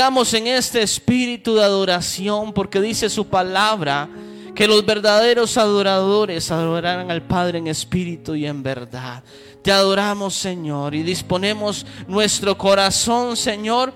Estamos 0.00 0.32
en 0.32 0.46
este 0.46 0.80
espíritu 0.80 1.56
de 1.56 1.64
adoración 1.64 2.52
porque 2.52 2.80
dice 2.80 3.10
su 3.10 3.26
palabra 3.26 4.08
que 4.54 4.68
los 4.68 4.86
verdaderos 4.86 5.58
adoradores 5.58 6.52
adorarán 6.52 7.10
al 7.10 7.22
Padre 7.22 7.58
en 7.58 7.66
espíritu 7.66 8.36
y 8.36 8.46
en 8.46 8.62
verdad. 8.62 9.24
Te 9.60 9.72
adoramos, 9.72 10.34
Señor, 10.34 10.94
y 10.94 11.02
disponemos 11.02 11.84
nuestro 12.06 12.56
corazón, 12.56 13.36
Señor, 13.36 13.92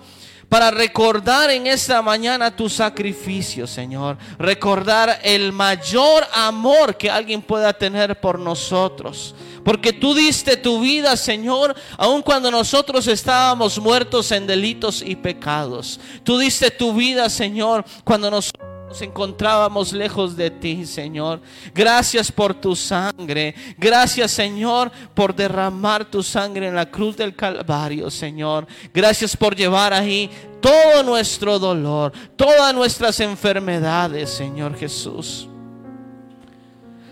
para 0.48 0.73
recordar 0.73 1.52
en 1.52 1.69
esta 1.69 2.03
mañana 2.03 2.56
tu 2.56 2.69
sacrificio, 2.69 3.69
Señor. 3.69 4.19
Recordar 4.41 5.20
el 5.23 5.53
mayor 5.53 6.27
amor 6.34 6.97
que 6.97 7.12
alguien 7.12 7.42
pueda 7.42 7.73
tener 7.73 8.20
por 8.20 8.41
nosotros. 8.41 9.37
Porque 9.65 9.93
tú 9.93 10.15
diste 10.15 10.57
tu 10.57 10.80
vida, 10.80 11.16
Señor, 11.16 11.75
aun 11.97 12.23
cuando 12.23 12.51
nosotros 12.51 13.07
estábamos 13.07 13.79
muertos 13.79 14.33
en 14.33 14.47
delitos 14.47 15.03
y 15.05 15.16
pecados. 15.16 16.01
Tú 16.25 16.39
diste 16.39 16.70
tu 16.70 16.95
vida, 16.95 17.29
Señor, 17.30 17.84
cuando 18.05 18.30
nosotros 18.30 18.73
nos 18.89 19.01
encontrábamos 19.01 19.93
lejos 19.95 20.37
de 20.37 20.51
ti, 20.51 20.84
Señor. 20.84 21.41
Gracias 21.75 22.30
por 22.30 22.53
tu 22.53 22.77
sangre. 22.77 23.55
Gracias, 23.79 24.33
Señor, 24.33 24.93
por 25.15 25.34
derramar 25.34 26.05
tu 26.05 26.23
sangre 26.23 26.69
en 26.69 26.75
la 26.75 26.91
cruz 26.91 27.17
del 27.17 27.34
Calvario, 27.34 28.11
Señor. 28.11 28.67
Gracias 28.92 29.34
por 29.34 29.56
llevar 29.56 29.95
ahí 29.95 30.29
todo 30.61 31.03
nuestro 31.03 31.58
dolor, 31.58 32.12
todas 32.36 32.75
nuestras 32.75 33.19
enfermedades, 33.20 34.29
Señor 34.29 34.77
Jesús. 34.77 35.48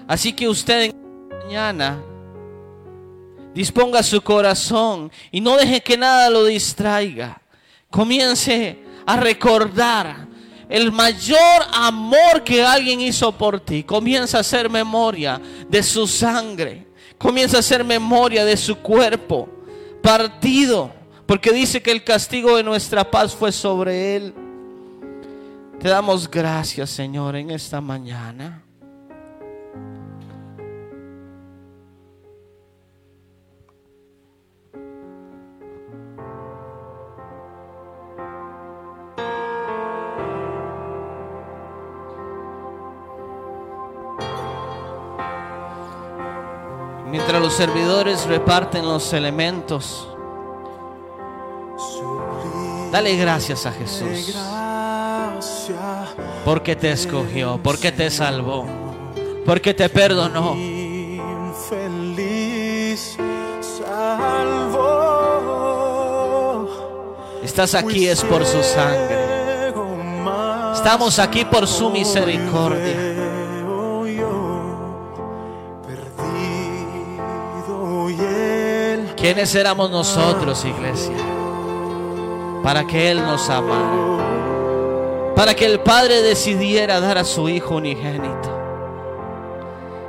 Así 0.07 0.35
que 0.35 0.49
usted 0.49 0.83
en 0.83 0.97
mañana 1.45 2.03
Disponga 3.55 4.03
su 4.03 4.23
corazón 4.23 5.11
y 5.31 5.41
no 5.41 5.57
deje 5.57 5.81
que 5.81 5.97
nada 5.97 6.31
lo 6.31 6.45
distraiga. 6.45 7.41
Comience 7.91 8.79
a 9.05 9.17
recordar 9.17 10.29
el 10.69 10.93
mayor 10.93 11.63
amor 11.73 12.45
que 12.45 12.63
alguien 12.63 13.01
hizo 13.01 13.33
por 13.33 13.61
ti. 13.61 13.83
Comienza 13.83 14.39
a 14.39 14.41
hacer 14.43 14.71
memoria 14.71 15.41
de 15.69 15.83
su 15.83 16.07
sangre. 16.07 16.87
Comienza 17.19 17.57
a 17.57 17.61
hacer 17.61 17.83
memoria 17.85 18.45
de 18.45 18.57
su 18.57 18.77
cuerpo 18.77 19.49
partido. 20.01 20.93
Porque 21.27 21.53
dice 21.53 21.83
que 21.83 21.91
el 21.91 22.05
castigo 22.05 22.57
de 22.57 22.63
nuestra 22.63 23.11
paz 23.11 23.35
fue 23.35 23.51
sobre 23.51 24.17
él. 24.17 24.35
Te 25.81 25.89
damos 25.89 26.31
gracias, 26.31 26.91
Señor, 26.91 27.37
en 27.37 27.51
esta 27.51 27.81
mañana. 27.81 28.63
Mientras 47.11 47.43
los 47.43 47.55
servidores 47.55 48.27
reparten 48.27 48.87
los 48.87 49.13
elementos, 49.13 50.07
dale 52.93 53.17
gracias 53.17 53.67
a 53.67 53.73
Jesús. 53.73 54.37
Porque 56.45 56.77
te 56.77 56.93
escogió, 56.93 57.59
porque 57.63 57.91
te 57.91 58.11
salvó, 58.11 58.65
porque 59.45 59.75
te 59.75 59.89
perdonó. 59.89 60.55
Estás 67.43 67.75
aquí 67.75 68.07
es 68.07 68.23
por 68.23 68.47
su 68.47 68.63
sangre. 68.63 69.31
Estamos 70.75 71.19
aquí 71.19 71.45
por 71.45 71.67
su 71.67 71.91
misericordia. 71.91 73.20
¿Quiénes 79.21 79.55
éramos 79.55 79.91
nosotros, 79.91 80.65
iglesia? 80.65 81.17
Para 82.63 82.87
que 82.87 83.11
Él 83.11 83.19
nos 83.19 83.51
amara. 83.51 85.35
Para 85.37 85.55
que 85.55 85.67
el 85.67 85.81
Padre 85.81 86.23
decidiera 86.23 87.01
dar 87.01 87.19
a 87.19 87.25
su 87.25 87.49
Hijo 87.49 87.77
unigénito. 87.77 88.59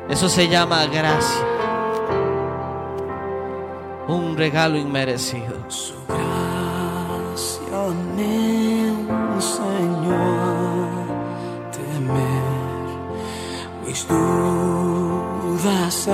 Eso 0.09 0.29
se 0.29 0.47
llama 0.47 0.85
gracia. 0.87 1.45
Un 4.07 4.37
regalo 4.37 4.77
inmerecido. 4.77 5.55
Su 5.67 5.93
gracia 6.07 6.21
Señor 9.41 10.87
temer 11.71 12.85
mis 13.85 14.07
dudas 14.07 16.07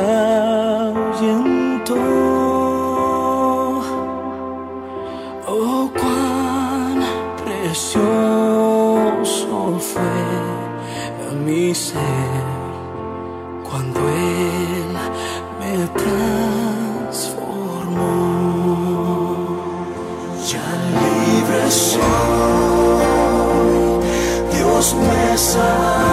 ser 11.73 12.43
cuando 13.69 13.99
Él 13.99 14.97
me 15.59 15.87
transformó. 15.87 17.27
Ya 20.49 20.67
libre 21.01 21.71
soy, 21.71 22.01
Dios 24.51 24.95
me 24.95 25.37
salvó 25.37 26.06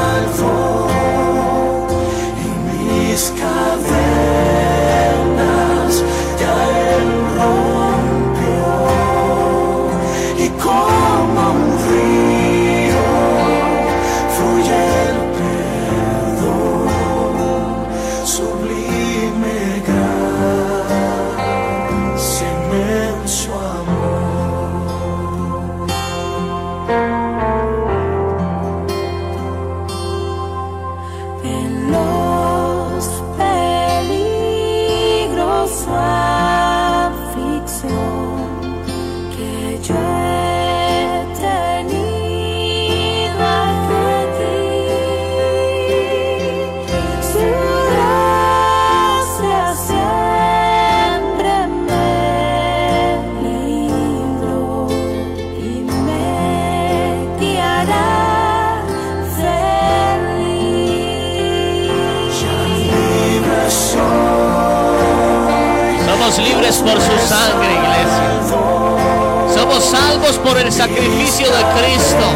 por 70.44 70.58
el 70.58 70.70
sacrificio 70.70 71.46
de 71.46 71.64
Cristo. 71.80 72.26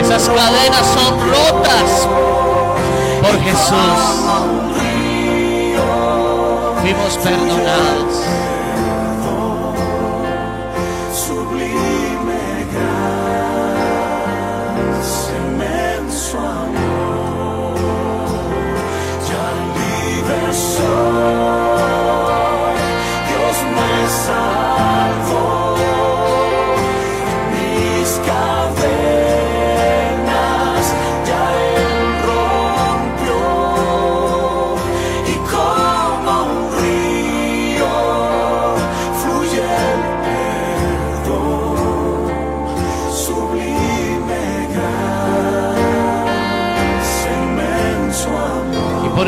Esas 0.00 0.28
cadenas 0.28 0.86
son 0.94 1.20
rotas 1.30 2.08
por 3.22 3.40
Jesús. 3.40 4.00
Fuimos 6.82 7.18
perdonados. 7.18 8.41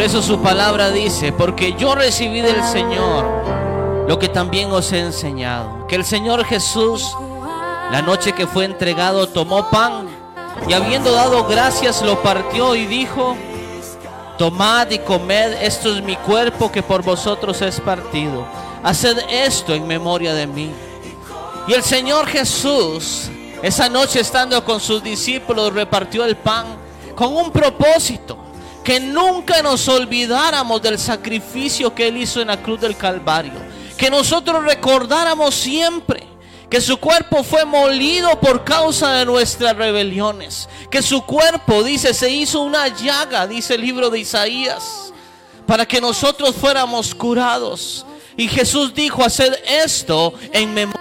Eso 0.04 0.20
su 0.20 0.38
palabra 0.40 0.90
dice, 0.90 1.32
porque 1.32 1.72
yo 1.78 1.94
recibí 1.94 2.42
del 2.42 2.62
Señor 2.64 3.24
lo 4.06 4.18
que 4.18 4.28
también 4.28 4.70
os 4.70 4.92
he 4.92 5.00
enseñado. 5.00 5.86
Que 5.86 5.96
el 5.96 6.04
Señor 6.04 6.44
Jesús, 6.44 7.16
la 7.90 8.02
noche 8.02 8.32
que 8.32 8.46
fue 8.46 8.66
entregado, 8.66 9.26
tomó 9.28 9.70
pan 9.70 10.06
y 10.68 10.74
habiendo 10.74 11.10
dado 11.10 11.46
gracias 11.46 12.02
lo 12.02 12.22
partió 12.22 12.74
y 12.74 12.84
dijo, 12.84 13.34
tomad 14.36 14.90
y 14.90 14.98
comed, 14.98 15.54
esto 15.62 15.96
es 15.96 16.02
mi 16.02 16.16
cuerpo 16.16 16.70
que 16.70 16.82
por 16.82 17.02
vosotros 17.02 17.62
es 17.62 17.80
partido. 17.80 18.44
Haced 18.82 19.16
esto 19.30 19.72
en 19.72 19.86
memoria 19.86 20.34
de 20.34 20.46
mí. 20.46 20.70
Y 21.66 21.72
el 21.72 21.82
Señor 21.82 22.26
Jesús, 22.26 23.30
esa 23.62 23.88
noche 23.88 24.20
estando 24.20 24.62
con 24.66 24.80
sus 24.80 25.02
discípulos, 25.02 25.72
repartió 25.72 26.26
el 26.26 26.36
pan 26.36 26.66
con 27.14 27.34
un 27.34 27.50
propósito. 27.50 28.43
Que 28.84 29.00
nunca 29.00 29.62
nos 29.62 29.88
olvidáramos 29.88 30.80
del 30.82 30.98
sacrificio 30.98 31.94
que 31.94 32.08
Él 32.08 32.18
hizo 32.18 32.40
en 32.40 32.48
la 32.48 32.62
cruz 32.62 32.80
del 32.80 32.96
Calvario. 32.96 33.54
Que 33.96 34.10
nosotros 34.10 34.62
recordáramos 34.62 35.54
siempre 35.54 36.34
que 36.74 36.80
su 36.80 36.96
cuerpo 36.96 37.44
fue 37.44 37.64
molido 37.64 38.40
por 38.40 38.64
causa 38.64 39.12
de 39.12 39.24
nuestras 39.24 39.76
rebeliones. 39.76 40.68
Que 40.90 41.02
su 41.02 41.22
cuerpo, 41.22 41.84
dice, 41.84 42.12
se 42.12 42.28
hizo 42.30 42.62
una 42.62 42.88
llaga, 42.88 43.46
dice 43.46 43.74
el 43.74 43.80
libro 43.80 44.10
de 44.10 44.18
Isaías, 44.18 45.12
para 45.66 45.86
que 45.86 46.00
nosotros 46.00 46.54
fuéramos 46.54 47.14
curados. 47.14 48.04
Y 48.36 48.48
Jesús 48.48 48.92
dijo, 48.92 49.24
haced 49.24 49.54
esto 49.68 50.34
en 50.52 50.74
memoria. 50.74 51.00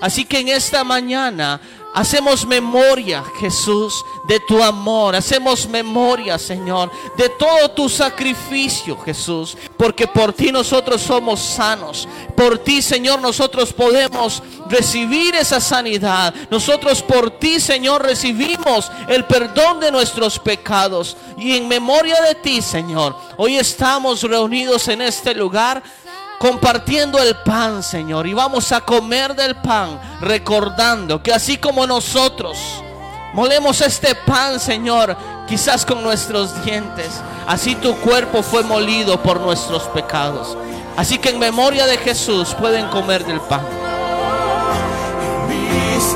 Así 0.00 0.24
que 0.24 0.40
en 0.40 0.48
esta 0.48 0.82
mañana 0.82 1.60
hacemos 1.94 2.44
memoria, 2.44 3.24
Jesús, 3.38 4.04
de 4.24 4.40
tu 4.40 4.62
amor. 4.62 5.14
Hacemos 5.14 5.66
memoria, 5.68 6.38
Señor, 6.38 6.90
de 7.16 7.28
todo 7.30 7.70
tu 7.70 7.88
sacrificio, 7.88 8.98
Jesús. 8.98 9.56
Porque 9.76 10.06
por 10.06 10.32
ti 10.32 10.50
nosotros 10.50 11.00
somos 11.00 11.40
sanos. 11.40 12.08
Por 12.36 12.58
ti, 12.58 12.82
Señor, 12.82 13.20
nosotros 13.20 13.72
podemos 13.72 14.42
recibir 14.68 15.34
esa 15.36 15.60
sanidad. 15.60 16.34
Nosotros 16.50 17.00
por 17.00 17.30
ti, 17.30 17.60
Señor, 17.60 18.02
recibimos 18.02 18.90
el 19.08 19.24
perdón 19.24 19.80
de 19.80 19.92
nuestros 19.92 20.38
pecados. 20.38 21.16
Y 21.38 21.56
en 21.56 21.68
memoria 21.68 22.20
de 22.22 22.34
ti, 22.34 22.60
Señor, 22.60 23.16
hoy 23.36 23.56
estamos 23.56 24.22
reunidos 24.22 24.88
en 24.88 25.00
este 25.00 25.34
lugar 25.34 25.82
compartiendo 26.38 27.18
el 27.22 27.36
pan, 27.36 27.82
Señor. 27.82 28.26
Y 28.26 28.34
vamos 28.34 28.72
a 28.72 28.80
comer 28.80 29.34
del 29.34 29.56
pan, 29.56 30.00
recordando 30.20 31.22
que 31.22 31.32
así 31.32 31.56
como 31.56 31.86
nosotros 31.86 32.58
molemos 33.32 33.80
este 33.80 34.14
pan, 34.14 34.60
Señor, 34.60 35.16
quizás 35.46 35.84
con 35.84 36.02
nuestros 36.02 36.64
dientes, 36.64 37.20
así 37.46 37.74
tu 37.74 37.94
cuerpo 37.96 38.42
fue 38.42 38.62
molido 38.62 39.22
por 39.22 39.40
nuestros 39.40 39.84
pecados. 39.84 40.56
Así 40.96 41.18
que 41.18 41.30
en 41.30 41.38
memoria 41.38 41.86
de 41.86 41.98
Jesús 41.98 42.54
pueden 42.54 42.86
comer 42.88 43.24
del 43.24 43.40
pan. 43.40 43.66
mis 45.48 46.14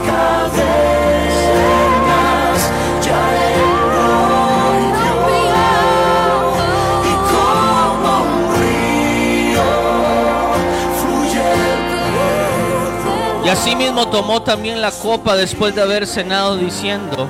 Y 13.49 13.50
asimismo 13.50 14.06
tomó 14.09 14.43
también 14.43 14.83
la 14.83 14.91
copa 14.91 15.35
después 15.35 15.75
de 15.75 15.81
haber 15.81 16.06
cenado 16.06 16.59
diciendo, 16.59 17.27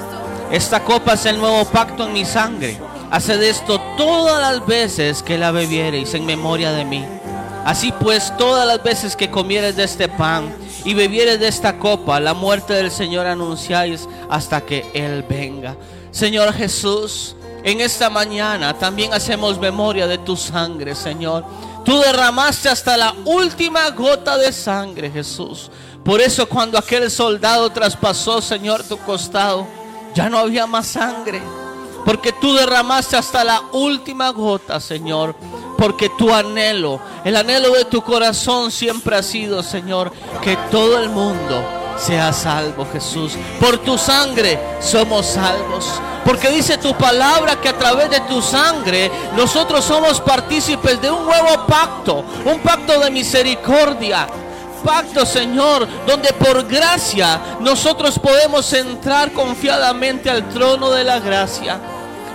esta 0.51 0.83
copa 0.83 1.13
es 1.13 1.25
el 1.27 1.39
nuevo 1.39 1.65
pacto 1.67 2.09
en 2.09 2.13
mi 2.13 2.25
sangre. 2.25 2.77
Haced 3.13 3.41
esto 3.41 3.81
todas 3.97 4.41
las 4.41 4.67
veces 4.67 5.23
que 5.23 5.39
la 5.39 5.53
bebiereis 5.53 6.15
en 6.15 6.27
memoria 6.27 6.73
de 6.73 6.85
mí. 6.85 7.05
Así 7.65 7.95
pues, 8.01 8.37
todas 8.37 8.67
las 8.67 8.83
veces 8.83 9.15
que 9.15 9.31
comieres 9.31 9.77
de 9.77 9.85
este 9.85 10.09
pan 10.09 10.53
y 10.85 10.93
bebieres 10.93 11.39
de 11.39 11.47
esta 11.47 11.79
copa, 11.79 12.19
la 12.19 12.35
muerte 12.35 12.73
del 12.75 12.91
Señor 12.91 13.29
anunciáis 13.29 14.09
hasta 14.29 14.61
que 14.63 14.91
Él 14.95 15.23
venga. 15.23 15.77
Señor 16.11 16.53
Jesús, 16.53 17.37
en 17.63 17.81
esta 17.81 18.11
mañana 18.11 18.77
también 18.77 19.15
hacemos 19.15 19.57
memoria 19.61 20.09
de 20.09 20.19
tu 20.19 20.37
sangre, 20.37 20.97
Señor. 20.97 21.45
Tú 21.85 21.97
derramaste 22.01 22.69
hasta 22.69 22.97
la 22.97 23.15
última 23.25 23.89
gota 23.91 24.37
de 24.37 24.53
sangre, 24.53 25.13
Jesús. 25.13 25.71
Por 26.09 26.23
eso 26.23 26.49
cuando 26.49 26.79
aquel 26.79 27.11
soldado 27.11 27.69
traspasó, 27.69 28.41
Señor, 28.41 28.83
tu 28.83 28.97
costado, 28.97 29.67
ya 30.15 30.31
no 30.31 30.39
había 30.39 30.67
más 30.67 30.87
sangre. 30.87 31.43
Porque 32.03 32.33
tú 32.33 32.55
derramaste 32.55 33.19
hasta 33.19 33.45
la 33.45 33.61
última 33.73 34.31
gota, 34.31 34.81
Señor. 34.81 35.37
Porque 35.77 36.09
tu 36.09 36.33
anhelo, 36.33 36.99
el 37.27 37.37
anhelo 37.37 37.73
de 37.73 37.85
tu 37.85 38.01
corazón 38.01 38.71
siempre 38.71 39.17
ha 39.17 39.23
sido, 39.23 39.63
Señor, 39.63 40.11
que 40.41 40.57
todo 40.71 40.99
el 40.99 41.11
mundo 41.11 41.63
sea 41.99 42.33
salvo, 42.33 42.87
Jesús. 42.91 43.35
Por 43.61 43.77
tu 43.77 43.99
sangre 43.99 44.59
somos 44.81 45.27
salvos. 45.27 46.01
Porque 46.25 46.49
dice 46.49 46.79
tu 46.79 46.97
palabra 46.97 47.61
que 47.61 47.69
a 47.69 47.77
través 47.77 48.09
de 48.09 48.21
tu 48.21 48.41
sangre 48.41 49.11
nosotros 49.37 49.85
somos 49.85 50.23
partícipes 50.23 51.03
de 51.03 51.11
un 51.11 51.27
nuevo 51.27 51.67
pacto, 51.67 52.25
un 52.47 52.61
pacto 52.61 52.99
de 52.99 53.11
misericordia. 53.11 54.27
Pacto, 54.85 55.27
Señor, 55.27 55.87
donde 56.07 56.33
por 56.33 56.67
gracia 56.67 57.59
nosotros 57.61 58.19
podemos 58.19 58.73
entrar 58.73 59.33
confiadamente 59.33 60.31
al 60.31 60.49
trono 60.49 60.91
de 60.91 61.05
la 61.05 61.21
gracia. 61.21 61.79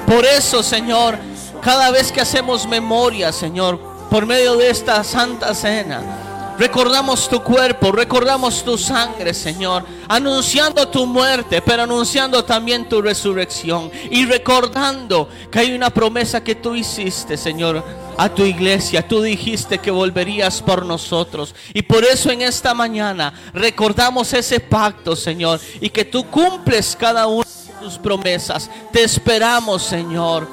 Por 0.06 0.26
eso, 0.26 0.62
Señor, 0.62 1.18
cada 1.62 1.92
vez 1.92 2.12
que 2.12 2.22
hacemos 2.22 2.68
memoria, 2.68 3.32
Señor, 3.32 3.80
por 4.10 4.26
medio 4.26 4.56
de 4.58 4.70
esta 4.70 5.04
santa 5.04 5.56
cena, 5.56 6.56
recordamos 6.58 7.28
tu 7.30 7.42
cuerpo, 7.42 7.92
recordamos 7.92 8.64
tu 8.64 8.78
sangre, 8.78 9.34
Señor, 9.34 9.86
anunciando 10.08 10.88
tu 10.88 11.06
muerte, 11.06 11.62
pero 11.62 11.84
anunciando 11.84 12.44
también 12.44 12.88
tu 12.88 13.02
resurrección 13.02 13.90
y 14.12 14.26
recordando 14.26 15.30
que 15.50 15.60
hay 15.60 15.74
una 15.74 15.90
promesa 15.90 16.44
que 16.44 16.56
tú 16.56 16.76
hiciste, 16.76 17.38
Señor, 17.38 17.84
a 18.18 18.30
tu 18.30 18.44
iglesia. 18.44 19.08
Tú 19.08 19.22
dijiste 19.22 19.78
que 19.80 19.92
volverías 19.92 20.62
por 20.62 20.86
nosotros. 20.86 21.56
Y 21.74 21.82
por 21.82 22.04
eso 22.04 22.30
en 22.32 22.42
esta 22.42 22.74
mañana 22.74 23.34
recordamos 23.54 24.34
ese 24.34 24.60
pacto, 24.60 25.16
Señor, 25.16 25.60
y 25.82 25.90
que 25.90 26.06
tú 26.06 26.26
cumples 26.30 26.96
cada 27.00 27.28
una 27.28 27.46
de 27.46 27.86
tus 27.86 27.98
promesas. 27.98 28.70
Te 28.92 29.04
esperamos, 29.04 29.84
Señor. 29.84 30.48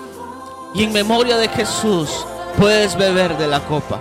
Y 0.75 0.85
en 0.85 0.93
memoria 0.93 1.37
de 1.37 1.49
Jesús 1.49 2.11
puedes 2.59 2.97
beber 2.97 3.37
de 3.37 3.47
la 3.47 3.61
copa. 3.61 4.01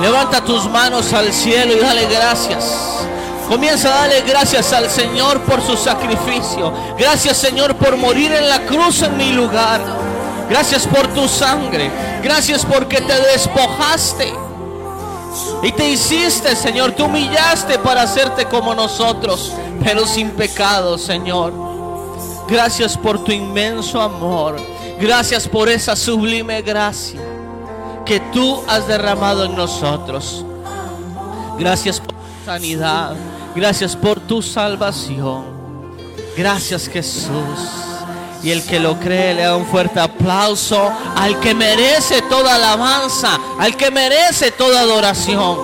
Levanta 0.00 0.44
tus 0.44 0.68
manos 0.68 1.12
al 1.14 1.32
cielo 1.32 1.72
y 1.74 1.80
dale 1.80 2.06
gracias. 2.06 2.95
Comienza 3.48 3.88
a 3.88 4.00
darle 4.00 4.22
gracias 4.22 4.72
al 4.72 4.90
Señor 4.90 5.42
por 5.42 5.62
su 5.62 5.76
sacrificio. 5.76 6.72
Gracias 6.98 7.36
Señor 7.36 7.76
por 7.76 7.96
morir 7.96 8.32
en 8.32 8.48
la 8.48 8.66
cruz 8.66 9.02
en 9.02 9.16
mi 9.16 9.32
lugar. 9.32 9.80
Gracias 10.48 10.86
por 10.86 11.06
tu 11.08 11.28
sangre. 11.28 11.90
Gracias 12.22 12.64
porque 12.64 13.00
te 13.00 13.20
despojaste. 13.32 14.32
Y 15.62 15.72
te 15.72 15.90
hiciste, 15.90 16.54
Señor. 16.56 16.92
Te 16.92 17.02
humillaste 17.02 17.78
para 17.78 18.02
hacerte 18.02 18.46
como 18.46 18.74
nosotros, 18.74 19.52
pero 19.82 20.06
sin 20.06 20.30
pecado, 20.30 20.98
Señor. 20.98 21.52
Gracias 22.48 22.96
por 22.96 23.22
tu 23.22 23.32
inmenso 23.32 24.00
amor. 24.00 24.56
Gracias 25.00 25.46
por 25.48 25.68
esa 25.68 25.94
sublime 25.94 26.62
gracia 26.62 27.20
que 28.04 28.20
tú 28.32 28.62
has 28.68 28.86
derramado 28.86 29.44
en 29.44 29.56
nosotros. 29.56 30.44
Gracias 31.58 31.98
por 32.00 32.14
tu 32.14 32.44
sanidad. 32.44 33.16
Gracias 33.56 33.96
por 33.96 34.20
tu 34.20 34.42
salvación. 34.42 35.46
Gracias 36.36 36.88
Jesús. 36.88 37.58
Y 38.42 38.50
el 38.50 38.62
que 38.62 38.78
lo 38.78 39.00
cree 39.00 39.32
le 39.32 39.44
da 39.44 39.56
un 39.56 39.64
fuerte 39.64 39.98
aplauso 39.98 40.92
al 41.16 41.40
que 41.40 41.54
merece 41.54 42.20
toda 42.22 42.56
alabanza, 42.56 43.40
al 43.58 43.74
que 43.74 43.90
merece 43.90 44.52
toda 44.52 44.80
adoración. 44.80 45.58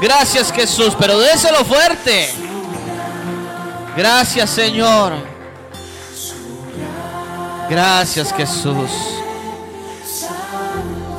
Gracias 0.00 0.52
Jesús, 0.52 0.94
pero 0.98 1.16
déselo 1.20 1.64
fuerte. 1.64 2.34
Gracias 3.96 4.50
Señor. 4.50 5.12
Gracias 7.70 8.34
Jesús. 8.34 8.90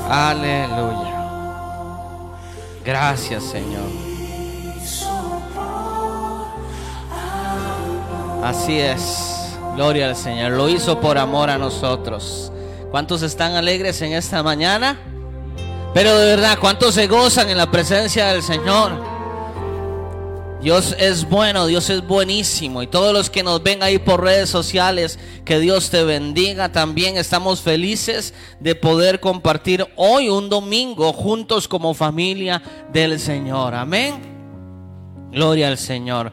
Aleluya. 0.10 1.16
Gracias 2.84 3.44
Señor. 3.46 4.05
Así 8.46 8.78
es. 8.78 9.58
Gloria 9.76 10.10
al 10.10 10.16
Señor. 10.16 10.52
Lo 10.52 10.70
hizo 10.70 11.02
por 11.02 11.18
amor 11.18 11.50
a 11.50 11.58
nosotros. 11.58 12.52
¿Cuántos 12.92 13.24
están 13.24 13.54
alegres 13.54 14.00
en 14.04 14.14
esta 14.14 14.44
mañana? 14.44 15.00
Pero 15.96 16.16
de 16.16 16.28
verdad, 16.28 16.60
¿cuántos 16.62 16.94
se 16.94 17.08
gozan 17.08 17.50
en 17.50 17.58
la 17.58 17.72
presencia 17.72 18.28
del 18.28 18.44
Señor? 18.44 18.92
Dios 20.62 20.96
es 21.00 21.28
bueno, 21.28 21.66
Dios 21.66 21.90
es 21.90 22.06
buenísimo. 22.06 22.84
Y 22.84 22.88
todos 22.88 23.14
los 23.14 23.32
que 23.32 23.42
nos 23.42 23.64
ven 23.64 23.82
ahí 23.82 23.98
por 23.98 24.24
redes 24.24 24.52
sociales, 24.52 25.18
que 25.44 25.60
Dios 25.60 25.90
te 25.90 26.04
bendiga. 26.04 26.72
También 26.72 27.18
estamos 27.18 27.62
felices 27.62 28.36
de 28.60 28.76
poder 28.76 29.22
compartir 29.22 29.88
hoy 29.96 30.30
un 30.30 30.50
domingo 30.50 31.14
juntos 31.14 31.68
como 31.68 31.96
familia 31.96 32.62
del 32.94 33.20
Señor. 33.20 33.74
Amén. 33.74 34.22
Gloria 35.32 35.70
al 35.70 35.80
Señor. 35.80 36.32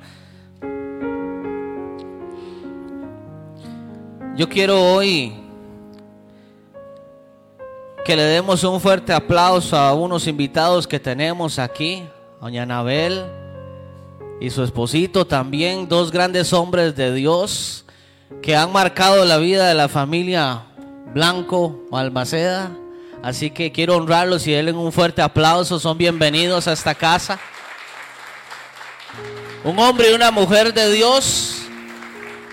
Yo 4.34 4.48
quiero 4.48 4.82
hoy 4.82 5.34
que 8.02 8.16
le 8.16 8.22
demos 8.22 8.64
un 8.64 8.80
fuerte 8.80 9.12
aplauso 9.12 9.76
a 9.76 9.92
unos 9.92 10.26
invitados 10.26 10.86
que 10.86 10.98
tenemos 10.98 11.58
aquí. 11.58 12.04
Doña 12.40 12.62
Anabel 12.62 13.26
y 14.40 14.48
su 14.48 14.62
esposito 14.64 15.26
también, 15.26 15.86
dos 15.86 16.10
grandes 16.10 16.54
hombres 16.54 16.96
de 16.96 17.12
Dios 17.12 17.84
que 18.40 18.56
han 18.56 18.72
marcado 18.72 19.22
la 19.26 19.36
vida 19.36 19.68
de 19.68 19.74
la 19.74 19.90
familia 19.90 20.62
Blanco 21.12 21.82
Almaceda. 21.92 22.70
Así 23.22 23.50
que 23.50 23.70
quiero 23.70 23.96
honrarlos 23.96 24.46
y 24.46 24.54
darles 24.54 24.74
un 24.74 24.92
fuerte 24.92 25.20
aplauso. 25.20 25.78
Son 25.78 25.98
bienvenidos 25.98 26.66
a 26.68 26.72
esta 26.72 26.94
casa. 26.94 27.38
Un 29.62 29.78
hombre 29.78 30.10
y 30.10 30.14
una 30.14 30.30
mujer 30.30 30.72
de 30.72 30.90
Dios 30.90 31.61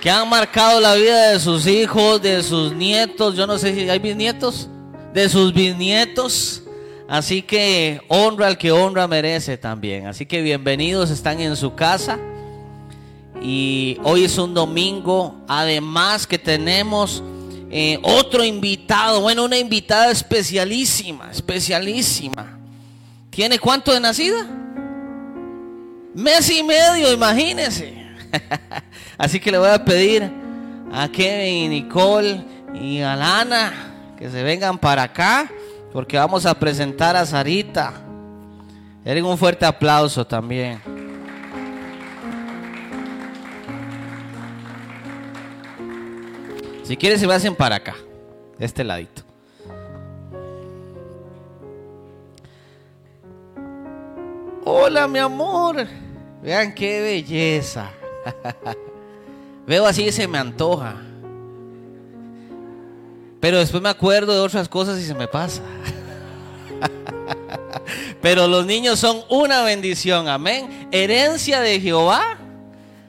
que 0.01 0.09
han 0.09 0.29
marcado 0.29 0.79
la 0.79 0.95
vida 0.95 1.31
de 1.31 1.39
sus 1.39 1.67
hijos, 1.67 2.21
de 2.21 2.41
sus 2.41 2.73
nietos. 2.73 3.35
Yo 3.35 3.45
no 3.45 3.57
sé 3.57 3.73
si 3.73 3.89
hay 3.89 3.99
bisnietos, 3.99 4.69
de 5.13 5.27
sus 5.27 5.53
bisnietos. 5.53 6.63
Así 7.07 7.41
que 7.41 7.99
honra 8.07 8.47
al 8.47 8.57
que 8.57 8.71
honra 8.71 9.07
merece 9.07 9.57
también. 9.57 10.07
Así 10.07 10.25
que 10.25 10.41
bienvenidos, 10.41 11.09
están 11.09 11.39
en 11.41 11.55
su 11.55 11.75
casa. 11.75 12.19
Y 13.41 13.97
hoy 14.03 14.23
es 14.23 14.37
un 14.37 14.53
domingo. 14.53 15.35
Además 15.47 16.25
que 16.25 16.37
tenemos 16.37 17.21
eh, 17.69 17.99
otro 18.03 18.43
invitado. 18.43 19.21
Bueno, 19.21 19.43
una 19.43 19.57
invitada 19.57 20.11
especialísima, 20.11 21.29
especialísima. 21.31 22.57
¿Tiene 23.29 23.59
cuánto 23.59 23.91
de 23.91 23.99
nacida? 23.99 24.47
Mes 26.13 26.49
y 26.49 26.63
medio, 26.63 27.11
imagínense. 27.11 27.98
Así 29.17 29.39
que 29.39 29.51
le 29.51 29.57
voy 29.57 29.69
a 29.69 29.83
pedir 29.83 30.29
a 30.91 31.07
Kevin 31.07 31.53
y 31.53 31.67
Nicole 31.81 32.43
y 32.74 33.01
a 33.01 33.15
Lana 33.15 33.74
que 34.17 34.29
se 34.29 34.43
vengan 34.43 34.77
para 34.77 35.03
acá. 35.03 35.50
Porque 35.91 36.17
vamos 36.17 36.45
a 36.45 36.53
presentar 36.53 37.15
a 37.15 37.25
Sarita. 37.25 37.93
Den 39.03 39.25
un 39.25 39.38
fuerte 39.38 39.65
aplauso 39.65 40.25
también. 40.25 40.79
Si 46.83 46.98
quieren 46.98 47.19
se 47.19 47.27
me 47.27 47.33
hacen 47.33 47.55
para 47.55 47.75
acá, 47.75 47.95
de 48.57 48.65
este 48.65 48.83
ladito. 48.83 49.21
Hola, 54.65 55.07
mi 55.07 55.19
amor. 55.19 55.88
Vean 56.41 56.74
qué 56.74 57.01
belleza. 57.01 57.91
Veo 59.67 59.85
así 59.85 60.03
y 60.03 60.11
se 60.11 60.27
me 60.27 60.38
antoja. 60.38 60.95
Pero 63.39 63.59
después 63.59 63.81
me 63.81 63.89
acuerdo 63.89 64.33
de 64.33 64.39
otras 64.39 64.67
cosas 64.67 64.99
y 64.99 65.05
se 65.05 65.13
me 65.13 65.27
pasa. 65.27 65.61
Pero 68.21 68.47
los 68.47 68.65
niños 68.65 68.99
son 68.99 69.21
una 69.29 69.63
bendición, 69.63 70.27
amén. 70.27 70.89
Herencia 70.91 71.61
de 71.61 71.79
Jehová 71.79 72.38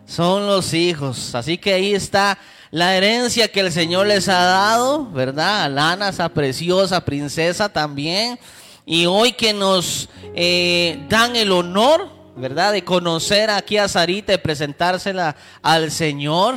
son 0.07 0.47
los 0.47 0.73
hijos. 0.75 1.35
Así 1.35 1.59
que 1.59 1.75
ahí 1.75 1.95
está 1.95 2.39
la 2.71 2.97
herencia 2.97 3.49
que 3.49 3.61
el 3.61 3.73
Señor 3.73 4.07
les 4.07 4.29
ha 4.29 4.45
dado, 4.45 5.11
¿verdad? 5.11 5.65
A 5.65 5.69
Lana, 5.69 6.11
esa 6.11 6.29
preciosa 6.29 7.05
princesa 7.05 7.69
también. 7.69 8.39
Y 8.87 9.07
hoy 9.07 9.33
que 9.33 9.53
nos 9.53 10.09
eh, 10.35 11.05
dan 11.09 11.35
el 11.35 11.51
honor, 11.51 12.09
¿verdad? 12.37 12.73
De 12.73 12.85
conocer 12.85 13.51
aquí 13.51 13.77
a 13.77 13.89
Sarita 13.89 14.33
y 14.33 14.39
presentársela 14.39 15.37
al 15.63 15.91
Señor. 15.91 16.57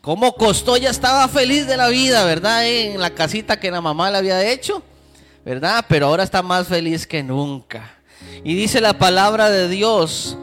¿Cómo 0.00 0.34
costó? 0.34 0.76
Ya 0.76 0.90
estaba 0.90 1.26
feliz 1.28 1.66
de 1.66 1.76
la 1.76 1.88
vida, 1.88 2.24
¿verdad? 2.24 2.66
En 2.66 3.00
la 3.00 3.10
casita 3.10 3.58
que 3.58 3.70
la 3.70 3.80
mamá 3.80 4.10
le 4.10 4.18
había 4.18 4.50
hecho, 4.50 4.82
¿verdad? 5.44 5.84
Pero 5.88 6.06
ahora 6.06 6.24
está 6.24 6.42
más 6.42 6.68
feliz 6.68 7.06
que 7.06 7.22
nunca. 7.22 7.98
Y 8.42 8.54
dice 8.54 8.80
la 8.80 8.98
palabra 8.98 9.50
de 9.50 9.68
Dios 9.68 10.36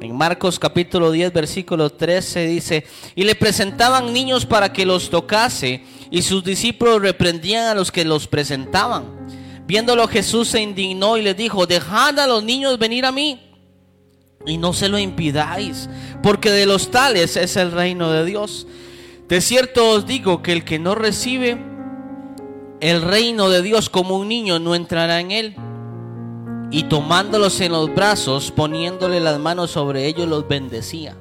en 0.00 0.16
Marcos 0.16 0.58
capítulo 0.58 1.10
10, 1.10 1.32
versículo 1.32 1.90
13, 1.90 2.46
dice, 2.46 2.86
y 3.14 3.24
le 3.24 3.34
presentaban 3.34 4.14
niños 4.14 4.46
para 4.46 4.72
que 4.72 4.86
los 4.86 5.10
tocase, 5.10 5.84
y 6.10 6.22
sus 6.22 6.42
discípulos 6.42 7.02
reprendían 7.02 7.66
a 7.66 7.74
los 7.74 7.92
que 7.92 8.06
los 8.06 8.26
presentaban. 8.26 9.04
Viéndolo 9.66 10.08
Jesús 10.08 10.48
se 10.48 10.62
indignó 10.62 11.18
y 11.18 11.22
le 11.22 11.34
dijo, 11.34 11.66
dejad 11.66 12.18
a 12.18 12.26
los 12.26 12.42
niños 12.42 12.78
venir 12.78 13.04
a 13.04 13.12
mí 13.12 13.49
y 14.46 14.56
no 14.56 14.72
se 14.72 14.88
lo 14.88 14.98
impidáis, 14.98 15.88
porque 16.22 16.50
de 16.50 16.66
los 16.66 16.90
tales 16.90 17.36
es 17.36 17.56
el 17.56 17.72
reino 17.72 18.10
de 18.10 18.24
Dios. 18.24 18.66
De 19.28 19.40
cierto 19.40 19.90
os 19.90 20.06
digo 20.06 20.42
que 20.42 20.52
el 20.52 20.64
que 20.64 20.78
no 20.78 20.94
recibe 20.94 21.58
el 22.80 23.02
reino 23.02 23.50
de 23.50 23.60
Dios 23.60 23.90
como 23.90 24.16
un 24.16 24.28
niño 24.28 24.58
no 24.58 24.74
entrará 24.74 25.20
en 25.20 25.30
él. 25.30 25.56
Y 26.70 26.84
tomándolos 26.84 27.60
en 27.60 27.72
los 27.72 27.94
brazos, 27.94 28.50
poniéndole 28.50 29.20
las 29.20 29.38
manos 29.38 29.72
sobre 29.72 30.06
ellos, 30.06 30.28
los 30.28 30.48
bendecía. 30.48 31.16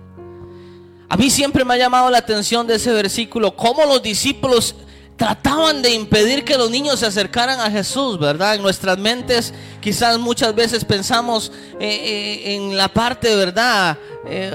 A 1.09 1.17
mí 1.17 1.29
siempre 1.29 1.65
me 1.65 1.73
ha 1.73 1.77
llamado 1.77 2.09
la 2.09 2.19
atención 2.19 2.67
de 2.67 2.75
ese 2.75 2.93
versículo, 2.93 3.55
cómo 3.55 3.83
los 3.85 4.01
discípulos 4.01 4.75
trataban 5.19 5.81
de 5.81 5.93
impedir 5.93 6.45
que 6.45 6.57
los 6.57 6.71
niños 6.71 7.01
se 7.01 7.05
acercaran 7.05 7.59
a 7.59 7.69
Jesús, 7.69 8.17
¿verdad? 8.17 8.55
En 8.55 8.61
nuestras 8.61 8.97
mentes 8.97 9.53
quizás 9.81 10.17
muchas 10.17 10.55
veces 10.55 10.85
pensamos 10.85 11.51
eh, 11.77 11.89
eh, 11.89 12.55
en 12.55 12.77
la 12.77 12.87
parte, 12.87 13.35
¿verdad? 13.35 13.97
Eh, 14.25 14.49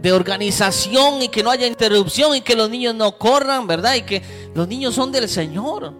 de 0.00 0.12
organización 0.12 1.22
y 1.22 1.28
que 1.28 1.42
no 1.42 1.50
haya 1.50 1.66
interrupción 1.66 2.36
y 2.36 2.40
que 2.40 2.54
los 2.54 2.70
niños 2.70 2.94
no 2.94 3.18
corran, 3.18 3.66
¿verdad? 3.66 3.96
Y 3.96 4.02
que 4.02 4.22
los 4.54 4.68
niños 4.68 4.94
son 4.94 5.10
del 5.10 5.28
Señor. 5.28 5.92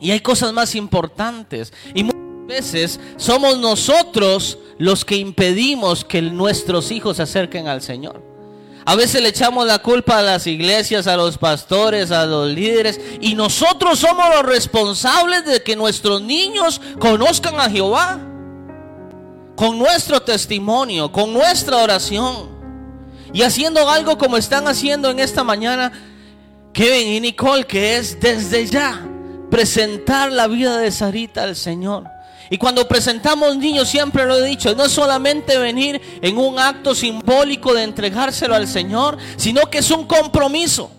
Y 0.00 0.12
hay 0.12 0.20
cosas 0.20 0.52
más 0.52 0.76
importantes. 0.76 1.72
Y 1.92 2.04
muchas 2.04 2.46
veces 2.46 3.00
somos 3.16 3.58
nosotros 3.58 4.60
los 4.78 5.04
que 5.04 5.16
impedimos 5.16 6.04
que 6.04 6.22
nuestros 6.22 6.92
hijos 6.92 7.16
se 7.16 7.24
acerquen 7.24 7.66
al 7.66 7.82
Señor. 7.82 8.35
A 8.88 8.94
veces 8.94 9.20
le 9.20 9.30
echamos 9.30 9.66
la 9.66 9.80
culpa 9.80 10.18
a 10.18 10.22
las 10.22 10.46
iglesias, 10.46 11.08
a 11.08 11.16
los 11.16 11.36
pastores, 11.36 12.12
a 12.12 12.24
los 12.24 12.48
líderes. 12.48 13.00
Y 13.20 13.34
nosotros 13.34 13.98
somos 13.98 14.24
los 14.32 14.44
responsables 14.44 15.44
de 15.44 15.60
que 15.60 15.74
nuestros 15.74 16.22
niños 16.22 16.80
conozcan 17.00 17.58
a 17.58 17.68
Jehová. 17.68 18.20
Con 19.56 19.76
nuestro 19.76 20.22
testimonio, 20.22 21.10
con 21.10 21.32
nuestra 21.32 21.78
oración. 21.78 22.48
Y 23.32 23.42
haciendo 23.42 23.90
algo 23.90 24.16
como 24.16 24.36
están 24.36 24.68
haciendo 24.68 25.10
en 25.10 25.18
esta 25.18 25.42
mañana 25.42 25.90
Kevin 26.72 27.08
y 27.08 27.20
Nicole, 27.20 27.64
que 27.64 27.96
es 27.96 28.20
desde 28.20 28.66
ya 28.66 29.04
presentar 29.50 30.30
la 30.30 30.46
vida 30.46 30.78
de 30.78 30.92
Sarita 30.92 31.42
al 31.42 31.56
Señor. 31.56 32.04
Y 32.50 32.58
cuando 32.58 32.86
presentamos 32.86 33.56
niños, 33.56 33.88
siempre 33.88 34.24
lo 34.24 34.36
he 34.36 34.46
dicho, 34.46 34.74
no 34.74 34.84
es 34.84 34.92
solamente 34.92 35.58
venir 35.58 36.00
en 36.22 36.38
un 36.38 36.58
acto 36.58 36.94
simbólico 36.94 37.74
de 37.74 37.82
entregárselo 37.82 38.54
al 38.54 38.68
Señor, 38.68 39.18
sino 39.36 39.62
que 39.62 39.78
es 39.78 39.90
un 39.90 40.06
compromiso. 40.06 40.90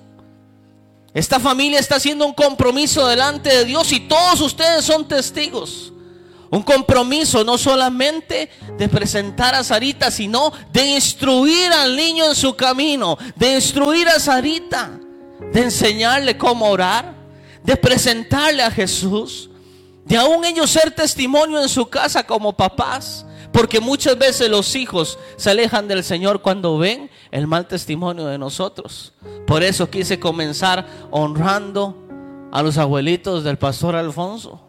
Esta 1.13 1.39
familia 1.39 1.79
está 1.79 1.95
haciendo 1.95 2.25
un 2.25 2.33
compromiso 2.33 3.07
delante 3.07 3.49
de 3.49 3.65
Dios 3.65 3.91
y 3.91 4.01
todos 4.01 4.41
ustedes 4.41 4.85
son 4.85 5.07
testigos. 5.07 5.93
Un 6.49 6.63
compromiso 6.63 7.43
no 7.43 7.57
solamente 7.57 8.49
de 8.77 8.87
presentar 8.87 9.55
a 9.55 9.63
Sarita, 9.63 10.11
sino 10.11 10.51
de 10.71 10.85
instruir 10.95 11.71
al 11.71 11.95
niño 11.95 12.25
en 12.25 12.35
su 12.35 12.55
camino, 12.55 13.17
de 13.35 13.55
instruir 13.55 14.07
a 14.07 14.19
Sarita, 14.19 14.91
de 15.51 15.63
enseñarle 15.63 16.37
cómo 16.37 16.69
orar, 16.69 17.15
de 17.63 17.75
presentarle 17.75 18.63
a 18.63 18.71
Jesús. 18.71 19.46
De 20.07 20.15
aún 20.15 20.45
ellos 20.45 20.69
ser 20.69 20.91
testimonio 20.91 21.61
en 21.61 21.67
su 21.67 21.87
casa 21.87 22.25
como 22.25 22.53
papás. 22.53 23.25
Porque 23.51 23.79
muchas 23.79 24.17
veces 24.17 24.49
los 24.49 24.75
hijos 24.75 25.17
se 25.35 25.49
alejan 25.49 25.87
del 25.87 26.03
Señor 26.03 26.41
cuando 26.41 26.77
ven 26.77 27.09
el 27.31 27.47
mal 27.47 27.67
testimonio 27.67 28.25
de 28.25 28.37
nosotros. 28.37 29.13
Por 29.45 29.63
eso 29.63 29.89
quise 29.89 30.19
comenzar 30.19 30.85
honrando 31.11 31.95
a 32.51 32.61
los 32.61 32.77
abuelitos 32.77 33.43
del 33.43 33.57
pastor 33.57 33.95
Alfonso. 33.95 34.61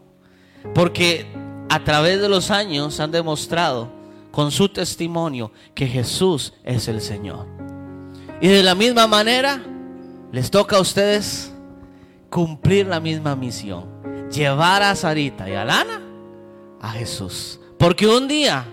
Porque 0.73 1.27
a 1.69 1.83
través 1.83 2.19
de 2.19 2.29
los 2.29 2.51
años 2.51 2.99
han 2.99 3.11
demostrado 3.11 3.89
con 4.31 4.51
su 4.51 4.69
testimonio 4.69 5.51
que 5.75 5.87
Jesús 5.87 6.53
es 6.63 6.87
el 6.87 6.99
Señor. 6.99 7.47
Y 8.41 8.47
de 8.47 8.63
la 8.63 8.75
misma 8.75 9.07
manera 9.07 9.61
les 10.31 10.49
toca 10.49 10.77
a 10.77 10.81
ustedes 10.81 11.51
cumplir 12.29 12.87
la 12.87 12.99
misma 12.99 13.35
misión 13.35 13.98
llevar 14.31 14.83
a 14.83 14.95
Sarita 14.95 15.49
y 15.49 15.53
a 15.53 15.65
Lana 15.65 16.01
a 16.81 16.91
Jesús. 16.91 17.59
Porque 17.77 18.07
un 18.07 18.27
día 18.27 18.65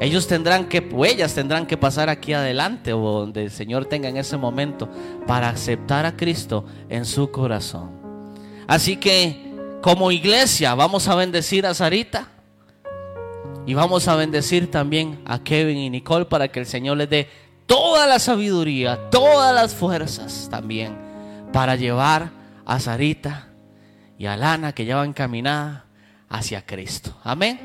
ellos 0.00 0.26
tendrán 0.26 0.68
que, 0.68 0.86
ellas 1.04 1.34
tendrán 1.34 1.66
que 1.66 1.76
pasar 1.76 2.08
aquí 2.08 2.32
adelante 2.32 2.92
o 2.92 3.00
donde 3.20 3.44
el 3.44 3.50
Señor 3.50 3.86
tenga 3.86 4.08
en 4.08 4.16
ese 4.16 4.36
momento 4.36 4.88
para 5.26 5.48
aceptar 5.48 6.04
a 6.04 6.16
Cristo 6.16 6.64
en 6.88 7.04
su 7.04 7.30
corazón. 7.30 7.90
Así 8.66 8.96
que 8.96 9.54
como 9.80 10.10
iglesia 10.10 10.74
vamos 10.74 11.08
a 11.08 11.14
bendecir 11.14 11.66
a 11.66 11.74
Sarita 11.74 12.28
y 13.64 13.74
vamos 13.74 14.06
a 14.08 14.16
bendecir 14.16 14.70
también 14.70 15.20
a 15.24 15.42
Kevin 15.42 15.78
y 15.78 15.90
Nicole 15.90 16.26
para 16.26 16.48
que 16.48 16.60
el 16.60 16.66
Señor 16.66 16.96
les 16.98 17.08
dé 17.08 17.28
toda 17.66 18.06
la 18.06 18.18
sabiduría, 18.18 19.10
todas 19.10 19.54
las 19.54 19.74
fuerzas 19.74 20.48
también 20.50 20.96
para 21.52 21.74
llevar 21.74 22.30
a 22.64 22.78
Sarita 22.80 23.45
y 24.18 24.26
a 24.26 24.36
Lana 24.36 24.72
que 24.72 24.84
ya 24.84 24.96
va 24.96 25.04
encaminada 25.04 25.84
hacia 26.28 26.64
Cristo. 26.64 27.16
Amén. 27.22 27.60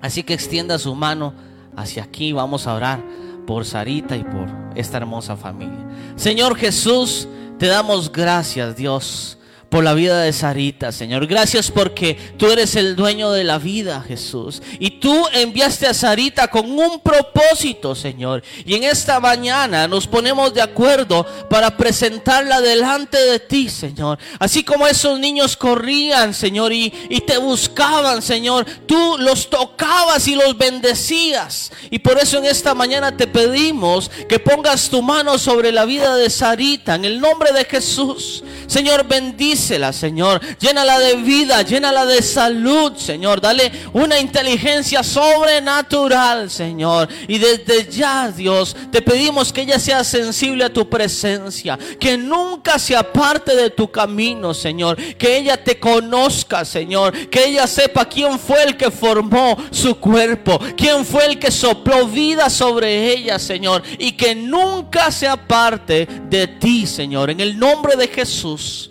Así 0.00 0.22
que 0.22 0.34
extienda 0.34 0.78
su 0.78 0.94
mano 0.94 1.34
hacia 1.76 2.04
aquí. 2.04 2.32
Vamos 2.32 2.66
a 2.66 2.74
orar 2.74 3.02
por 3.46 3.64
Sarita 3.64 4.16
y 4.16 4.24
por 4.24 4.48
esta 4.74 4.98
hermosa 4.98 5.36
familia. 5.36 5.86
Señor 6.16 6.56
Jesús, 6.56 7.28
te 7.58 7.66
damos 7.66 8.10
gracias, 8.12 8.76
Dios 8.76 9.38
por 9.74 9.82
la 9.82 9.94
vida 9.94 10.20
de 10.20 10.32
Sarita, 10.32 10.92
Señor. 10.92 11.26
Gracias 11.26 11.68
porque 11.68 12.16
tú 12.36 12.46
eres 12.46 12.76
el 12.76 12.94
dueño 12.94 13.32
de 13.32 13.42
la 13.42 13.58
vida, 13.58 14.04
Jesús. 14.06 14.62
Y 14.78 15.00
tú 15.00 15.26
enviaste 15.32 15.88
a 15.88 15.94
Sarita 15.94 16.46
con 16.46 16.70
un 16.70 17.00
propósito, 17.00 17.96
Señor. 17.96 18.44
Y 18.64 18.74
en 18.74 18.84
esta 18.84 19.18
mañana 19.18 19.88
nos 19.88 20.06
ponemos 20.06 20.54
de 20.54 20.62
acuerdo 20.62 21.26
para 21.50 21.76
presentarla 21.76 22.60
delante 22.60 23.18
de 23.18 23.40
ti, 23.40 23.68
Señor. 23.68 24.20
Así 24.38 24.62
como 24.62 24.86
esos 24.86 25.18
niños 25.18 25.56
corrían, 25.56 26.34
Señor, 26.34 26.72
y, 26.72 26.94
y 27.08 27.22
te 27.22 27.38
buscaban, 27.38 28.22
Señor. 28.22 28.64
Tú 28.86 29.16
los 29.18 29.50
tocabas 29.50 30.28
y 30.28 30.36
los 30.36 30.56
bendecías. 30.56 31.72
Y 31.90 31.98
por 31.98 32.16
eso 32.20 32.38
en 32.38 32.44
esta 32.44 32.74
mañana 32.74 33.16
te 33.16 33.26
pedimos 33.26 34.08
que 34.28 34.38
pongas 34.38 34.88
tu 34.88 35.02
mano 35.02 35.36
sobre 35.36 35.72
la 35.72 35.84
vida 35.84 36.14
de 36.14 36.30
Sarita. 36.30 36.94
En 36.94 37.04
el 37.04 37.20
nombre 37.20 37.50
de 37.50 37.64
Jesús. 37.64 38.44
Señor, 38.68 39.08
bendice 39.08 39.63
Señor. 39.92 40.40
Llénala 40.58 40.98
de 40.98 41.16
vida, 41.16 41.62
llénala 41.62 42.04
de 42.04 42.22
salud, 42.22 42.96
Señor. 42.96 43.40
Dale 43.40 43.72
una 43.92 44.18
inteligencia 44.18 45.02
sobrenatural, 45.02 46.50
Señor. 46.50 47.08
Y 47.28 47.38
desde 47.38 47.90
ya, 47.90 48.30
Dios, 48.30 48.76
te 48.90 49.00
pedimos 49.00 49.52
que 49.52 49.62
ella 49.62 49.78
sea 49.78 50.04
sensible 50.04 50.64
a 50.64 50.72
tu 50.72 50.88
presencia. 50.88 51.78
Que 51.98 52.16
nunca 52.16 52.78
se 52.78 52.94
aparte 52.94 53.56
de 53.56 53.70
tu 53.70 53.90
camino, 53.90 54.52
Señor. 54.52 54.96
Que 54.96 55.38
ella 55.38 55.62
te 55.62 55.78
conozca, 55.78 56.64
Señor. 56.64 57.28
Que 57.28 57.46
ella 57.46 57.66
sepa 57.66 58.04
quién 58.04 58.38
fue 58.38 58.62
el 58.64 58.76
que 58.76 58.90
formó 58.90 59.56
su 59.70 59.96
cuerpo. 59.96 60.60
Quién 60.76 61.04
fue 61.04 61.26
el 61.26 61.38
que 61.38 61.50
sopló 61.50 62.06
vida 62.06 62.50
sobre 62.50 63.12
ella, 63.12 63.38
Señor. 63.38 63.82
Y 63.98 64.12
que 64.12 64.34
nunca 64.34 65.10
se 65.10 65.26
aparte 65.26 66.06
de 66.28 66.46
ti, 66.46 66.86
Señor. 66.86 67.30
En 67.30 67.40
el 67.40 67.58
nombre 67.58 67.96
de 67.96 68.08
Jesús. 68.08 68.90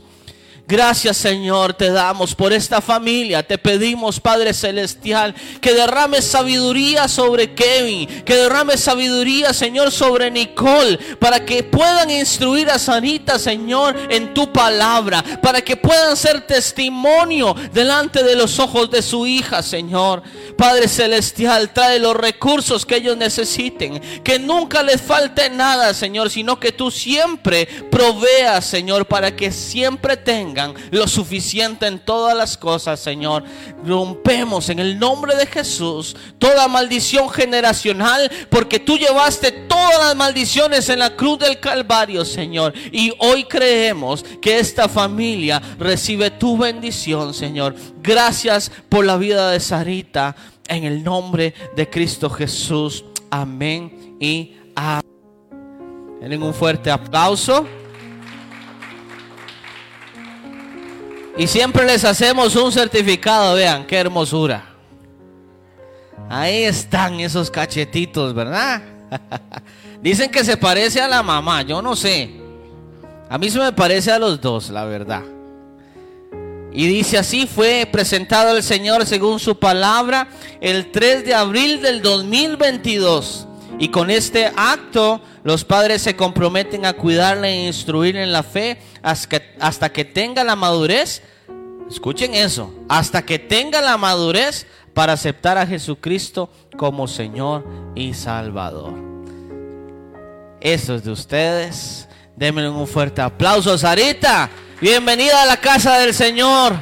Gracias 0.66 1.18
Señor 1.18 1.74
te 1.74 1.92
damos 1.92 2.34
por 2.34 2.54
esta 2.54 2.80
familia. 2.80 3.44
Te 3.44 3.58
pedimos 3.58 4.22
Padre 4.22 4.54
Celestial 4.54 5.36
que 5.60 5.74
derrame 5.74 6.22
sabiduría 6.22 7.10
sobre 7.10 7.54
Kevin. 7.54 8.08
Que 8.24 8.38
derrame 8.38 8.78
sabiduría 8.78 9.52
Señor 9.54 9.92
sobre 9.92 10.32
Nicole. 10.32 10.98
Para 11.20 11.44
que 11.44 11.64
puedan 11.64 12.10
instruir 12.10 12.70
a 12.70 12.80
Sanita 12.80 13.38
Señor 13.38 14.08
en 14.10 14.34
tu 14.34 14.54
palabra. 14.54 15.22
Para 15.42 15.62
que 15.62 15.76
puedan 15.76 16.16
ser 16.16 16.48
testimonio 16.48 17.54
delante 17.74 18.24
de 18.24 18.38
los 18.38 18.58
ojos 18.60 18.90
de 18.90 19.02
su 19.02 19.28
hija 19.28 19.62
Señor. 19.62 20.24
Padre 20.58 20.88
Celestial 20.88 21.74
trae 21.74 22.00
los 22.00 22.16
recursos 22.16 22.86
que 22.86 22.96
ellos 22.96 23.18
necesiten. 23.18 24.00
Que 24.24 24.40
nunca 24.40 24.82
les 24.82 25.02
falte 25.02 25.50
nada 25.50 25.94
Señor. 25.94 26.30
Sino 26.30 26.58
que 26.58 26.72
tú 26.72 26.90
siempre 26.90 27.66
proveas 27.92 28.66
Señor 28.66 29.06
para 29.08 29.36
que 29.36 29.52
siempre 29.52 30.16
tengan 30.16 30.53
lo 30.92 31.08
suficiente 31.08 31.88
en 31.88 32.00
todas 32.00 32.36
las 32.36 32.58
cosas, 32.58 33.00
Señor. 33.00 33.44
Rompemos 33.86 34.70
en 34.70 34.80
el 34.80 35.00
nombre 35.00 35.36
de 35.36 35.46
Jesús 35.46 36.16
toda 36.40 36.68
maldición 36.68 37.30
generacional, 37.30 38.30
porque 38.50 38.80
tú 38.80 38.98
llevaste 38.98 39.52
todas 39.52 40.00
las 40.00 40.16
maldiciones 40.16 40.90
en 40.90 41.00
la 41.00 41.16
cruz 41.16 41.40
del 41.40 41.60
Calvario, 41.60 42.26
Señor. 42.26 42.74
Y 42.92 43.14
hoy 43.20 43.46
creemos 43.46 44.24
que 44.42 44.60
esta 44.60 44.88
familia 44.88 45.62
recibe 45.80 46.32
tu 46.32 46.58
bendición, 46.58 47.34
Señor. 47.34 47.76
Gracias 48.02 48.72
por 48.90 49.06
la 49.06 49.18
vida 49.18 49.52
de 49.52 49.60
Sarita, 49.60 50.36
en 50.68 50.84
el 50.84 51.04
nombre 51.04 51.54
de 51.76 51.90
Cristo 51.90 52.30
Jesús. 52.30 53.04
Amén 53.30 54.16
y 54.20 54.56
amén. 54.76 55.04
Tienen 56.20 56.42
un 56.42 56.54
fuerte 56.54 56.90
aplauso. 56.90 57.68
Y 61.36 61.48
siempre 61.48 61.86
les 61.86 62.06
hacemos 62.06 62.56
un 62.56 62.72
certificado, 62.72 63.56
vean, 63.56 63.88
qué 63.88 63.98
hermosura. 63.98 64.66
Ahí 66.30 66.64
están 66.64 67.20
esos 67.20 67.50
cachetitos, 67.50 68.34
¿verdad? 68.34 68.82
Dicen 70.02 70.30
que 70.30 70.44
se 70.44 70.58
parece 70.58 71.02
a 71.02 71.08
la 71.08 71.24
mamá, 71.24 71.64
yo 71.64 71.82
no 71.82 71.96
sé. 71.96 72.30
A 73.30 73.38
mí 73.38 73.50
se 73.50 73.58
me 73.58 73.72
parece 73.72 74.12
a 74.12 74.20
los 74.20 74.40
dos, 74.40 74.70
la 74.70 74.86
verdad. 74.86 75.24
Y 76.72 76.88
dice 76.88 77.18
así, 77.18 77.48
fue 77.48 77.88
presentado 77.92 78.56
el 78.56 78.64
Señor 78.64 79.06
según 79.06 79.40
su 79.40 79.58
palabra 79.58 80.28
el 80.60 80.92
3 80.92 81.26
de 81.26 81.34
abril 81.34 81.82
del 81.82 82.02
2022. 82.02 83.48
Y 83.80 83.90
con 83.90 84.10
este 84.12 84.52
acto 84.56 85.22
los 85.44 85.64
padres 85.64 86.02
se 86.02 86.16
comprometen 86.16 86.86
a 86.86 86.94
cuidarle 86.94 87.50
e 87.50 87.68
instruirle 87.68 88.24
en 88.24 88.32
la 88.32 88.44
fe 88.44 88.80
hasta 89.04 89.90
que, 89.92 90.06
tenga 90.06 90.44
la 90.44 90.56
madurez. 90.56 91.22
Escuchen 91.90 92.34
eso, 92.34 92.74
hasta 92.88 93.24
que 93.24 93.38
tenga 93.38 93.82
la 93.82 93.98
madurez 93.98 94.66
para 94.94 95.14
aceptar 95.14 95.58
a 95.58 95.68
Jesucristo 95.68 96.50
como 96.78 97.08
Señor 97.08 97.66
y 97.94 98.14
Salvador. 98.14 98.94
Eso 100.62 100.96
es 100.96 101.04
de 101.04 101.12
ustedes. 101.12 102.08
Denme 102.36 102.68
un 102.70 102.88
fuerte 102.88 103.22
aplauso, 103.22 103.78
Sarita. 103.78 104.50
Bienvenida 104.80 105.44
a 105.44 105.46
la 105.46 105.58
casa 105.58 106.00
del 106.00 106.14
Señor. 106.14 106.74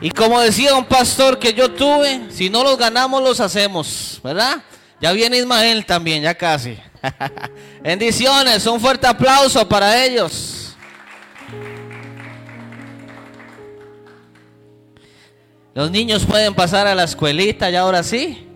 Y 0.00 0.10
como 0.10 0.40
decía 0.40 0.74
un 0.74 0.86
pastor 0.86 1.38
que 1.38 1.52
yo 1.52 1.72
tuve, 1.72 2.30
si 2.30 2.48
no 2.48 2.64
los 2.64 2.78
ganamos, 2.78 3.22
los 3.22 3.38
hacemos, 3.38 4.18
¿verdad? 4.24 4.62
Ya 5.00 5.12
viene 5.12 5.38
Ismael 5.38 5.86
también, 5.86 6.22
ya 6.22 6.34
casi. 6.34 6.78
Bendiciones, 7.82 8.66
un 8.66 8.78
fuerte 8.78 9.06
aplauso 9.06 9.66
para 9.66 10.04
ellos. 10.04 10.76
Los 15.72 15.90
niños 15.90 16.26
pueden 16.26 16.54
pasar 16.54 16.86
a 16.86 16.94
la 16.94 17.04
escuelita 17.04 17.70
y 17.70 17.76
ahora 17.76 18.02
sí. 18.02 18.46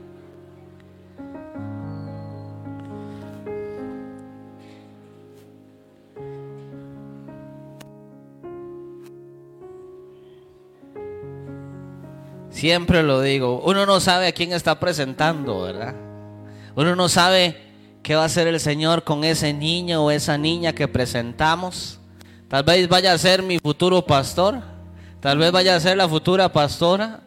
Siempre 12.50 13.02
lo 13.02 13.22
digo, 13.22 13.62
uno 13.64 13.87
no 13.87 14.00
sabe 14.00 14.26
a 14.28 14.33
quién 14.33 14.52
está 14.52 14.78
presentando, 14.78 15.62
¿verdad? 15.62 16.13
Uno 16.77 16.97
no 16.97 17.09
sabe 17.09 17.57
qué 18.03 18.15
va 18.15 18.23
a 18.23 18.27
hacer 18.27 18.47
el 18.47 18.61
Señor 18.61 19.05
con 19.05 19.25
ese 19.25 19.53
niño 19.53 20.05
o 20.05 20.11
esa 20.11 20.37
niña 20.37 20.75
que 20.75 20.89
presentamos. 20.89 22.01
Tal 22.49 22.65
vez 22.65 22.89
vaya 22.89 23.13
a 23.13 23.19
ser 23.19 23.43
mi 23.43 23.59
futuro 23.59 24.05
pastor. 24.05 24.61
Tal 25.21 25.39
vez 25.39 25.51
vaya 25.53 25.75
a 25.75 25.81
ser 25.81 25.97
la 25.97 26.07
futura 26.07 26.53
pastora, 26.53 27.21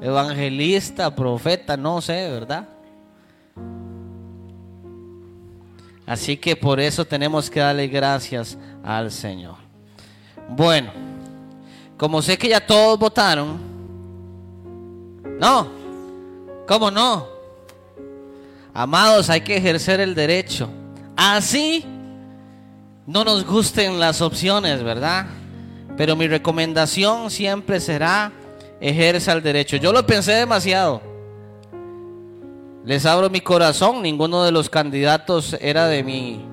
evangelista, 0.00 1.14
profeta, 1.14 1.76
no 1.76 2.00
sé, 2.00 2.28
¿verdad? 2.28 2.66
Así 6.04 6.36
que 6.36 6.56
por 6.56 6.80
eso 6.80 7.04
tenemos 7.04 7.48
que 7.48 7.60
darle 7.60 7.86
gracias 7.86 8.58
al 8.82 9.12
Señor. 9.12 9.54
Bueno, 10.48 10.90
como 11.96 12.20
sé 12.20 12.36
que 12.36 12.48
ya 12.48 12.66
todos 12.66 12.98
votaron, 12.98 13.60
no, 15.38 15.68
¿cómo 16.66 16.90
no? 16.90 17.39
Amados, 18.72 19.30
hay 19.30 19.40
que 19.40 19.56
ejercer 19.56 20.00
el 20.00 20.14
derecho. 20.14 20.70
Así 21.16 21.84
no 23.06 23.24
nos 23.24 23.44
gusten 23.44 23.98
las 23.98 24.20
opciones, 24.20 24.82
¿verdad? 24.82 25.26
Pero 25.96 26.16
mi 26.16 26.28
recomendación 26.28 27.30
siempre 27.30 27.80
será 27.80 28.32
ejerza 28.80 29.32
el 29.32 29.42
derecho. 29.42 29.76
Yo 29.76 29.92
lo 29.92 30.06
pensé 30.06 30.32
demasiado. 30.32 31.02
Les 32.84 33.04
abro 33.04 33.28
mi 33.28 33.40
corazón, 33.40 34.02
ninguno 34.02 34.42
de 34.42 34.52
los 34.52 34.70
candidatos 34.70 35.56
era 35.60 35.86
de 35.86 36.02
mi 36.02 36.44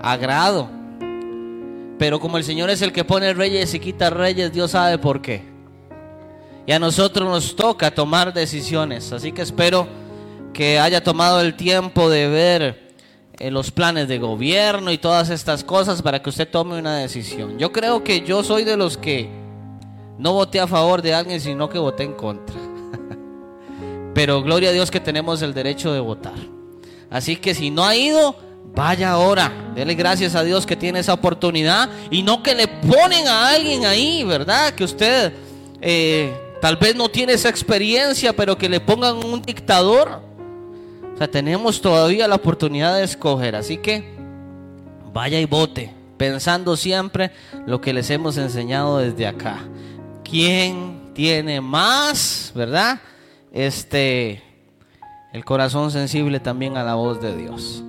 agrado. 0.00 0.68
Pero 1.98 2.18
como 2.18 2.38
el 2.38 2.44
Señor 2.44 2.70
es 2.70 2.82
el 2.82 2.92
que 2.92 3.04
pone 3.04 3.32
reyes 3.32 3.72
y 3.74 3.78
quita 3.78 4.10
reyes, 4.10 4.52
Dios 4.52 4.72
sabe 4.72 4.98
por 4.98 5.22
qué. 5.22 5.44
Y 6.66 6.72
a 6.72 6.78
nosotros 6.78 7.28
nos 7.28 7.54
toca 7.54 7.92
tomar 7.92 8.32
decisiones. 8.32 9.12
Así 9.12 9.30
que 9.30 9.42
espero 9.42 9.86
que 10.52 10.78
haya 10.78 11.02
tomado 11.02 11.40
el 11.40 11.54
tiempo 11.54 12.10
de 12.10 12.28
ver 12.28 12.92
eh, 13.38 13.50
los 13.50 13.70
planes 13.70 14.08
de 14.08 14.18
gobierno 14.18 14.92
y 14.92 14.98
todas 14.98 15.30
estas 15.30 15.64
cosas 15.64 16.02
para 16.02 16.22
que 16.22 16.30
usted 16.30 16.48
tome 16.48 16.78
una 16.78 16.96
decisión. 16.96 17.58
Yo 17.58 17.72
creo 17.72 18.04
que 18.04 18.20
yo 18.20 18.44
soy 18.44 18.64
de 18.64 18.76
los 18.76 18.96
que 18.96 19.28
no 20.18 20.34
voté 20.34 20.60
a 20.60 20.66
favor 20.66 21.02
de 21.02 21.14
alguien, 21.14 21.40
sino 21.40 21.68
que 21.68 21.78
voté 21.78 22.04
en 22.04 22.12
contra. 22.12 22.54
Pero 24.14 24.42
gloria 24.42 24.68
a 24.68 24.72
Dios 24.72 24.90
que 24.90 25.00
tenemos 25.00 25.42
el 25.42 25.54
derecho 25.54 25.92
de 25.92 26.00
votar. 26.00 26.34
Así 27.10 27.36
que 27.36 27.54
si 27.54 27.70
no 27.70 27.84
ha 27.84 27.96
ido, 27.96 28.36
vaya 28.74 29.10
ahora. 29.10 29.52
Dele 29.74 29.94
gracias 29.94 30.34
a 30.34 30.42
Dios 30.42 30.66
que 30.66 30.76
tiene 30.76 31.00
esa 31.00 31.14
oportunidad 31.14 31.88
y 32.10 32.22
no 32.22 32.42
que 32.42 32.54
le 32.54 32.68
ponen 32.68 33.26
a 33.26 33.48
alguien 33.48 33.84
ahí, 33.84 34.24
¿verdad? 34.24 34.74
Que 34.74 34.84
usted 34.84 35.32
eh, 35.80 36.32
tal 36.60 36.76
vez 36.76 36.94
no 36.94 37.08
tiene 37.08 37.32
esa 37.32 37.48
experiencia, 37.48 38.32
pero 38.34 38.56
que 38.56 38.68
le 38.68 38.80
pongan 38.80 39.16
un 39.16 39.42
dictador. 39.42 40.22
Tenemos 41.28 41.80
todavía 41.80 42.28
la 42.28 42.36
oportunidad 42.36 42.96
de 42.96 43.04
escoger. 43.04 43.56
Así 43.56 43.78
que 43.78 44.14
vaya 45.12 45.38
y 45.40 45.44
vote, 45.44 45.94
pensando 46.16 46.76
siempre 46.76 47.32
lo 47.66 47.80
que 47.80 47.92
les 47.92 48.10
hemos 48.10 48.36
enseñado 48.36 48.98
desde 48.98 49.26
acá. 49.26 49.58
¿Quién 50.24 51.12
tiene 51.14 51.60
más, 51.60 52.52
verdad? 52.54 53.00
Este, 53.52 54.42
el 55.32 55.44
corazón 55.44 55.90
sensible 55.90 56.40
también 56.40 56.76
a 56.76 56.84
la 56.84 56.94
voz 56.94 57.20
de 57.20 57.36
Dios. 57.36 57.82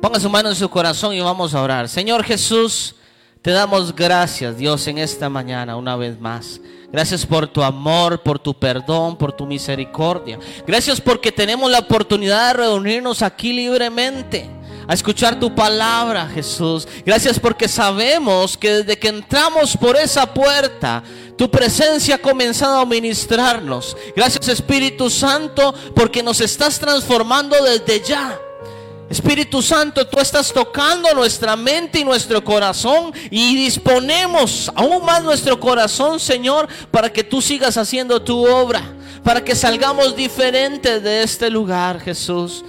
Ponga 0.00 0.18
su 0.18 0.30
mano 0.30 0.48
en 0.48 0.54
su 0.54 0.68
corazón 0.68 1.14
y 1.14 1.20
vamos 1.20 1.54
a 1.54 1.62
orar. 1.62 1.88
Señor 1.88 2.24
Jesús, 2.24 2.96
te 3.42 3.50
damos 3.50 3.94
gracias, 3.94 4.56
Dios, 4.56 4.86
en 4.86 4.98
esta 4.98 5.28
mañana 5.28 5.76
una 5.76 5.96
vez 5.96 6.18
más. 6.20 6.60
Gracias 6.92 7.24
por 7.24 7.46
tu 7.46 7.62
amor, 7.62 8.22
por 8.22 8.38
tu 8.38 8.52
perdón, 8.52 9.16
por 9.16 9.32
tu 9.32 9.46
misericordia. 9.46 10.38
Gracias 10.66 11.00
porque 11.00 11.30
tenemos 11.30 11.70
la 11.70 11.78
oportunidad 11.78 12.48
de 12.48 12.62
reunirnos 12.64 13.22
aquí 13.22 13.52
libremente 13.52 14.50
a 14.88 14.94
escuchar 14.94 15.38
tu 15.38 15.54
palabra, 15.54 16.26
Jesús. 16.26 16.88
Gracias 17.06 17.38
porque 17.38 17.68
sabemos 17.68 18.56
que 18.56 18.72
desde 18.78 18.98
que 18.98 19.06
entramos 19.06 19.76
por 19.76 19.96
esa 19.96 20.34
puerta, 20.34 21.04
tu 21.36 21.48
presencia 21.48 22.16
ha 22.16 22.18
comenzado 22.18 22.80
a 22.80 22.84
ministrarnos. 22.84 23.96
Gracias 24.16 24.48
Espíritu 24.48 25.08
Santo 25.08 25.72
porque 25.94 26.24
nos 26.24 26.40
estás 26.40 26.80
transformando 26.80 27.56
desde 27.64 28.00
ya. 28.00 28.36
Espíritu 29.10 29.60
Santo, 29.60 30.06
tú 30.06 30.20
estás 30.20 30.52
tocando 30.52 31.12
nuestra 31.14 31.56
mente 31.56 31.98
y 31.98 32.04
nuestro 32.04 32.44
corazón 32.44 33.12
y 33.28 33.56
disponemos 33.56 34.70
aún 34.76 35.04
más 35.04 35.20
nuestro 35.24 35.58
corazón, 35.58 36.20
Señor, 36.20 36.68
para 36.92 37.12
que 37.12 37.24
tú 37.24 37.42
sigas 37.42 37.76
haciendo 37.76 38.22
tu 38.22 38.46
obra, 38.46 38.94
para 39.24 39.42
que 39.42 39.56
salgamos 39.56 40.14
diferentes 40.14 41.02
de 41.02 41.24
este 41.24 41.50
lugar, 41.50 41.98
Jesús. 41.98 42.64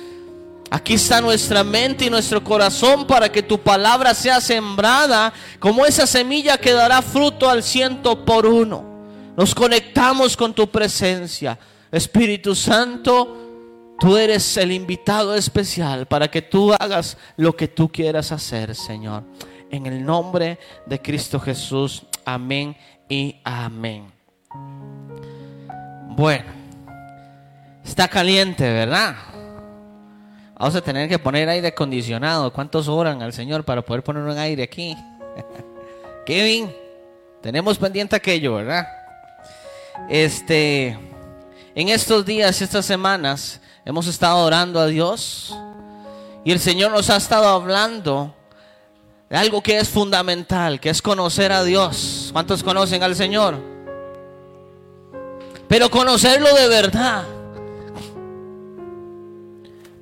Aquí 0.72 0.96
está 0.96 1.22
nuestra 1.22 1.64
mente 1.64 2.06
y 2.06 2.10
nuestro 2.10 2.44
corazón 2.44 3.06
para 3.06 3.32
que 3.32 3.44
tu 3.44 3.60
palabra 3.60 4.16
sea 4.16 4.42
sembrada 4.42 5.32
como 5.60 5.86
esa 5.86 6.08
semilla 6.08 6.58
que 6.58 6.72
dará 6.72 7.04
fruto 7.04 7.48
al 7.52 7.62
ciento 7.62 8.26
por 8.26 8.48
uno. 8.48 8.84
Nos 9.38 9.54
conectamos 9.54 10.36
con 10.36 10.56
tu 10.56 10.68
presencia. 10.72 11.60
Espíritu 11.92 12.56
Santo, 12.56 13.41
Tú 14.02 14.18
eres 14.18 14.58
el 14.58 14.72
invitado 14.72 15.36
especial 15.36 16.08
para 16.08 16.28
que 16.28 16.42
tú 16.42 16.74
hagas 16.74 17.20
lo 17.38 17.56
que 17.56 17.68
tú 17.68 17.88
quieras 17.88 18.32
hacer, 18.32 18.74
Señor. 18.74 19.24
En 19.70 19.86
el 19.86 20.04
nombre 20.04 20.58
de 20.88 21.00
Cristo 21.00 21.40
Jesús. 21.40 22.04
Amén 22.26 22.76
y 23.08 23.36
amén. 23.44 24.12
Bueno, 26.18 26.46
está 27.86 28.08
caliente, 28.08 28.64
¿verdad? 28.64 29.18
Vamos 30.58 30.76
a 30.76 30.82
tener 30.82 31.08
que 31.08 31.20
poner 31.20 31.48
aire 31.48 31.68
acondicionado. 31.68 32.52
¿Cuántos 32.52 32.88
oran 32.88 33.22
al 33.22 33.34
Señor 33.34 33.64
para 33.64 33.84
poder 33.84 34.02
poner 34.02 34.24
un 34.24 34.36
aire 34.36 34.64
aquí? 34.64 34.98
Kevin, 36.26 36.74
tenemos 37.40 37.78
pendiente 37.78 38.16
aquello, 38.16 38.56
¿verdad? 38.56 38.88
Este, 40.10 40.98
en 41.76 41.90
estos 41.90 42.26
días, 42.26 42.64
estas 42.64 42.84
semanas, 42.84 43.62
hemos 43.86 44.08
estado 44.08 44.46
orando 44.46 44.80
a 44.80 44.88
Dios 44.88 45.56
y 46.44 46.52
el 46.52 46.60
Señor 46.60 46.92
nos 46.92 47.10
ha 47.10 47.18
estado 47.18 47.48
hablando 47.48 48.34
de 49.30 49.38
algo 49.38 49.62
que 49.62 49.78
es 49.78 49.90
fundamental, 49.90 50.80
que 50.80 50.90
es 50.90 51.02
conocer 51.02 51.52
a 51.52 51.64
Dios. 51.64 52.30
¿Cuántos 52.34 52.64
conocen 52.64 53.02
al 53.04 53.16
Señor? 53.16 53.58
Pero 55.68 55.90
conocerlo 55.90 56.54
de 56.54 56.68
verdad. 56.68 57.24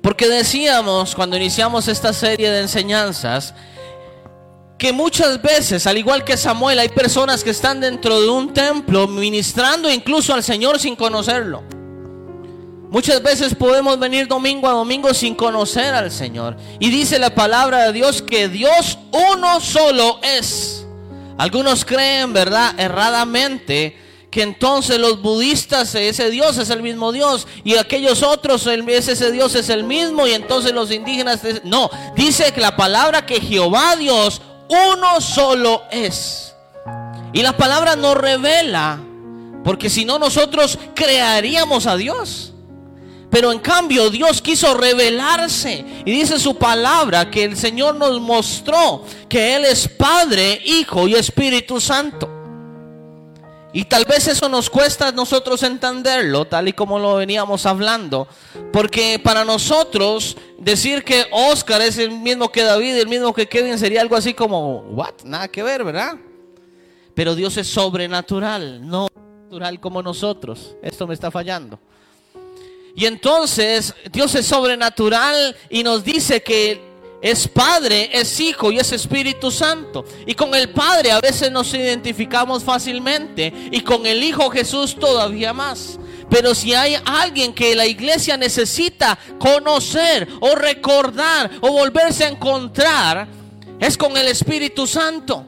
Porque 0.02 0.28
decíamos 0.28 1.14
cuando 1.14 1.36
iniciamos 1.36 1.86
esta 1.88 2.12
serie 2.12 2.50
de 2.50 2.62
enseñanzas 2.62 3.54
que 4.78 4.92
muchas 4.92 5.40
veces, 5.42 5.86
al 5.86 5.98
igual 5.98 6.24
que 6.24 6.38
Samuel, 6.38 6.78
hay 6.78 6.88
personas 6.88 7.44
que 7.44 7.50
están 7.50 7.80
dentro 7.80 8.20
de 8.20 8.30
un 8.30 8.52
templo 8.54 9.06
ministrando 9.06 9.90
incluso 9.90 10.32
al 10.32 10.42
Señor 10.42 10.78
sin 10.78 10.96
conocerlo. 10.96 11.62
Muchas 12.90 13.22
veces 13.22 13.54
podemos 13.54 13.98
venir 14.00 14.26
domingo 14.26 14.68
a 14.68 14.72
domingo 14.72 15.14
sin 15.14 15.36
conocer 15.36 15.94
al 15.94 16.10
Señor. 16.10 16.56
Y 16.80 16.90
dice 16.90 17.20
la 17.20 17.32
palabra 17.34 17.84
de 17.84 17.92
Dios 17.92 18.20
que 18.20 18.48
Dios 18.48 18.98
uno 19.12 19.60
solo 19.60 20.18
es. 20.22 20.84
Algunos 21.38 21.84
creen, 21.84 22.32
¿verdad? 22.32 22.74
Erradamente 22.78 23.96
que 24.30 24.42
entonces 24.42 24.98
los 24.98 25.22
budistas 25.22 25.94
ese 25.94 26.30
Dios 26.30 26.58
es 26.58 26.70
el 26.70 26.82
mismo 26.82 27.10
Dios 27.10 27.48
y 27.64 27.76
aquellos 27.76 28.22
otros 28.22 28.64
ese 28.66 29.32
Dios 29.32 29.56
es 29.56 29.68
el 29.70 29.82
mismo 29.82 30.26
y 30.26 30.32
entonces 30.32 30.72
los 30.72 30.92
indígenas 30.92 31.40
no, 31.64 31.90
dice 32.14 32.52
que 32.52 32.60
la 32.60 32.76
palabra 32.76 33.26
que 33.26 33.40
Jehová 33.40 33.96
Dios 33.96 34.40
uno 34.68 35.20
solo 35.20 35.82
es. 35.90 36.54
Y 37.32 37.42
la 37.42 37.56
palabra 37.56 37.96
nos 37.96 38.16
revela 38.16 39.00
porque 39.64 39.90
si 39.90 40.04
no 40.04 40.18
nosotros 40.18 40.78
crearíamos 40.94 41.86
a 41.86 41.96
Dios. 41.96 42.52
Pero 43.30 43.52
en 43.52 43.60
cambio 43.60 44.10
Dios 44.10 44.42
quiso 44.42 44.74
revelarse. 44.74 45.84
Y 46.04 46.10
dice 46.10 46.38
su 46.38 46.56
palabra 46.56 47.30
que 47.30 47.44
el 47.44 47.56
Señor 47.56 47.94
nos 47.94 48.20
mostró 48.20 49.04
que 49.28 49.56
Él 49.56 49.64
es 49.64 49.88
Padre, 49.88 50.60
Hijo 50.64 51.06
y 51.06 51.14
Espíritu 51.14 51.80
Santo. 51.80 52.28
Y 53.72 53.84
tal 53.84 54.04
vez 54.04 54.26
eso 54.26 54.48
nos 54.48 54.68
cuesta 54.68 55.08
a 55.08 55.12
nosotros 55.12 55.62
entenderlo, 55.62 56.44
tal 56.44 56.66
y 56.66 56.72
como 56.72 56.98
lo 56.98 57.14
veníamos 57.14 57.66
hablando. 57.66 58.26
Porque 58.72 59.20
para 59.22 59.44
nosotros 59.44 60.36
decir 60.58 61.04
que 61.04 61.26
Oscar 61.30 61.80
es 61.80 61.98
el 61.98 62.10
mismo 62.10 62.50
que 62.50 62.64
David, 62.64 62.96
el 62.96 63.06
mismo 63.08 63.32
que 63.32 63.48
Kevin, 63.48 63.78
sería 63.78 64.00
algo 64.00 64.16
así 64.16 64.34
como, 64.34 64.80
¿what? 64.90 65.22
Nada 65.24 65.46
que 65.46 65.62
ver, 65.62 65.84
¿verdad? 65.84 66.16
Pero 67.14 67.36
Dios 67.36 67.56
es 67.58 67.68
sobrenatural, 67.68 68.84
no 68.88 69.06
natural 69.44 69.78
como 69.78 70.02
nosotros. 70.02 70.76
Esto 70.82 71.06
me 71.06 71.14
está 71.14 71.30
fallando. 71.30 71.78
Y 72.94 73.06
entonces 73.06 73.94
Dios 74.12 74.34
es 74.34 74.46
sobrenatural 74.46 75.56
y 75.68 75.82
nos 75.82 76.04
dice 76.04 76.42
que 76.42 76.90
es 77.22 77.46
Padre, 77.48 78.10
es 78.12 78.40
Hijo 78.40 78.72
y 78.72 78.78
es 78.78 78.92
Espíritu 78.92 79.50
Santo. 79.50 80.04
Y 80.26 80.34
con 80.34 80.54
el 80.54 80.70
Padre 80.70 81.12
a 81.12 81.20
veces 81.20 81.50
nos 81.52 81.72
identificamos 81.74 82.64
fácilmente 82.64 83.52
y 83.70 83.80
con 83.82 84.06
el 84.06 84.22
Hijo 84.22 84.50
Jesús 84.50 84.96
todavía 84.98 85.52
más. 85.52 85.98
Pero 86.30 86.54
si 86.54 86.74
hay 86.74 86.96
alguien 87.04 87.52
que 87.52 87.74
la 87.74 87.86
iglesia 87.86 88.36
necesita 88.36 89.18
conocer 89.38 90.28
o 90.40 90.54
recordar 90.54 91.50
o 91.60 91.72
volverse 91.72 92.24
a 92.24 92.28
encontrar, 92.28 93.26
es 93.80 93.96
con 93.96 94.16
el 94.16 94.28
Espíritu 94.28 94.86
Santo. 94.86 95.44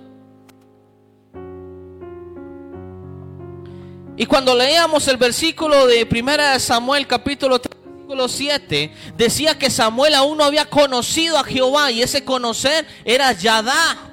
Y 4.22 4.26
cuando 4.26 4.54
leíamos 4.54 5.08
el 5.08 5.16
versículo 5.16 5.88
de 5.88 6.06
1 6.08 6.60
Samuel 6.60 7.08
capítulo 7.08 7.60
3, 7.60 7.76
versículo 7.84 8.28
7, 8.28 8.94
decía 9.16 9.58
que 9.58 9.68
Samuel 9.68 10.14
aún 10.14 10.38
no 10.38 10.44
había 10.44 10.64
conocido 10.64 11.36
a 11.38 11.42
Jehová 11.42 11.90
y 11.90 12.02
ese 12.02 12.24
conocer 12.24 12.86
era 13.04 13.32
Yadá. 13.32 14.12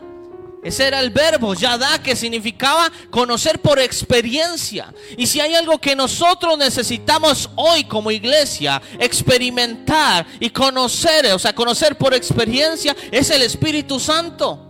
Ese 0.64 0.88
era 0.88 1.00
el 1.00 1.12
verbo, 1.12 1.54
Yadá, 1.54 2.02
que 2.02 2.16
significaba 2.16 2.92
conocer 3.12 3.62
por 3.62 3.78
experiencia. 3.78 4.92
Y 5.16 5.28
si 5.28 5.42
hay 5.42 5.54
algo 5.54 5.78
que 5.78 5.96
nosotros 5.96 6.58
necesitamos 6.58 7.48
hoy 7.56 7.84
como 7.84 8.10
iglesia, 8.10 8.82
experimentar 8.98 10.26
y 10.40 10.50
conocer, 10.50 11.28
o 11.34 11.38
sea, 11.38 11.54
conocer 11.54 12.00
por 12.00 12.16
experiencia, 12.16 12.96
es 13.12 13.30
el 13.30 13.44
Espíritu 13.44 14.00
Santo. 14.00 14.69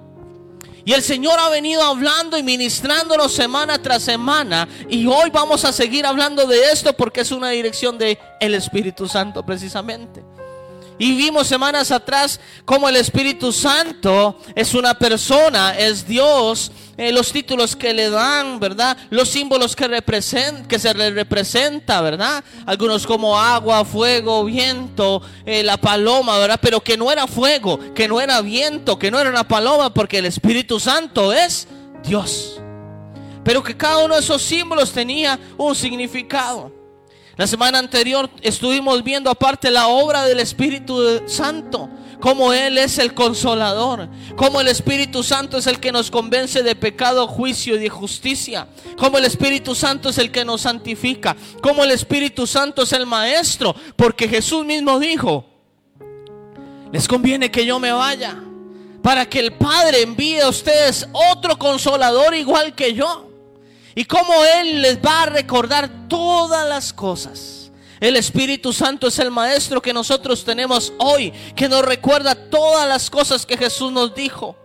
Y 0.90 0.94
el 0.94 1.04
Señor 1.04 1.40
ha 1.40 1.50
venido 1.50 1.84
hablando 1.84 2.36
y 2.36 2.42
ministrándonos 2.42 3.32
semana 3.32 3.80
tras 3.80 4.02
semana. 4.02 4.68
Y 4.90 5.06
hoy 5.06 5.30
vamos 5.30 5.64
a 5.64 5.72
seguir 5.72 6.04
hablando 6.04 6.48
de 6.48 6.72
esto 6.72 6.94
porque 6.94 7.22
es 7.22 7.32
una 7.32 7.50
dirección 7.50 8.00
de 8.00 8.18
el 8.40 8.56
Espíritu 8.56 9.08
Santo 9.08 9.46
precisamente. 9.46 10.24
Y 11.00 11.16
vimos 11.16 11.48
semanas 11.48 11.92
atrás 11.92 12.42
cómo 12.66 12.90
el 12.90 12.98
Espíritu 12.98 13.54
Santo 13.54 14.38
es 14.54 14.74
una 14.74 14.94
persona, 15.00 15.78
es 15.78 16.06
Dios, 16.06 16.74
eh, 16.98 17.14
los 17.14 17.32
títulos 17.32 17.78
que 17.78 17.94
le 17.94 18.10
dan, 18.10 18.60
¿verdad? 18.60 18.98
Los 19.10 19.30
símbolos 19.30 19.78
que, 19.78 19.88
represent, 19.88 20.68
que 20.68 20.78
se 20.78 20.94
le 20.94 21.12
representa, 21.12 22.02
¿verdad? 22.02 22.44
Algunos 22.66 23.08
como 23.08 23.40
agua, 23.40 23.86
fuego, 23.86 24.44
viento, 24.44 25.22
eh, 25.46 25.64
la 25.64 25.78
paloma, 25.78 26.38
¿verdad? 26.38 26.60
Pero 26.62 26.82
que 26.82 26.98
no 26.98 27.10
era 27.10 27.26
fuego, 27.28 27.80
que 27.96 28.10
no 28.10 28.20
era 28.20 28.42
viento, 28.42 29.00
que 29.00 29.10
no 29.10 29.22
era 29.22 29.30
una 29.30 29.48
paloma, 29.48 29.94
porque 29.94 30.18
el 30.18 30.26
Espíritu 30.26 30.82
Santo 30.82 31.32
es 31.32 31.70
Dios. 32.04 32.60
Pero 33.46 33.64
que 33.64 33.78
cada 33.78 34.00
uno 34.00 34.16
de 34.16 34.20
esos 34.20 34.42
símbolos 34.42 34.92
tenía 34.92 35.40
un 35.58 35.74
significado. 35.74 36.79
La 37.40 37.48
semana 37.48 37.80
anterior 37.80 38.30
estuvimos 38.42 39.02
viendo 39.02 39.30
aparte 39.30 39.72
la 39.72 39.88
obra 39.88 40.26
del 40.26 40.42
Espíritu 40.42 41.22
Santo, 41.26 41.90
como 42.20 42.52
Él 42.52 42.78
es 42.78 42.98
el 42.98 43.14
consolador, 43.14 44.10
como 44.36 44.60
el 44.60 44.68
Espíritu 44.68 45.24
Santo 45.24 45.58
es 45.58 45.66
el 45.66 45.80
que 45.80 45.94
nos 45.94 46.12
convence 46.12 46.64
de 46.64 46.76
pecado, 46.76 47.30
juicio 47.30 47.78
y 47.78 47.80
de 47.80 47.88
justicia, 47.88 48.68
como 48.98 49.18
el 49.18 49.24
Espíritu 49.24 49.74
Santo 49.74 50.10
es 50.10 50.18
el 50.18 50.32
que 50.32 50.44
nos 50.44 50.60
santifica, 50.60 51.38
como 51.62 51.86
el 51.86 51.92
Espíritu 51.92 52.46
Santo 52.46 52.82
es 52.82 52.92
el 52.92 53.06
Maestro, 53.06 53.74
porque 53.96 54.28
Jesús 54.28 54.66
mismo 54.66 55.00
dijo, 55.00 55.46
les 56.92 57.08
conviene 57.08 57.50
que 57.50 57.66
yo 57.66 57.80
me 57.80 57.94
vaya, 57.94 58.36
para 59.02 59.26
que 59.26 59.40
el 59.40 59.54
Padre 59.54 60.02
envíe 60.02 60.42
a 60.42 60.50
ustedes 60.50 61.08
otro 61.14 61.58
consolador 61.58 62.36
igual 62.36 62.76
que 62.76 62.94
yo. 62.94 63.29
Y 64.00 64.06
cómo 64.06 64.34
Él 64.46 64.82
les 64.82 64.98
va 65.00 65.24
a 65.24 65.26
recordar 65.26 66.08
todas 66.08 66.66
las 66.70 66.94
cosas. 66.94 67.70
El 68.00 68.16
Espíritu 68.16 68.72
Santo 68.72 69.08
es 69.08 69.20
el 69.20 69.30
Maestro 69.30 69.82
que 69.82 69.92
nosotros 69.92 70.46
tenemos 70.46 70.94
hoy, 71.00 71.34
que 71.54 71.68
nos 71.68 71.84
recuerda 71.84 72.34
todas 72.34 72.88
las 72.88 73.10
cosas 73.10 73.46
que 73.46 73.58
Jesús 73.58 73.92
nos 73.92 74.16
dijo. 74.16 74.56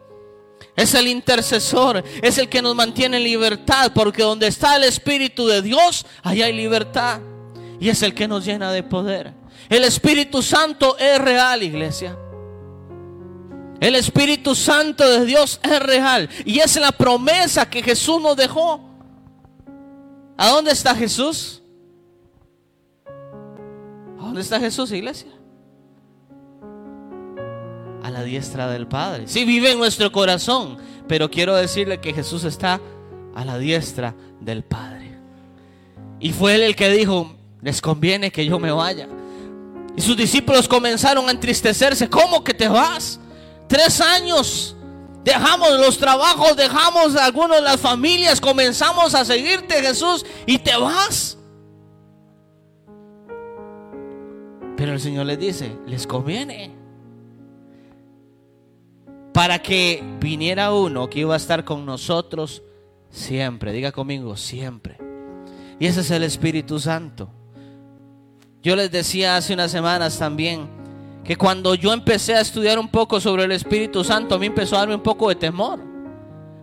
Es 0.76 0.94
el 0.94 1.08
intercesor, 1.08 2.04
es 2.22 2.38
el 2.38 2.48
que 2.48 2.62
nos 2.62 2.76
mantiene 2.76 3.16
en 3.16 3.24
libertad, 3.24 3.90
porque 3.92 4.22
donde 4.22 4.46
está 4.46 4.76
el 4.76 4.84
Espíritu 4.84 5.48
de 5.48 5.62
Dios, 5.62 6.06
ahí 6.22 6.40
hay 6.40 6.52
libertad. 6.52 7.18
Y 7.80 7.88
es 7.88 8.04
el 8.04 8.14
que 8.14 8.28
nos 8.28 8.44
llena 8.44 8.70
de 8.70 8.84
poder. 8.84 9.34
El 9.68 9.82
Espíritu 9.82 10.42
Santo 10.42 10.96
es 10.96 11.20
real, 11.20 11.60
iglesia. 11.60 12.16
El 13.80 13.96
Espíritu 13.96 14.54
Santo 14.54 15.04
de 15.08 15.26
Dios 15.26 15.58
es 15.60 15.80
real. 15.80 16.30
Y 16.44 16.60
es 16.60 16.76
la 16.76 16.92
promesa 16.92 17.68
que 17.68 17.82
Jesús 17.82 18.22
nos 18.22 18.36
dejó. 18.36 18.93
¿A 20.36 20.48
dónde 20.48 20.72
está 20.72 20.94
Jesús? 20.94 21.62
¿A 23.06 24.22
dónde 24.22 24.40
está 24.40 24.58
Jesús, 24.58 24.90
iglesia? 24.92 25.30
A 28.02 28.10
la 28.10 28.22
diestra 28.22 28.68
del 28.68 28.86
Padre. 28.86 29.28
Sí, 29.28 29.44
vive 29.44 29.72
en 29.72 29.78
nuestro 29.78 30.10
corazón, 30.10 30.78
pero 31.06 31.30
quiero 31.30 31.54
decirle 31.54 32.00
que 32.00 32.12
Jesús 32.12 32.44
está 32.44 32.80
a 33.34 33.44
la 33.44 33.58
diestra 33.58 34.14
del 34.40 34.64
Padre. 34.64 35.18
Y 36.20 36.32
fue 36.32 36.54
él 36.56 36.62
el 36.62 36.76
que 36.76 36.90
dijo, 36.90 37.34
les 37.62 37.80
conviene 37.80 38.30
que 38.30 38.44
yo 38.44 38.58
me 38.58 38.72
vaya. 38.72 39.08
Y 39.96 40.00
sus 40.00 40.16
discípulos 40.16 40.66
comenzaron 40.68 41.28
a 41.28 41.30
entristecerse. 41.30 42.10
¿Cómo 42.10 42.42
que 42.42 42.54
te 42.54 42.68
vas? 42.68 43.20
Tres 43.68 44.00
años 44.00 44.76
Dejamos 45.24 45.80
los 45.80 45.96
trabajos, 45.96 46.54
dejamos 46.54 47.16
algunos 47.16 47.56
de 47.56 47.62
las 47.62 47.80
familias, 47.80 48.42
comenzamos 48.42 49.14
a 49.14 49.24
seguirte 49.24 49.82
Jesús 49.82 50.24
y 50.44 50.58
te 50.58 50.76
vas. 50.76 51.38
Pero 54.76 54.92
el 54.92 55.00
Señor 55.00 55.24
les 55.24 55.38
dice, 55.38 55.78
les 55.86 56.06
conviene. 56.06 56.76
Para 59.32 59.60
que 59.60 60.04
viniera 60.20 60.74
uno 60.74 61.08
que 61.08 61.20
iba 61.20 61.32
a 61.32 61.38
estar 61.38 61.64
con 61.64 61.86
nosotros 61.86 62.62
siempre. 63.08 63.72
Diga 63.72 63.92
conmigo, 63.92 64.36
siempre. 64.36 64.98
Y 65.80 65.86
ese 65.86 66.00
es 66.00 66.10
el 66.10 66.22
Espíritu 66.22 66.78
Santo. 66.78 67.30
Yo 68.62 68.76
les 68.76 68.90
decía 68.90 69.36
hace 69.36 69.54
unas 69.54 69.70
semanas 69.70 70.18
también 70.18 70.68
que 71.24 71.36
cuando 71.36 71.74
yo 71.74 71.92
empecé 71.92 72.34
a 72.34 72.40
estudiar 72.40 72.78
un 72.78 72.88
poco 72.88 73.18
sobre 73.20 73.44
el 73.44 73.52
Espíritu 73.52 74.04
Santo, 74.04 74.34
a 74.34 74.38
mí 74.38 74.46
empezó 74.46 74.76
a 74.76 74.80
darme 74.80 74.94
un 74.94 75.02
poco 75.02 75.30
de 75.30 75.36
temor. 75.36 75.80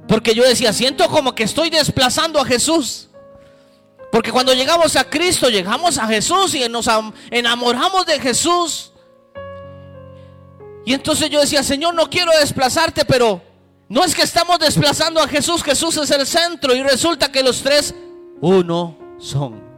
Porque 0.08 0.36
yo 0.36 0.44
decía, 0.44 0.72
siento 0.72 1.08
como 1.08 1.34
que 1.34 1.44
estoy 1.44 1.70
desplazando 1.70 2.40
a 2.40 2.46
Jesús. 2.46 3.10
Porque 4.12 4.32
cuando 4.32 4.54
llegamos 4.54 4.96
a 4.96 5.10
Cristo, 5.10 5.50
llegamos 5.50 5.98
a 5.98 6.06
Jesús 6.06 6.54
y 6.54 6.68
nos 6.70 6.88
enamoramos 7.32 8.06
de 8.06 8.20
Jesús. 8.20 8.92
Y 10.86 10.94
entonces 10.94 11.30
yo 11.30 11.40
decía, 11.40 11.64
Señor, 11.64 11.96
no 11.96 12.10
quiero 12.10 12.32
desplazarte, 12.40 13.06
pero 13.06 13.42
no 13.88 14.04
es 14.04 14.14
que 14.14 14.24
estamos 14.24 14.60
desplazando 14.60 15.22
a 15.22 15.28
Jesús, 15.28 15.64
Jesús 15.64 15.98
es 15.98 16.12
el 16.12 16.28
centro 16.28 16.76
y 16.76 16.84
resulta 16.84 17.32
que 17.32 17.42
los 17.42 17.62
tres, 17.62 17.96
uno 18.42 18.98
son. 19.18 19.71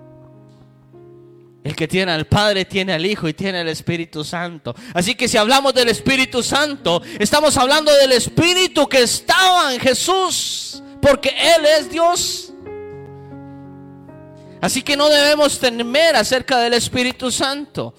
El 1.63 1.75
que 1.75 1.87
tiene 1.87 2.11
al 2.11 2.25
Padre 2.25 2.65
tiene 2.65 2.93
al 2.93 3.05
Hijo 3.05 3.27
y 3.27 3.33
tiene 3.33 3.59
al 3.59 3.69
Espíritu 3.69 4.23
Santo. 4.23 4.75
Así 4.93 5.15
que 5.15 5.29
si 5.29 5.37
hablamos 5.37 5.73
del 5.73 5.87
Espíritu 5.87 6.43
Santo, 6.43 7.01
estamos 7.19 7.55
hablando 7.57 7.93
del 7.95 8.11
Espíritu 8.11 8.87
que 8.87 9.03
estaba 9.03 9.73
en 9.73 9.79
Jesús, 9.79 10.83
porque 11.01 11.29
Él 11.29 11.65
es 11.65 11.89
Dios. 11.89 12.53
Así 14.59 14.81
que 14.81 14.97
no 14.97 15.09
debemos 15.09 15.59
temer 15.59 16.15
acerca 16.15 16.59
del 16.59 16.73
Espíritu 16.73 17.31
Santo. 17.31 17.93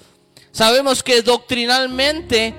Sabemos 0.51 1.03
que 1.03 1.23
doctrinalmente 1.23 2.55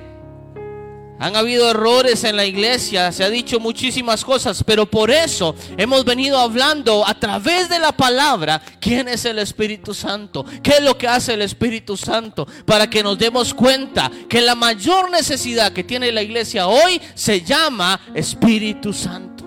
han 1.20 1.36
habido 1.36 1.70
errores 1.70 2.24
en 2.24 2.36
la 2.36 2.46
iglesia, 2.46 3.12
se 3.12 3.24
ha 3.24 3.30
dicho 3.30 3.60
muchísimas 3.60 4.26
cosas, 4.26 4.64
pero 4.66 4.86
por 4.86 5.10
eso 5.10 5.56
hemos 5.78 6.04
venido 6.04 6.38
hablando 6.38 7.08
a 7.08 7.18
través 7.18 7.70
de 7.70 7.80
la 7.80 7.92
palabra 7.94 8.62
quién 8.80 9.08
es 9.08 9.24
el 9.26 9.40
Espíritu 9.40 9.94
Santo, 9.94 10.46
qué 10.62 10.72
es 10.72 10.84
lo 10.84 10.98
que 10.98 11.08
hace 11.08 11.34
el 11.34 11.42
Espíritu 11.42 11.96
Santo, 11.96 12.46
para 12.66 12.90
que 12.90 13.02
nos 13.02 13.18
demos 13.18 13.54
cuenta 13.54 14.12
que 14.28 14.42
la 14.42 14.56
mayor 14.56 15.10
necesidad 15.10 15.72
que 15.72 15.84
tiene 15.84 16.12
la 16.12 16.22
iglesia 16.22 16.68
hoy 16.68 17.02
se 17.14 17.42
llama 17.42 18.00
Espíritu 18.14 18.92
Santo. 18.92 19.46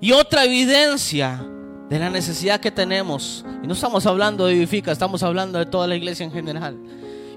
Y 0.00 0.10
otra 0.10 0.44
evidencia 0.44 1.46
de 1.92 1.98
la 1.98 2.08
necesidad 2.08 2.58
que 2.58 2.70
tenemos. 2.70 3.44
Y 3.62 3.66
no 3.66 3.74
estamos 3.74 4.06
hablando 4.06 4.46
de 4.46 4.54
Vivifica, 4.54 4.92
estamos 4.92 5.22
hablando 5.22 5.58
de 5.58 5.66
toda 5.66 5.86
la 5.86 5.94
iglesia 5.94 6.24
en 6.24 6.32
general. 6.32 6.74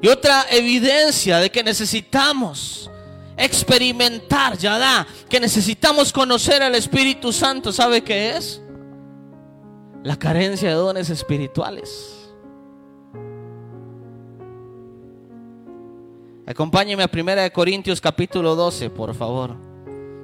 Y 0.01 0.07
otra 0.07 0.45
evidencia 0.49 1.39
de 1.39 1.49
que 1.49 1.61
necesitamos 1.61 2.89
experimentar, 3.35 4.57
ya 4.57 4.77
da, 4.77 5.05
que 5.27 5.41
necesitamos 5.41 6.13
conocer 6.13 6.63
al 6.63 6.73
Espíritu 6.73 7.33
Santo, 7.33 7.73
¿sabe 7.73 8.01
qué 8.01 8.37
es? 8.37 8.61
La 10.03 10.15
carencia 10.15 10.69
de 10.69 10.75
dones 10.75 11.09
espirituales. 11.09 12.13
Acompáñeme 16.45 17.03
a 17.03 17.09
1 17.11 17.51
Corintios 17.51 17.99
capítulo 17.99 18.55
12, 18.55 18.89
por 18.89 19.13
favor. 19.13 19.57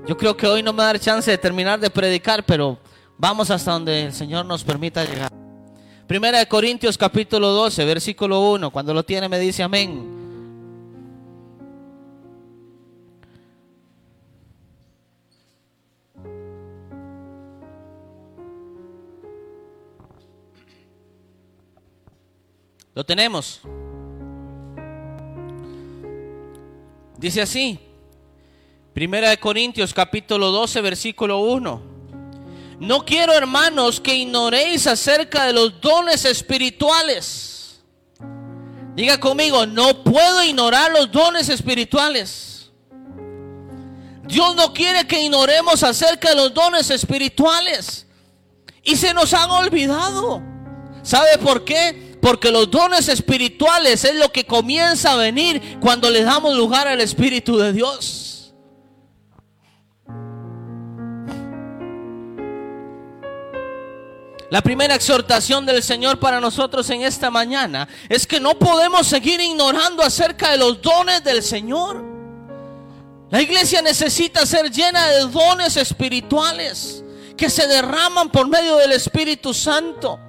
Yo 0.08 0.16
creo 0.16 0.38
que 0.38 0.48
hoy 0.48 0.64
no 0.64 0.72
me 0.72 0.78
va 0.78 0.84
a 0.84 0.88
dar 0.88 1.00
chance 1.00 1.30
de 1.30 1.38
terminar 1.38 1.82
de 1.82 1.90
predicar, 1.90 2.46
pero 2.46 2.80
Vamos 3.22 3.52
hasta 3.52 3.74
donde 3.74 4.06
el 4.06 4.14
Señor 4.14 4.48
nos 4.48 4.64
permita 4.64 5.06
llegar. 5.06 5.32
Primera 6.08 6.40
de 6.40 6.48
Corintios 6.48 6.98
capítulo 6.98 7.50
12, 7.50 7.86
versículo 7.86 8.50
1. 8.50 8.72
Cuando 8.72 8.96
lo 8.96 9.04
tiene 9.04 9.30
me 9.30 9.38
dice 9.38 9.62
amén. 9.62 10.10
Lo 22.96 23.04
tenemos. 23.06 23.62
Dice 27.20 27.44
así. 27.44 27.80
Primera 28.96 29.30
de 29.30 29.38
Corintios 29.38 29.94
capítulo 29.94 30.50
12, 30.50 30.82
versículo 30.82 31.38
1. 31.38 31.91
No 32.82 33.06
quiero, 33.06 33.34
hermanos, 33.34 34.02
que 34.02 34.16
ignoréis 34.16 34.88
acerca 34.88 35.46
de 35.46 35.54
los 35.54 35.80
dones 35.80 36.26
espirituales. 36.26 37.80
Diga 38.96 39.20
conmigo, 39.20 39.68
no 39.68 40.04
puedo 40.04 40.44
ignorar 40.44 40.92
los 40.92 41.12
dones 41.12 41.48
espirituales. 41.50 42.72
Dios 44.24 44.56
no 44.56 44.74
quiere 44.74 45.06
que 45.06 45.22
ignoremos 45.22 45.84
acerca 45.84 46.30
de 46.30 46.36
los 46.38 46.56
dones 46.56 46.90
espirituales. 46.90 48.08
Y 48.82 48.96
se 48.96 49.14
nos 49.14 49.32
han 49.36 49.52
olvidado. 49.52 50.42
¿Sabe 51.04 51.38
por 51.38 51.64
qué? 51.64 52.18
Porque 52.20 52.50
los 52.50 52.72
dones 52.72 53.10
espirituales 53.10 54.04
es 54.06 54.16
lo 54.16 54.32
que 54.32 54.44
comienza 54.44 55.12
a 55.12 55.18
venir 55.18 55.78
cuando 55.80 56.10
le 56.10 56.24
damos 56.24 56.58
lugar 56.58 56.88
al 56.88 57.02
Espíritu 57.02 57.60
de 57.60 57.74
Dios. 57.74 58.31
La 64.52 64.62
primera 64.62 64.96
exhortación 64.96 65.66
del 65.66 65.82
Señor 65.82 66.20
para 66.20 66.42
nosotros 66.42 66.90
en 66.90 67.04
esta 67.04 67.32
mañana 67.32 67.88
es 68.10 68.28
que 68.28 68.38
no 68.38 68.60
podemos 68.60 69.08
seguir 69.08 69.40
ignorando 69.40 70.04
acerca 70.04 70.52
de 70.52 70.58
los 70.58 70.82
dones 70.82 71.24
del 71.24 71.42
Señor. 71.42 72.04
La 73.30 73.42
iglesia 73.42 73.82
necesita 73.82 74.46
ser 74.46 74.70
llena 74.70 75.08
de 75.08 75.22
dones 75.28 75.78
espirituales 75.78 77.02
que 77.38 77.50
se 77.50 77.66
derraman 77.66 78.30
por 78.30 78.50
medio 78.50 78.76
del 78.76 78.92
Espíritu 78.92 79.54
Santo. 79.54 80.20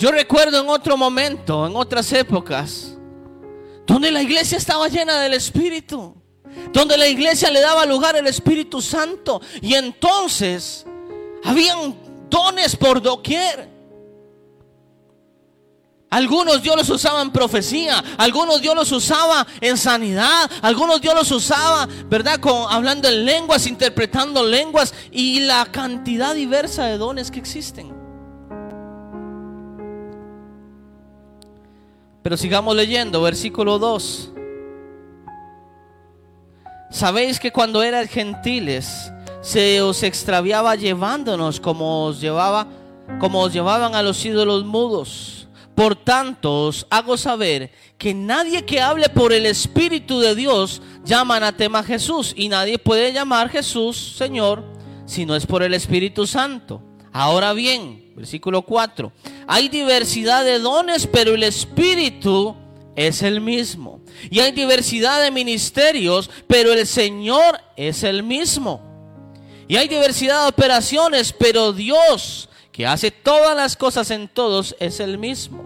Yo 0.00 0.10
recuerdo 0.10 0.60
en 0.60 0.68
otro 0.68 0.96
momento, 0.96 1.68
en 1.68 1.76
otras 1.76 2.12
épocas, 2.14 2.96
donde 3.86 4.10
la 4.10 4.22
iglesia 4.22 4.58
estaba 4.58 4.88
llena 4.88 5.20
del 5.20 5.34
Espíritu, 5.34 6.16
donde 6.72 6.98
la 6.98 7.06
iglesia 7.06 7.48
le 7.48 7.60
daba 7.60 7.86
lugar 7.86 8.16
al 8.16 8.26
Espíritu 8.26 8.82
Santo 8.82 9.40
y 9.62 9.74
entonces 9.74 10.84
habían 11.46 11.94
dones 12.28 12.76
por 12.76 13.00
doquier. 13.00 13.76
Algunos 16.10 16.62
Dios 16.62 16.76
los 16.76 16.88
usaba 16.90 17.20
en 17.20 17.30
profecía, 17.30 18.02
algunos 18.16 18.60
Dios 18.62 18.74
los 18.74 18.90
usaba 18.92 19.46
en 19.60 19.76
sanidad, 19.76 20.50
algunos 20.62 21.00
Dios 21.00 21.14
los 21.14 21.30
usaba, 21.30 21.88
¿verdad? 22.08 22.38
Con, 22.38 22.72
hablando 22.72 23.08
en 23.08 23.24
lenguas, 23.24 23.66
interpretando 23.66 24.42
lenguas 24.44 24.94
y 25.10 25.40
la 25.40 25.66
cantidad 25.66 26.34
diversa 26.34 26.84
de 26.84 26.98
dones 26.98 27.30
que 27.30 27.40
existen. 27.40 27.94
Pero 32.22 32.36
sigamos 32.36 32.74
leyendo, 32.74 33.20
versículo 33.22 33.78
2. 33.78 34.32
Sabéis 36.90 37.38
que 37.38 37.52
cuando 37.52 37.82
eran 37.82 38.08
gentiles, 38.08 39.12
se 39.46 39.80
os 39.80 40.02
extraviaba 40.02 40.74
llevándonos 40.74 41.60
como 41.60 42.06
os 42.06 42.20
llevaba, 42.20 42.66
como 43.20 43.42
os 43.42 43.52
llevaban 43.52 43.94
a 43.94 44.02
los 44.02 44.24
ídolos 44.24 44.64
mudos. 44.64 45.46
Por 45.76 45.94
tanto, 45.94 46.64
os 46.64 46.84
hago 46.90 47.16
saber 47.16 47.70
que 47.96 48.12
nadie 48.12 48.64
que 48.64 48.80
hable 48.80 49.08
por 49.08 49.32
el 49.32 49.46
Espíritu 49.46 50.18
de 50.18 50.34
Dios 50.34 50.82
llama 51.04 51.36
anatema 51.36 51.78
a 51.78 51.84
Jesús, 51.84 52.34
y 52.36 52.48
nadie 52.48 52.76
puede 52.76 53.12
llamar 53.12 53.48
Jesús 53.48 54.16
Señor 54.18 54.64
si 55.04 55.24
no 55.24 55.36
es 55.36 55.46
por 55.46 55.62
el 55.62 55.74
Espíritu 55.74 56.26
Santo. 56.26 56.82
Ahora 57.12 57.52
bien, 57.52 58.14
versículo 58.16 58.62
4, 58.62 59.12
hay 59.46 59.68
diversidad 59.68 60.44
de 60.44 60.58
dones, 60.58 61.06
pero 61.06 61.36
el 61.36 61.44
Espíritu 61.44 62.56
es 62.96 63.22
el 63.22 63.40
mismo. 63.40 64.00
Y 64.28 64.40
hay 64.40 64.50
diversidad 64.50 65.22
de 65.22 65.30
ministerios, 65.30 66.30
pero 66.48 66.72
el 66.72 66.84
Señor 66.84 67.60
es 67.76 68.02
el 68.02 68.24
mismo. 68.24 68.85
Y 69.68 69.76
hay 69.76 69.88
diversidad 69.88 70.42
de 70.42 70.48
operaciones, 70.48 71.32
pero 71.32 71.72
Dios, 71.72 72.48
que 72.70 72.86
hace 72.86 73.10
todas 73.10 73.56
las 73.56 73.76
cosas 73.76 74.10
en 74.10 74.28
todos, 74.28 74.76
es 74.78 75.00
el 75.00 75.18
mismo. 75.18 75.64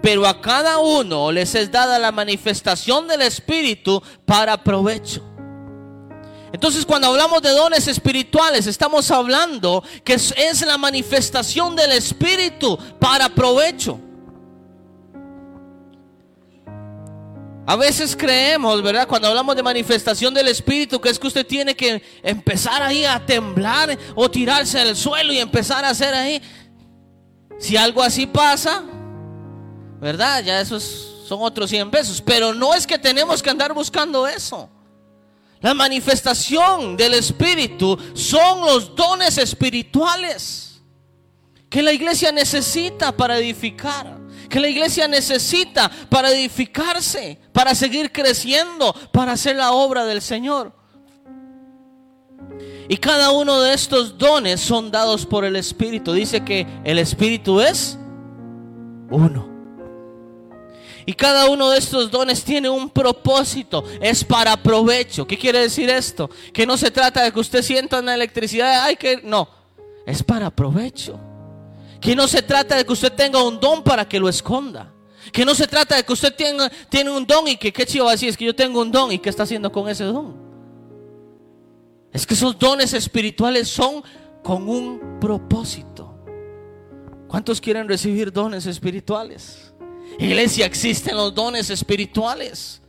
Pero 0.00 0.26
a 0.26 0.40
cada 0.40 0.78
uno 0.78 1.30
les 1.32 1.54
es 1.54 1.70
dada 1.70 1.98
la 1.98 2.12
manifestación 2.12 3.08
del 3.08 3.22
Espíritu 3.22 4.02
para 4.24 4.62
provecho. 4.62 5.22
Entonces 6.52 6.84
cuando 6.84 7.08
hablamos 7.08 7.40
de 7.40 7.50
dones 7.50 7.88
espirituales, 7.88 8.66
estamos 8.66 9.10
hablando 9.10 9.82
que 10.04 10.14
es, 10.14 10.66
la 10.66 10.76
manifestación 10.76 11.74
del 11.74 11.92
Espíritu 11.92 12.78
para 12.98 13.30
provecho. 13.30 13.98
A 17.64 17.76
veces 17.76 18.16
creemos, 18.16 18.82
¿verdad? 18.82 19.06
Cuando 19.06 19.28
hablamos 19.28 19.54
de 19.54 19.62
manifestación 19.62 20.34
del 20.34 20.48
Espíritu, 20.48 21.00
que 21.00 21.10
es 21.10 21.18
que 21.18 21.28
usted 21.28 21.46
tiene 21.46 21.76
que 21.76 22.02
empezar 22.22 22.82
ahí 22.82 23.04
a 23.04 23.24
temblar 23.24 23.96
o 24.16 24.28
tirarse 24.28 24.80
al 24.80 24.96
suelo 24.96 25.32
y 25.32 25.38
empezar 25.38 25.84
a 25.84 25.90
hacer 25.90 26.12
ahí. 26.12 26.42
Si 27.60 27.76
algo 27.76 28.02
así 28.02 28.26
pasa, 28.26 28.82
¿verdad? 30.00 30.42
Ya 30.42 30.60
esos 30.60 30.82
son 31.28 31.38
otros 31.42 31.70
100 31.70 31.90
pesos. 31.90 32.20
Pero 32.20 32.52
no 32.52 32.74
es 32.74 32.84
que 32.84 32.98
tenemos 32.98 33.40
que 33.40 33.50
andar 33.50 33.72
buscando 33.72 34.26
eso. 34.26 34.68
La 35.60 35.72
manifestación 35.72 36.96
del 36.96 37.14
Espíritu 37.14 37.96
son 38.14 38.62
los 38.62 38.96
dones 38.96 39.38
espirituales 39.38 40.82
que 41.70 41.80
la 41.80 41.92
iglesia 41.92 42.32
necesita 42.32 43.12
para 43.12 43.38
edificar 43.38 44.21
que 44.52 44.60
la 44.60 44.68
iglesia 44.68 45.08
necesita 45.08 45.90
para 46.10 46.30
edificarse, 46.30 47.38
para 47.54 47.74
seguir 47.74 48.12
creciendo, 48.12 48.94
para 49.10 49.32
hacer 49.32 49.56
la 49.56 49.72
obra 49.72 50.04
del 50.04 50.20
Señor. 50.20 50.74
Y 52.86 52.98
cada 52.98 53.30
uno 53.30 53.62
de 53.62 53.72
estos 53.72 54.18
dones 54.18 54.60
son 54.60 54.90
dados 54.90 55.24
por 55.24 55.46
el 55.46 55.56
Espíritu. 55.56 56.12
Dice 56.12 56.44
que 56.44 56.66
el 56.84 56.98
Espíritu 56.98 57.62
es 57.62 57.96
uno. 59.08 59.48
Y 61.06 61.14
cada 61.14 61.48
uno 61.48 61.70
de 61.70 61.78
estos 61.78 62.10
dones 62.10 62.44
tiene 62.44 62.68
un 62.68 62.90
propósito, 62.90 63.84
es 64.02 64.22
para 64.22 64.62
provecho. 64.62 65.26
¿Qué 65.26 65.38
quiere 65.38 65.60
decir 65.60 65.88
esto? 65.88 66.28
Que 66.52 66.66
no 66.66 66.76
se 66.76 66.90
trata 66.90 67.22
de 67.22 67.32
que 67.32 67.40
usted 67.40 67.62
sienta 67.62 68.00
una 68.00 68.14
electricidad, 68.14 68.84
ay 68.84 68.96
que 68.96 69.22
no, 69.22 69.48
es 70.04 70.22
para 70.22 70.50
provecho. 70.50 71.31
Que 72.02 72.16
no 72.16 72.26
se 72.26 72.42
trata 72.42 72.76
de 72.76 72.84
que 72.84 72.92
usted 72.92 73.12
tenga 73.12 73.42
un 73.42 73.60
don 73.60 73.82
para 73.82 74.06
que 74.06 74.18
lo 74.18 74.28
esconda. 74.28 74.92
Que 75.32 75.44
no 75.44 75.54
se 75.54 75.68
trata 75.68 75.94
de 75.96 76.02
que 76.02 76.12
usted 76.12 76.34
tenga, 76.34 76.68
tiene 76.88 77.10
un 77.10 77.24
don 77.24 77.46
y 77.46 77.56
que 77.56 77.72
qué 77.72 77.86
chido 77.86 78.08
así 78.08 78.26
es 78.26 78.36
que 78.36 78.44
yo 78.44 78.54
tengo 78.54 78.82
un 78.82 78.90
don 78.90 79.12
y 79.12 79.18
qué 79.18 79.30
está 79.30 79.44
haciendo 79.44 79.70
con 79.70 79.88
ese 79.88 80.04
don. 80.04 80.36
Es 82.12 82.26
que 82.26 82.34
esos 82.34 82.58
dones 82.58 82.92
espirituales 82.92 83.68
son 83.68 84.02
con 84.42 84.68
un 84.68 85.18
propósito. 85.20 86.12
¿Cuántos 87.28 87.60
quieren 87.60 87.88
recibir 87.88 88.32
dones 88.32 88.66
espirituales? 88.66 89.72
Iglesia, 90.18 90.66
existen 90.66 91.16
los 91.16 91.32
dones 91.34 91.70
espirituales. 91.70 92.81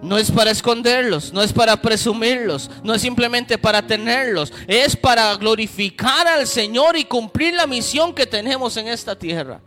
No 0.00 0.16
es 0.16 0.30
para 0.30 0.52
esconderlos, 0.52 1.32
no 1.32 1.42
es 1.42 1.52
para 1.52 1.80
presumirlos, 1.82 2.70
no 2.84 2.94
es 2.94 3.02
simplemente 3.02 3.58
para 3.58 3.86
tenerlos, 3.86 4.52
es 4.68 4.94
para 4.94 5.34
glorificar 5.34 6.28
al 6.28 6.46
Señor 6.46 6.96
y 6.96 7.04
cumplir 7.04 7.54
la 7.54 7.66
misión 7.66 8.14
que 8.14 8.26
tenemos 8.26 8.76
en 8.76 8.88
esta 8.88 9.18
tierra. 9.18 9.60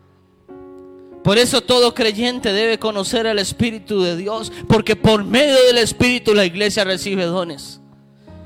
Por 1.24 1.38
eso 1.38 1.62
todo 1.62 1.94
creyente 1.94 2.54
debe 2.54 2.80
conocer 2.80 3.26
el 3.26 3.40
Espíritu 3.40 4.02
de 4.02 4.16
Dios, 4.16 4.52
porque 4.68 4.96
por 4.96 5.24
medio 5.24 5.62
del 5.66 5.78
Espíritu 5.78 6.34
la 6.34 6.46
iglesia 6.46 6.84
recibe 6.84 7.26
dones. 7.26 7.82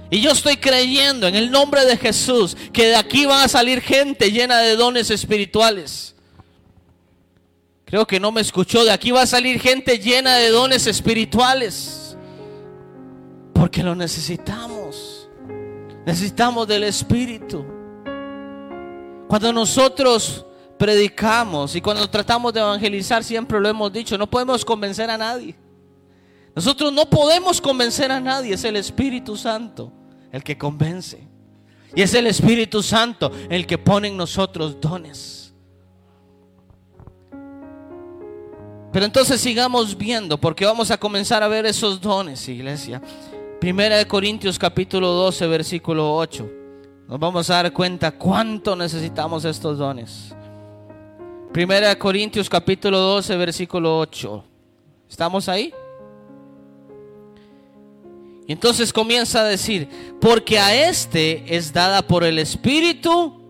Y 0.10 0.22
yo 0.22 0.32
estoy 0.32 0.58
creyendo 0.58 1.28
en 1.28 1.36
el 1.36 1.52
nombre 1.52 1.86
de 1.86 1.98
Jesús 1.98 2.58
que 2.74 2.88
de 2.88 2.96
aquí 2.96 3.26
va 3.26 3.44
a 3.44 3.48
salir 3.48 3.82
gente 3.82 4.32
llena 4.32 4.60
de 4.60 4.76
dones 4.76 5.10
espirituales. 5.10 6.15
Creo 7.86 8.06
que 8.06 8.20
no 8.20 8.32
me 8.32 8.42
escuchó. 8.42 8.84
De 8.84 8.92
aquí 8.92 9.12
va 9.12 9.22
a 9.22 9.28
salir 9.28 9.60
gente 9.60 10.00
llena 10.00 10.36
de 10.36 10.50
dones 10.50 10.88
espirituales. 10.88 12.18
Porque 13.54 13.84
lo 13.84 13.96
necesitamos. 13.96 15.30
Necesitamos 16.06 16.68
del 16.68 16.84
Espíritu. 16.84 17.66
Cuando 19.28 19.52
nosotros 19.54 20.46
predicamos 20.78 21.76
y 21.76 21.82
cuando 21.82 22.08
tratamos 22.10 22.54
de 22.54 22.60
evangelizar, 22.60 23.24
siempre 23.24 23.60
lo 23.60 23.68
hemos 23.68 23.92
dicho, 23.92 24.18
no 24.18 24.30
podemos 24.30 24.64
convencer 24.64 25.10
a 25.10 25.18
nadie. 25.18 25.56
Nosotros 26.56 26.94
no 26.94 27.10
podemos 27.10 27.60
convencer 27.60 28.12
a 28.12 28.20
nadie, 28.20 28.54
es 28.54 28.64
el 28.64 28.76
Espíritu 28.78 29.36
Santo 29.36 29.92
el 30.32 30.44
que 30.44 30.58
convence. 30.58 31.28
Y 31.96 32.02
es 32.02 32.14
el 32.14 32.28
Espíritu 32.28 32.84
Santo 32.84 33.32
el 33.50 33.66
que 33.66 33.78
pone 33.78 34.10
en 34.10 34.18
nosotros 34.18 34.80
dones. 34.80 35.45
Pero 38.96 39.08
entonces 39.08 39.42
sigamos 39.42 39.98
viendo, 39.98 40.38
porque 40.38 40.64
vamos 40.64 40.90
a 40.90 40.98
comenzar 40.98 41.44
a 41.44 41.50
ver 41.50 41.66
esos 41.66 42.00
dones, 42.00 42.48
iglesia. 42.48 43.02
Primera 43.60 43.98
de 43.98 44.08
Corintios 44.08 44.58
capítulo 44.58 45.10
12, 45.10 45.48
versículo 45.48 46.16
8. 46.16 46.50
Nos 47.10 47.20
vamos 47.20 47.50
a 47.50 47.56
dar 47.56 47.74
cuenta 47.74 48.14
cuánto 48.14 48.74
necesitamos 48.74 49.44
estos 49.44 49.78
dones. 49.80 50.34
Primera 51.52 51.90
de 51.90 51.98
Corintios 51.98 52.50
capítulo 52.50 52.98
12, 52.98 53.36
versículo 53.36 54.00
8. 54.00 54.46
¿Estamos 55.10 55.50
ahí? 55.50 55.74
Y 58.48 58.54
entonces 58.54 58.94
comienza 58.94 59.42
a 59.42 59.44
decir, 59.44 59.90
porque 60.22 60.58
a 60.58 60.74
este 60.74 61.54
es 61.54 61.74
dada 61.74 62.02
por 62.02 62.24
el 62.24 62.40
Espíritu 62.40 63.42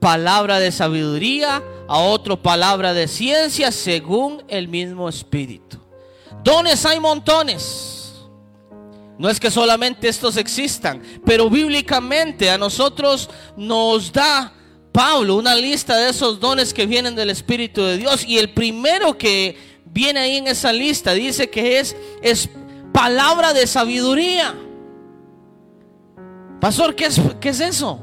palabra 0.00 0.58
de 0.58 0.72
sabiduría, 0.72 1.62
a 1.88 1.98
otro 1.98 2.40
palabra 2.40 2.92
de 2.92 3.08
ciencia 3.08 3.70
según 3.70 4.42
el 4.48 4.68
mismo 4.68 5.08
espíritu. 5.08 5.78
Dones 6.42 6.84
hay 6.84 7.00
montones. 7.00 8.14
No 9.18 9.28
es 9.30 9.40
que 9.40 9.50
solamente 9.50 10.08
estos 10.08 10.36
existan, 10.36 11.02
pero 11.24 11.48
bíblicamente 11.48 12.50
a 12.50 12.58
nosotros 12.58 13.30
nos 13.56 14.12
da 14.12 14.52
Pablo 14.92 15.36
una 15.36 15.54
lista 15.54 15.96
de 15.96 16.10
esos 16.10 16.38
dones 16.38 16.74
que 16.74 16.86
vienen 16.86 17.14
del 17.14 17.30
Espíritu 17.30 17.82
de 17.82 17.96
Dios. 17.96 18.24
Y 18.24 18.38
el 18.38 18.52
primero 18.52 19.16
que 19.16 19.56
viene 19.86 20.20
ahí 20.20 20.36
en 20.36 20.46
esa 20.46 20.72
lista 20.72 21.12
dice 21.12 21.48
que 21.48 21.78
es, 21.78 21.96
es 22.22 22.48
palabra 22.92 23.54
de 23.54 23.66
sabiduría. 23.66 24.54
Pastor, 26.60 26.94
¿qué 26.94 27.06
es, 27.06 27.20
qué 27.40 27.50
es 27.50 27.60
eso? 27.60 28.02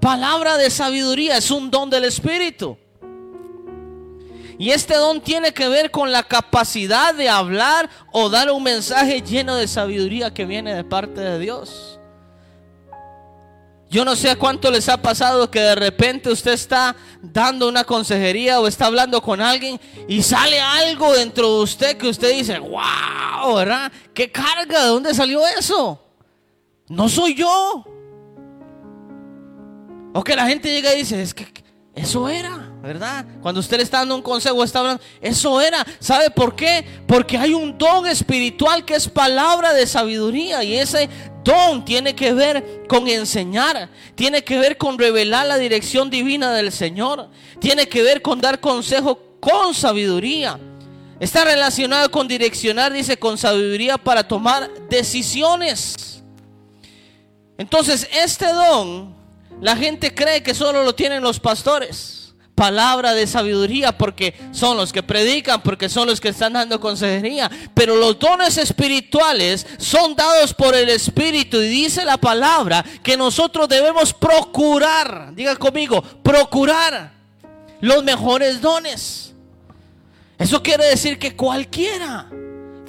Palabra 0.00 0.56
de 0.56 0.70
sabiduría 0.70 1.36
es 1.36 1.50
un 1.50 1.70
don 1.70 1.90
del 1.90 2.04
Espíritu. 2.04 2.78
Y 4.58 4.70
este 4.70 4.94
don 4.94 5.20
tiene 5.20 5.52
que 5.52 5.68
ver 5.68 5.90
con 5.90 6.12
la 6.12 6.22
capacidad 6.22 7.14
de 7.14 7.28
hablar 7.28 7.90
o 8.12 8.30
dar 8.30 8.50
un 8.50 8.62
mensaje 8.62 9.20
lleno 9.20 9.56
de 9.56 9.68
sabiduría 9.68 10.32
que 10.32 10.46
viene 10.46 10.74
de 10.74 10.84
parte 10.84 11.20
de 11.20 11.38
Dios. 11.38 11.96
Yo 13.88 14.04
no 14.04 14.16
sé 14.16 14.34
cuánto 14.36 14.70
les 14.70 14.88
ha 14.88 15.00
pasado 15.00 15.50
que 15.50 15.60
de 15.60 15.74
repente 15.76 16.30
usted 16.30 16.52
está 16.52 16.96
dando 17.22 17.68
una 17.68 17.84
consejería 17.84 18.60
o 18.60 18.66
está 18.66 18.86
hablando 18.86 19.22
con 19.22 19.40
alguien 19.40 19.80
y 20.08 20.22
sale 20.22 20.60
algo 20.60 21.12
dentro 21.12 21.58
de 21.58 21.62
usted 21.62 21.96
que 21.96 22.08
usted 22.08 22.32
dice, 22.32 22.58
wow, 22.58 23.54
¿verdad? 23.54 23.92
¿Qué 24.12 24.30
carga? 24.32 24.82
¿De 24.82 24.88
dónde 24.88 25.14
salió 25.14 25.46
eso? 25.46 26.02
No 26.88 27.08
soy 27.08 27.34
yo. 27.34 27.84
O 30.12 30.24
que 30.24 30.34
la 30.34 30.48
gente 30.48 30.68
llega 30.68 30.92
y 30.94 30.98
dice, 30.98 31.22
es 31.22 31.32
que 31.32 31.46
eso 31.94 32.28
era, 32.28 32.65
¿verdad? 32.82 33.24
Cuando 33.42 33.60
usted 33.60 33.78
le 33.78 33.82
está 33.82 33.98
dando 33.98 34.14
un 34.14 34.22
consejo, 34.22 34.62
está 34.62 34.80
hablando, 34.80 35.02
eso 35.20 35.60
era. 35.60 35.84
¿Sabe 35.98 36.30
por 36.30 36.54
qué? 36.54 36.84
Porque 37.06 37.36
hay 37.36 37.54
un 37.54 37.76
don 37.76 38.06
espiritual 38.06 38.84
que 38.84 38.94
es 38.94 39.08
palabra 39.08 39.72
de 39.72 39.86
sabiduría 39.86 40.62
y 40.62 40.76
ese 40.76 41.08
don 41.42 41.84
tiene 41.84 42.14
que 42.14 42.32
ver 42.32 42.84
con 42.88 43.08
enseñar, 43.08 43.88
tiene 44.14 44.44
que 44.44 44.58
ver 44.58 44.76
con 44.76 44.98
revelar 44.98 45.46
la 45.46 45.58
dirección 45.58 46.10
divina 46.10 46.52
del 46.52 46.70
Señor, 46.70 47.28
tiene 47.60 47.88
que 47.88 48.02
ver 48.02 48.22
con 48.22 48.40
dar 48.40 48.60
consejo 48.60 49.20
con 49.40 49.74
sabiduría. 49.74 50.58
Está 51.18 51.44
relacionado 51.44 52.10
con 52.10 52.28
direccionar, 52.28 52.92
dice, 52.92 53.16
con 53.16 53.38
sabiduría 53.38 53.96
para 53.96 54.28
tomar 54.28 54.70
decisiones. 54.90 56.22
Entonces, 57.56 58.06
este 58.12 58.52
don, 58.52 59.14
la 59.62 59.74
gente 59.76 60.14
cree 60.14 60.42
que 60.42 60.54
solo 60.54 60.84
lo 60.84 60.94
tienen 60.94 61.22
los 61.22 61.40
pastores 61.40 62.15
palabra 62.56 63.12
de 63.12 63.26
sabiduría 63.26 63.96
porque 63.96 64.34
son 64.50 64.78
los 64.78 64.92
que 64.92 65.02
predican, 65.02 65.62
porque 65.62 65.88
son 65.88 66.08
los 66.08 66.20
que 66.20 66.30
están 66.30 66.54
dando 66.54 66.80
consejería. 66.80 67.48
Pero 67.74 67.94
los 67.94 68.18
dones 68.18 68.56
espirituales 68.56 69.64
son 69.78 70.16
dados 70.16 70.52
por 70.54 70.74
el 70.74 70.88
Espíritu 70.88 71.58
y 71.58 71.68
dice 71.68 72.04
la 72.04 72.16
palabra 72.16 72.84
que 73.02 73.16
nosotros 73.16 73.68
debemos 73.68 74.12
procurar, 74.12 75.34
diga 75.34 75.54
conmigo, 75.56 76.02
procurar 76.02 77.12
los 77.80 78.02
mejores 78.02 78.60
dones. 78.60 79.34
Eso 80.38 80.62
quiere 80.62 80.86
decir 80.86 81.18
que 81.18 81.36
cualquiera 81.36 82.26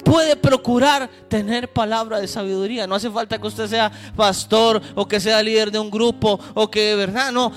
puede 0.02 0.36
procurar 0.36 1.10
tener 1.28 1.68
palabra 1.70 2.18
de 2.20 2.26
sabiduría. 2.26 2.86
No 2.86 2.94
hace 2.94 3.10
falta 3.10 3.38
que 3.38 3.46
usted 3.46 3.68
sea 3.68 3.92
pastor 4.16 4.80
o 4.94 5.06
que 5.06 5.20
sea 5.20 5.42
líder 5.42 5.70
de 5.70 5.78
un 5.78 5.90
grupo 5.90 6.40
o 6.54 6.70
que, 6.70 6.94
¿verdad? 6.94 7.30
No, 7.32 7.52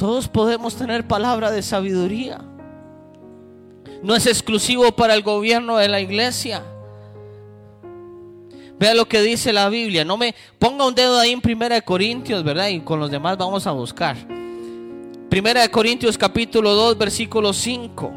todos 0.00 0.28
podemos 0.28 0.76
tener 0.76 1.06
palabra 1.06 1.50
de 1.50 1.60
sabiduría. 1.60 2.40
No 4.02 4.16
es 4.16 4.26
exclusivo 4.26 4.92
para 4.92 5.12
el 5.12 5.22
gobierno 5.22 5.76
de 5.76 5.88
la 5.88 6.00
iglesia. 6.00 6.62
Vea 8.78 8.94
lo 8.94 9.06
que 9.06 9.20
dice 9.20 9.52
la 9.52 9.68
Biblia. 9.68 10.06
No 10.06 10.16
me 10.16 10.34
ponga 10.58 10.86
un 10.86 10.94
dedo 10.94 11.18
ahí 11.18 11.32
en 11.32 11.42
Primera 11.42 11.74
de 11.74 11.82
Corintios, 11.82 12.42
¿verdad? 12.42 12.68
Y 12.68 12.80
con 12.80 12.98
los 12.98 13.10
demás 13.10 13.36
vamos 13.36 13.66
a 13.66 13.72
buscar. 13.72 14.16
Primera 15.28 15.60
de 15.60 15.70
Corintios 15.70 16.16
capítulo 16.16 16.72
2, 16.72 16.96
versículo 16.96 17.52
5. 17.52 18.10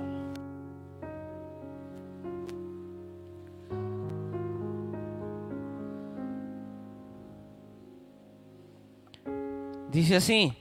Dice 9.91 10.15
así 10.15 10.53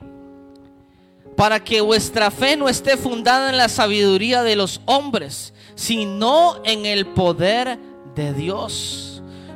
para 1.36 1.62
que 1.62 1.80
vuestra 1.80 2.30
fe 2.30 2.56
no 2.56 2.68
esté 2.68 2.96
fundada 2.96 3.50
en 3.50 3.56
la 3.56 3.68
sabiduría 3.68 4.42
de 4.42 4.56
los 4.56 4.80
hombres, 4.86 5.52
sino 5.74 6.62
en 6.64 6.86
el 6.86 7.06
poder 7.06 7.78
de 8.14 8.32
Dios. 8.32 9.11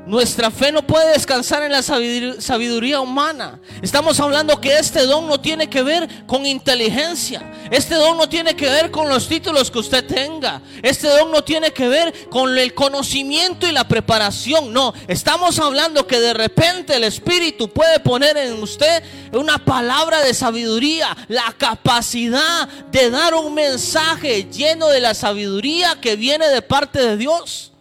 Nuestra 0.06 0.52
fe 0.52 0.70
no 0.70 0.86
puede 0.86 1.14
descansar 1.14 1.64
en 1.64 1.72
la 1.72 1.82
sabiduría 1.82 3.00
humana. 3.00 3.58
Estamos 3.82 4.20
hablando 4.20 4.60
que 4.60 4.78
este 4.78 5.04
don 5.04 5.26
no 5.26 5.40
tiene 5.40 5.68
que 5.68 5.82
ver 5.82 6.08
con 6.26 6.46
inteligencia. 6.46 7.42
Este 7.72 7.96
don 7.96 8.16
no 8.16 8.28
tiene 8.28 8.54
que 8.54 8.70
ver 8.70 8.92
con 8.92 9.08
los 9.08 9.26
títulos 9.26 9.68
que 9.68 9.80
usted 9.80 10.06
tenga. 10.06 10.62
Este 10.80 11.08
don 11.08 11.32
no 11.32 11.42
tiene 11.42 11.72
que 11.72 11.88
ver 11.88 12.28
con 12.28 12.56
el 12.56 12.72
conocimiento 12.72 13.66
y 13.66 13.72
la 13.72 13.88
preparación. 13.88 14.72
No, 14.72 14.94
estamos 15.08 15.58
hablando 15.58 16.06
que 16.06 16.20
de 16.20 16.34
repente 16.34 16.94
el 16.94 17.02
Espíritu 17.02 17.68
puede 17.68 17.98
poner 17.98 18.36
en 18.36 18.62
usted 18.62 19.02
una 19.32 19.58
palabra 19.58 20.22
de 20.22 20.34
sabiduría, 20.34 21.16
la 21.26 21.52
capacidad 21.58 22.68
de 22.92 23.10
dar 23.10 23.34
un 23.34 23.54
mensaje 23.54 24.44
lleno 24.44 24.86
de 24.86 25.00
la 25.00 25.14
sabiduría 25.14 26.00
que 26.00 26.14
viene 26.14 26.46
de 26.48 26.62
parte 26.62 27.00
de 27.00 27.16
Dios. 27.16 27.72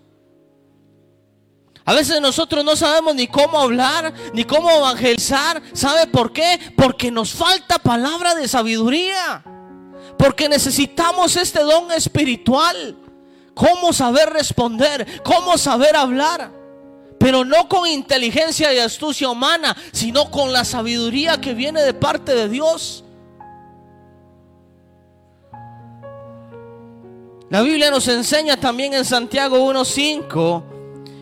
A 1.87 1.93
veces 1.93 2.19
nosotros 2.19 2.65
no 2.65 2.75
sabemos 2.75 3.13
ni 3.13 3.27
cómo 3.27 3.59
hablar, 3.59 4.11
ni 4.33 4.43
cómo 4.43 4.71
evangelizar. 4.71 5.61
¿Sabe 5.73 6.07
por 6.07 6.33
qué? 6.33 6.59
Porque 6.75 7.11
nos 7.11 7.31
falta 7.31 7.77
palabra 7.77 8.33
de 8.33 8.47
sabiduría. 8.47 9.43
Porque 10.17 10.49
necesitamos 10.49 11.35
este 11.35 11.59
don 11.59 11.91
espiritual. 11.91 12.97
Cómo 13.53 13.93
saber 13.93 14.31
responder, 14.31 15.21
cómo 15.23 15.59
saber 15.59 15.95
hablar. 15.95 16.51
Pero 17.19 17.45
no 17.45 17.69
con 17.69 17.87
inteligencia 17.87 18.73
y 18.73 18.79
astucia 18.79 19.29
humana, 19.29 19.77
sino 19.91 20.31
con 20.31 20.51
la 20.51 20.65
sabiduría 20.65 21.39
que 21.39 21.53
viene 21.53 21.83
de 21.83 21.93
parte 21.93 22.33
de 22.33 22.49
Dios. 22.49 23.03
La 27.51 27.61
Biblia 27.61 27.91
nos 27.91 28.07
enseña 28.07 28.59
también 28.59 28.95
en 28.95 29.05
Santiago 29.05 29.59
1.5 29.71 30.74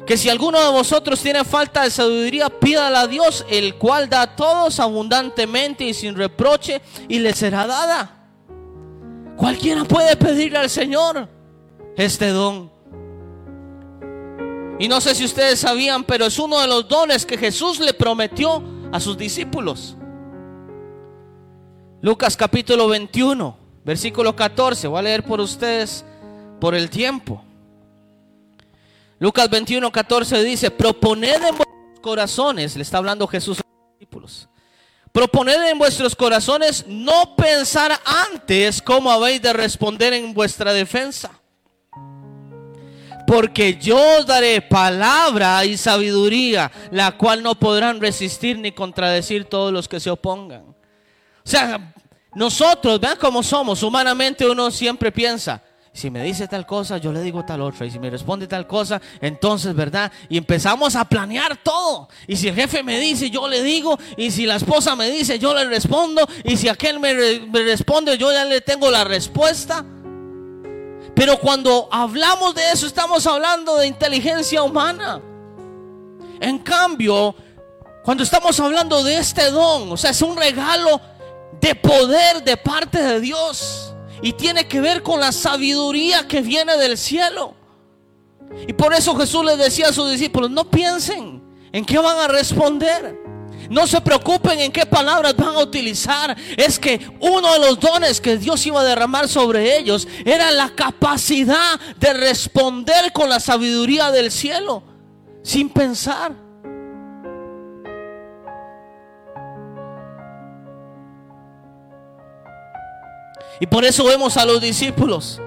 que 0.05 0.17
si 0.17 0.29
alguno 0.29 0.59
de 0.59 0.71
vosotros 0.71 1.21
tiene 1.21 1.43
falta 1.45 1.83
de 1.83 1.89
sabiduría, 1.89 2.49
pídala 2.49 3.01
a 3.01 3.07
Dios, 3.07 3.45
el 3.49 3.75
cual 3.75 4.09
da 4.09 4.23
a 4.23 4.35
todos 4.35 4.79
abundantemente 4.79 5.85
y 5.85 5.93
sin 5.93 6.15
reproche, 6.15 6.81
y 7.07 7.19
le 7.19 7.33
será 7.33 7.65
dada. 7.65 8.19
Cualquiera 9.37 9.83
puede 9.85 10.15
pedirle 10.17 10.59
al 10.59 10.69
Señor 10.69 11.29
este 11.95 12.29
don. 12.29 12.71
Y 14.79 14.87
no 14.87 14.99
sé 14.99 15.15
si 15.15 15.23
ustedes 15.23 15.59
sabían, 15.59 16.03
pero 16.03 16.25
es 16.25 16.37
uno 16.37 16.59
de 16.59 16.67
los 16.67 16.87
dones 16.87 17.25
que 17.25 17.37
Jesús 17.37 17.79
le 17.79 17.93
prometió 17.93 18.61
a 18.91 18.99
sus 18.99 19.17
discípulos. 19.17 19.95
Lucas 22.01 22.35
capítulo 22.35 22.89
21, 22.89 23.57
versículo 23.85 24.35
14. 24.35 24.87
Voy 24.87 24.99
a 24.99 25.03
leer 25.03 25.23
por 25.23 25.39
ustedes 25.39 26.03
por 26.59 26.75
el 26.75 26.89
tiempo. 26.89 27.41
Lucas 29.23 29.49
21, 29.49 29.89
14 29.89 30.43
dice, 30.43 30.69
proponed 30.69 31.41
en 31.41 31.55
vuestros 31.55 31.99
corazones, 32.01 32.75
le 32.75 32.81
está 32.81 32.97
hablando 32.97 33.25
Jesús 33.25 33.57
a 33.57 33.63
los 33.63 33.97
discípulos, 33.97 34.49
proponed 35.13 35.69
en 35.69 35.77
vuestros 35.77 36.13
corazones 36.13 36.83
no 36.89 37.33
pensar 37.37 37.97
antes 38.03 38.81
cómo 38.81 39.09
habéis 39.09 39.41
de 39.41 39.53
responder 39.53 40.11
en 40.11 40.33
vuestra 40.33 40.73
defensa. 40.73 41.31
Porque 43.25 43.77
yo 43.77 43.97
os 44.19 44.25
daré 44.25 44.61
palabra 44.61 45.63
y 45.63 45.77
sabiduría, 45.77 46.69
la 46.91 47.13
cual 47.13 47.41
no 47.43 47.55
podrán 47.55 48.01
resistir 48.01 48.59
ni 48.59 48.73
contradecir 48.73 49.45
todos 49.45 49.71
los 49.71 49.87
que 49.87 50.01
se 50.01 50.09
opongan. 50.09 50.65
O 50.65 50.75
sea, 51.45 51.93
nosotros, 52.35 52.99
vean 52.99 53.17
cómo 53.17 53.41
somos, 53.41 53.83
humanamente 53.83 54.45
uno 54.45 54.69
siempre 54.69 55.13
piensa, 55.13 55.63
si 55.93 56.09
me 56.09 56.23
dice 56.23 56.47
tal 56.47 56.65
cosa, 56.65 56.97
yo 56.97 57.13
le 57.13 57.21
digo 57.21 57.45
tal 57.45 57.61
otra. 57.61 57.85
Y 57.85 57.91
si 57.91 57.99
me 57.99 58.09
responde 58.09 58.47
tal 58.47 58.65
cosa, 58.65 58.99
entonces, 59.21 59.75
¿verdad? 59.75 60.11
Y 60.27 60.37
empezamos 60.37 60.95
a 60.95 61.05
planear 61.05 61.57
todo. 61.57 62.09
Y 62.25 62.35
si 62.35 62.47
el 62.47 62.55
jefe 62.55 62.81
me 62.81 62.99
dice, 62.99 63.29
yo 63.29 63.47
le 63.47 63.61
digo. 63.61 63.99
Y 64.17 64.31
si 64.31 64.47
la 64.47 64.55
esposa 64.55 64.95
me 64.95 65.11
dice, 65.11 65.37
yo 65.37 65.53
le 65.53 65.65
respondo. 65.65 66.27
Y 66.43 66.57
si 66.57 66.67
aquel 66.67 66.99
me, 66.99 67.13
responde, 67.13 68.17
yo 68.17 68.31
ya 68.31 68.43
le 68.43 68.61
tengo 68.61 68.89
la 68.89 69.03
respuesta. 69.03 69.85
Pero 71.15 71.39
cuando 71.39 71.87
hablamos 71.91 72.55
de 72.55 72.71
eso, 72.71 72.87
estamos 72.87 73.27
hablando 73.27 73.77
de 73.77 73.85
inteligencia 73.85 74.63
humana. 74.63 75.21
En 76.39 76.57
cambio, 76.57 77.35
cuando 78.03 78.23
estamos 78.23 78.59
hablando 78.59 79.03
de 79.03 79.19
este 79.19 79.51
don, 79.51 79.91
o 79.91 79.97
sea, 79.97 80.09
es 80.09 80.23
un 80.23 80.35
regalo 80.35 80.99
de 81.61 81.75
poder 81.75 82.43
de 82.43 82.57
parte 82.57 82.99
de 82.99 83.19
Dios. 83.19 83.92
Y 84.23 84.33
tiene 84.33 84.67
que 84.67 84.81
ver 84.81 85.03
con 85.03 85.19
la 85.19 85.31
sabiduría 85.31 86.27
que 86.27 86.41
viene 86.41 86.77
del 86.77 86.97
cielo. 86.97 87.53
Y 88.67 88.73
por 88.73 88.93
eso 88.93 89.15
Jesús 89.15 89.43
les 89.45 89.57
decía 89.57 89.89
a 89.89 89.93
sus 89.93 90.09
discípulos, 90.09 90.49
no 90.49 90.69
piensen 90.69 91.43
en 91.71 91.85
qué 91.85 91.99
van 91.99 92.17
a 92.17 92.27
responder. 92.27 93.21
No 93.69 93.87
se 93.87 94.01
preocupen 94.01 94.59
en 94.59 94.71
qué 94.71 94.85
palabras 94.85 95.35
van 95.35 95.55
a 95.55 95.59
utilizar. 95.59 96.35
Es 96.57 96.79
que 96.79 96.99
uno 97.19 97.53
de 97.53 97.59
los 97.59 97.79
dones 97.79 98.19
que 98.21 98.37
Dios 98.37 98.65
iba 98.65 98.81
a 98.81 98.83
derramar 98.83 99.27
sobre 99.27 99.77
ellos 99.77 100.07
era 100.25 100.51
la 100.51 100.69
capacidad 100.69 101.79
de 101.99 102.13
responder 102.13 103.11
con 103.11 103.29
la 103.29 103.39
sabiduría 103.39 104.11
del 104.11 104.31
cielo. 104.31 104.83
sin 105.43 105.69
pensar. 105.69 106.42
Y 113.63 113.65
por 113.65 113.85
eso 113.85 114.03
vemos 114.03 114.35
a 114.35 114.43
los 114.43 114.59
discípulos. 114.59 115.39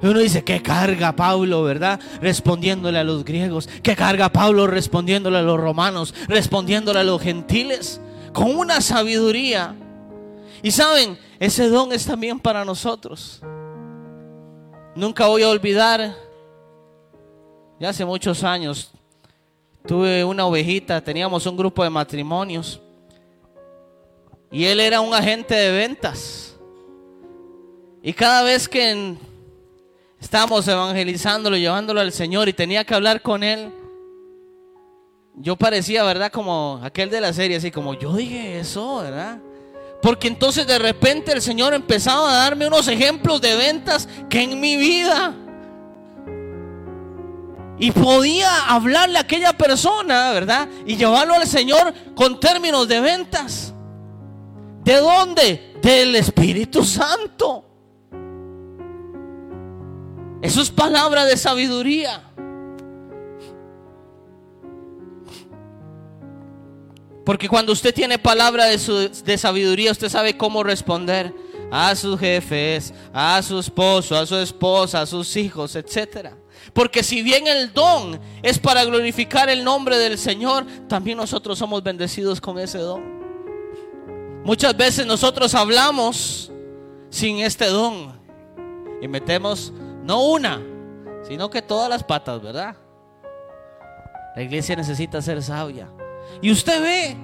Y 0.00 0.06
uno 0.06 0.20
dice, 0.20 0.44
¿qué 0.44 0.62
carga 0.62 1.16
Pablo, 1.16 1.64
verdad? 1.64 1.98
Respondiéndole 2.20 2.96
a 2.96 3.02
los 3.02 3.24
griegos. 3.24 3.68
¿Qué 3.82 3.96
carga 3.96 4.28
Pablo 4.28 4.68
respondiéndole 4.68 5.38
a 5.38 5.42
los 5.42 5.58
romanos? 5.58 6.14
Respondiéndole 6.28 7.00
a 7.00 7.02
los 7.02 7.20
gentiles. 7.20 8.00
Con 8.32 8.54
una 8.56 8.80
sabiduría. 8.80 9.74
Y 10.62 10.70
saben, 10.70 11.18
ese 11.40 11.68
don 11.68 11.90
es 11.90 12.06
también 12.06 12.38
para 12.38 12.64
nosotros. 12.64 13.40
Nunca 14.94 15.26
voy 15.26 15.42
a 15.42 15.48
olvidar, 15.48 16.14
ya 17.80 17.88
hace 17.88 18.04
muchos 18.04 18.44
años, 18.44 18.92
tuve 19.84 20.22
una 20.22 20.46
ovejita, 20.46 21.00
teníamos 21.00 21.44
un 21.46 21.56
grupo 21.56 21.82
de 21.82 21.90
matrimonios. 21.90 22.80
Y 24.52 24.66
él 24.66 24.78
era 24.78 25.00
un 25.00 25.12
agente 25.12 25.56
de 25.56 25.72
ventas. 25.72 26.49
Y 28.02 28.14
cada 28.14 28.42
vez 28.42 28.66
que 28.66 29.14
estábamos 30.20 30.66
evangelizándolo, 30.66 31.56
llevándolo 31.56 32.00
al 32.00 32.12
Señor 32.12 32.48
y 32.48 32.54
tenía 32.54 32.84
que 32.84 32.94
hablar 32.94 33.20
con 33.20 33.42
él, 33.42 33.70
yo 35.34 35.56
parecía, 35.56 36.02
¿verdad? 36.04 36.32
Como 36.32 36.80
aquel 36.82 37.10
de 37.10 37.20
la 37.20 37.32
serie, 37.32 37.58
así 37.58 37.70
como 37.70 37.94
yo 37.94 38.14
dije 38.14 38.58
eso, 38.58 38.98
¿verdad? 39.02 39.38
Porque 40.00 40.28
entonces 40.28 40.66
de 40.66 40.78
repente 40.78 41.32
el 41.32 41.42
Señor 41.42 41.74
empezaba 41.74 42.30
a 42.30 42.36
darme 42.44 42.66
unos 42.66 42.88
ejemplos 42.88 43.40
de 43.40 43.54
ventas 43.56 44.08
que 44.30 44.42
en 44.42 44.58
mi 44.58 44.76
vida. 44.76 45.34
Y 47.78 47.90
podía 47.92 48.66
hablarle 48.66 49.18
a 49.18 49.22
aquella 49.22 49.52
persona, 49.52 50.32
¿verdad? 50.32 50.68
Y 50.86 50.96
llevarlo 50.96 51.34
al 51.34 51.46
Señor 51.46 51.92
con 52.14 52.40
términos 52.40 52.88
de 52.88 53.00
ventas. 53.00 53.74
¿De 54.84 54.96
dónde? 54.96 55.76
Del 55.82 56.16
Espíritu 56.16 56.82
Santo. 56.84 57.69
Eso 60.42 60.62
es 60.62 60.70
palabra 60.70 61.24
de 61.24 61.36
sabiduría. 61.36 62.22
Porque 67.24 67.48
cuando 67.48 67.72
usted 67.72 67.94
tiene 67.94 68.18
palabra 68.18 68.64
de, 68.64 69.10
de, 69.24 69.38
sabiduría, 69.38 69.92
usted 69.92 70.08
sabe 70.08 70.36
cómo 70.36 70.62
responder 70.62 71.32
a 71.70 71.94
sus 71.94 72.18
jefes, 72.18 72.92
a 73.12 73.40
su 73.42 73.58
esposo, 73.58 74.16
a 74.16 74.26
su 74.26 74.36
esposa, 74.36 75.02
a 75.02 75.06
sus 75.06 75.36
hijos, 75.36 75.76
etc. 75.76 76.30
Porque 76.72 77.02
si 77.02 77.22
bien 77.22 77.46
el 77.46 77.72
don 77.72 78.18
es 78.42 78.58
para 78.58 78.84
glorificar 78.84 79.48
el 79.48 79.62
nombre 79.62 79.98
del 79.98 80.18
Señor, 80.18 80.66
también 80.88 81.18
nosotros 81.18 81.58
somos 81.58 81.82
bendecidos 81.82 82.40
con 82.40 82.58
ese 82.58 82.78
don. 82.78 83.20
Muchas 84.42 84.76
veces 84.76 85.06
nosotros 85.06 85.54
hablamos 85.54 86.50
sin 87.10 87.38
este 87.40 87.66
don 87.66 88.18
y 89.02 89.08
metemos 89.08 89.72
no 90.02 90.24
una, 90.24 90.60
sino 91.26 91.50
que 91.50 91.62
todas 91.62 91.88
las 91.88 92.02
patas, 92.02 92.40
¿verdad? 92.42 92.76
La 94.34 94.42
iglesia 94.42 94.76
necesita 94.76 95.20
ser 95.20 95.42
sabia. 95.42 95.88
Y 96.40 96.50
usted 96.50 96.80
ve 96.82 97.16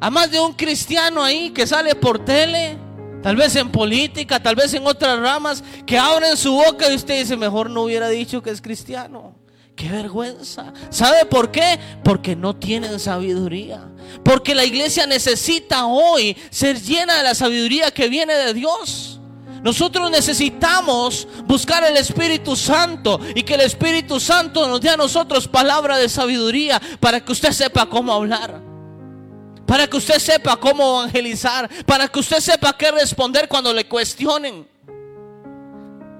a 0.00 0.10
más 0.10 0.30
de 0.30 0.40
un 0.40 0.52
cristiano 0.52 1.22
ahí 1.22 1.50
que 1.50 1.66
sale 1.66 1.94
por 1.94 2.24
tele, 2.24 2.76
tal 3.22 3.36
vez 3.36 3.54
en 3.56 3.70
política, 3.70 4.42
tal 4.42 4.56
vez 4.56 4.74
en 4.74 4.86
otras 4.86 5.18
ramas, 5.18 5.62
que 5.86 5.98
abren 5.98 6.36
su 6.36 6.52
boca 6.52 6.90
y 6.90 6.96
usted 6.96 7.20
dice, 7.20 7.36
mejor 7.36 7.70
no 7.70 7.82
hubiera 7.82 8.08
dicho 8.08 8.42
que 8.42 8.50
es 8.50 8.60
cristiano. 8.60 9.34
Qué 9.74 9.88
vergüenza. 9.88 10.72
¿Sabe 10.90 11.24
por 11.24 11.50
qué? 11.50 11.78
Porque 12.04 12.36
no 12.36 12.54
tienen 12.54 13.00
sabiduría. 13.00 13.90
Porque 14.22 14.54
la 14.54 14.64
iglesia 14.64 15.06
necesita 15.06 15.86
hoy 15.86 16.36
ser 16.50 16.78
llena 16.80 17.16
de 17.16 17.22
la 17.22 17.34
sabiduría 17.34 17.90
que 17.90 18.08
viene 18.08 18.34
de 18.34 18.52
Dios. 18.52 19.21
Nosotros 19.62 20.10
necesitamos 20.10 21.28
buscar 21.44 21.84
el 21.84 21.96
Espíritu 21.96 22.56
Santo 22.56 23.20
y 23.34 23.42
que 23.44 23.54
el 23.54 23.60
Espíritu 23.60 24.18
Santo 24.18 24.66
nos 24.66 24.80
dé 24.80 24.90
a 24.90 24.96
nosotros 24.96 25.46
palabra 25.46 25.96
de 25.98 26.08
sabiduría 26.08 26.80
para 26.98 27.24
que 27.24 27.30
usted 27.30 27.52
sepa 27.52 27.86
cómo 27.86 28.12
hablar. 28.12 28.60
Para 29.64 29.86
que 29.86 29.96
usted 29.96 30.18
sepa 30.18 30.56
cómo 30.56 31.00
evangelizar. 31.00 31.70
Para 31.86 32.08
que 32.08 32.18
usted 32.18 32.40
sepa 32.40 32.76
qué 32.76 32.90
responder 32.90 33.48
cuando 33.48 33.72
le 33.72 33.86
cuestionen. 33.86 34.66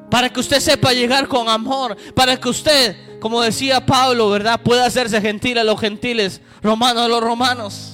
Para 0.08 0.28
que 0.30 0.38
usted 0.38 0.60
sepa 0.60 0.92
llegar 0.92 1.26
con 1.26 1.48
amor. 1.48 1.96
Para 2.14 2.38
que 2.38 2.48
usted, 2.48 3.18
como 3.18 3.42
decía 3.42 3.84
Pablo, 3.84 4.30
¿verdad? 4.30 4.60
Pueda 4.62 4.86
hacerse 4.86 5.20
gentil 5.20 5.58
a 5.58 5.64
los 5.64 5.80
gentiles, 5.80 6.40
romanos 6.62 7.02
a 7.02 7.08
los 7.08 7.20
romanos. 7.20 7.91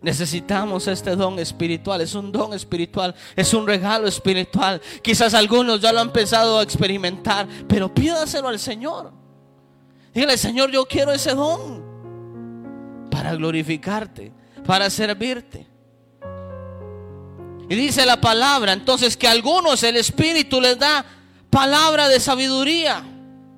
Necesitamos 0.00 0.86
este 0.86 1.16
don 1.16 1.38
espiritual, 1.40 2.00
es 2.00 2.14
un 2.14 2.30
don 2.30 2.54
espiritual, 2.54 3.14
es 3.34 3.52
un 3.52 3.66
regalo 3.66 4.06
espiritual. 4.06 4.80
Quizás 5.02 5.34
algunos 5.34 5.80
ya 5.80 5.92
lo 5.92 6.00
han 6.00 6.08
empezado 6.08 6.58
a 6.58 6.62
experimentar, 6.62 7.48
pero 7.66 7.92
pídaselo 7.92 8.48
al 8.48 8.60
Señor. 8.60 9.12
Dígale, 10.14 10.38
Señor, 10.38 10.70
yo 10.70 10.86
quiero 10.86 11.12
ese 11.12 11.34
don 11.34 11.82
para 13.10 13.34
glorificarte, 13.34 14.32
para 14.64 14.88
servirte. 14.88 15.66
Y 17.68 17.74
dice 17.74 18.06
la 18.06 18.20
palabra, 18.20 18.72
entonces 18.72 19.16
que 19.16 19.26
a 19.26 19.32
algunos 19.32 19.82
el 19.82 19.96
Espíritu 19.96 20.60
les 20.60 20.78
da 20.78 21.04
palabra 21.50 22.08
de 22.08 22.20
sabiduría 22.20 23.04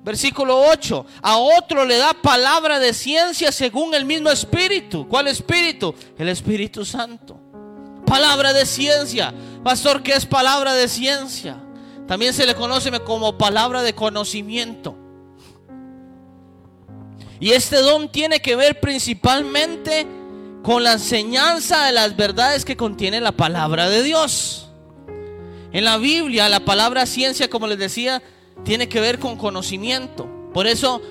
Versículo 0.03 0.59
8. 0.59 1.05
A 1.21 1.37
otro 1.37 1.85
le 1.85 1.97
da 1.97 2.13
palabra 2.13 2.79
de 2.79 2.93
ciencia 2.93 3.51
según 3.51 3.93
el 3.93 4.05
mismo 4.05 4.29
espíritu. 4.29 5.07
¿Cuál 5.07 5.27
espíritu? 5.27 5.93
El 6.17 6.29
Espíritu 6.29 6.83
Santo. 6.85 7.39
Palabra 8.05 8.53
de 8.53 8.65
ciencia. 8.65 9.33
Pastor, 9.63 10.01
¿qué 10.01 10.13
es 10.13 10.25
palabra 10.25 10.73
de 10.73 10.87
ciencia? 10.87 11.57
También 12.07 12.33
se 12.33 12.45
le 12.45 12.55
conoce 12.55 12.91
como 13.01 13.37
palabra 13.37 13.83
de 13.83 13.93
conocimiento. 13.93 14.97
Y 17.39 17.51
este 17.51 17.77
don 17.77 18.11
tiene 18.11 18.39
que 18.39 18.55
ver 18.55 18.79
principalmente 18.79 20.05
con 20.61 20.83
la 20.83 20.93
enseñanza 20.93 21.85
de 21.85 21.91
las 21.91 22.15
verdades 22.15 22.65
que 22.65 22.77
contiene 22.77 23.21
la 23.21 23.31
palabra 23.31 23.89
de 23.89 24.03
Dios. 24.03 24.69
En 25.71 25.85
la 25.85 25.97
Biblia, 25.97 26.49
la 26.49 26.59
palabra 26.59 27.05
ciencia, 27.05 27.49
como 27.49 27.65
les 27.65 27.79
decía, 27.79 28.21
tiene 28.63 28.87
que 28.87 28.99
ver 28.99 29.19
con 29.19 29.37
conocimiento. 29.37 30.27
Por 30.53 30.67
eso 30.67 31.01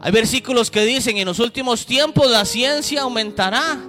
hay 0.00 0.12
versículos 0.12 0.70
que 0.70 0.84
dicen, 0.84 1.16
en 1.16 1.26
los 1.26 1.38
últimos 1.38 1.86
tiempos 1.86 2.30
la 2.30 2.44
ciencia 2.44 3.02
aumentará. 3.02 3.80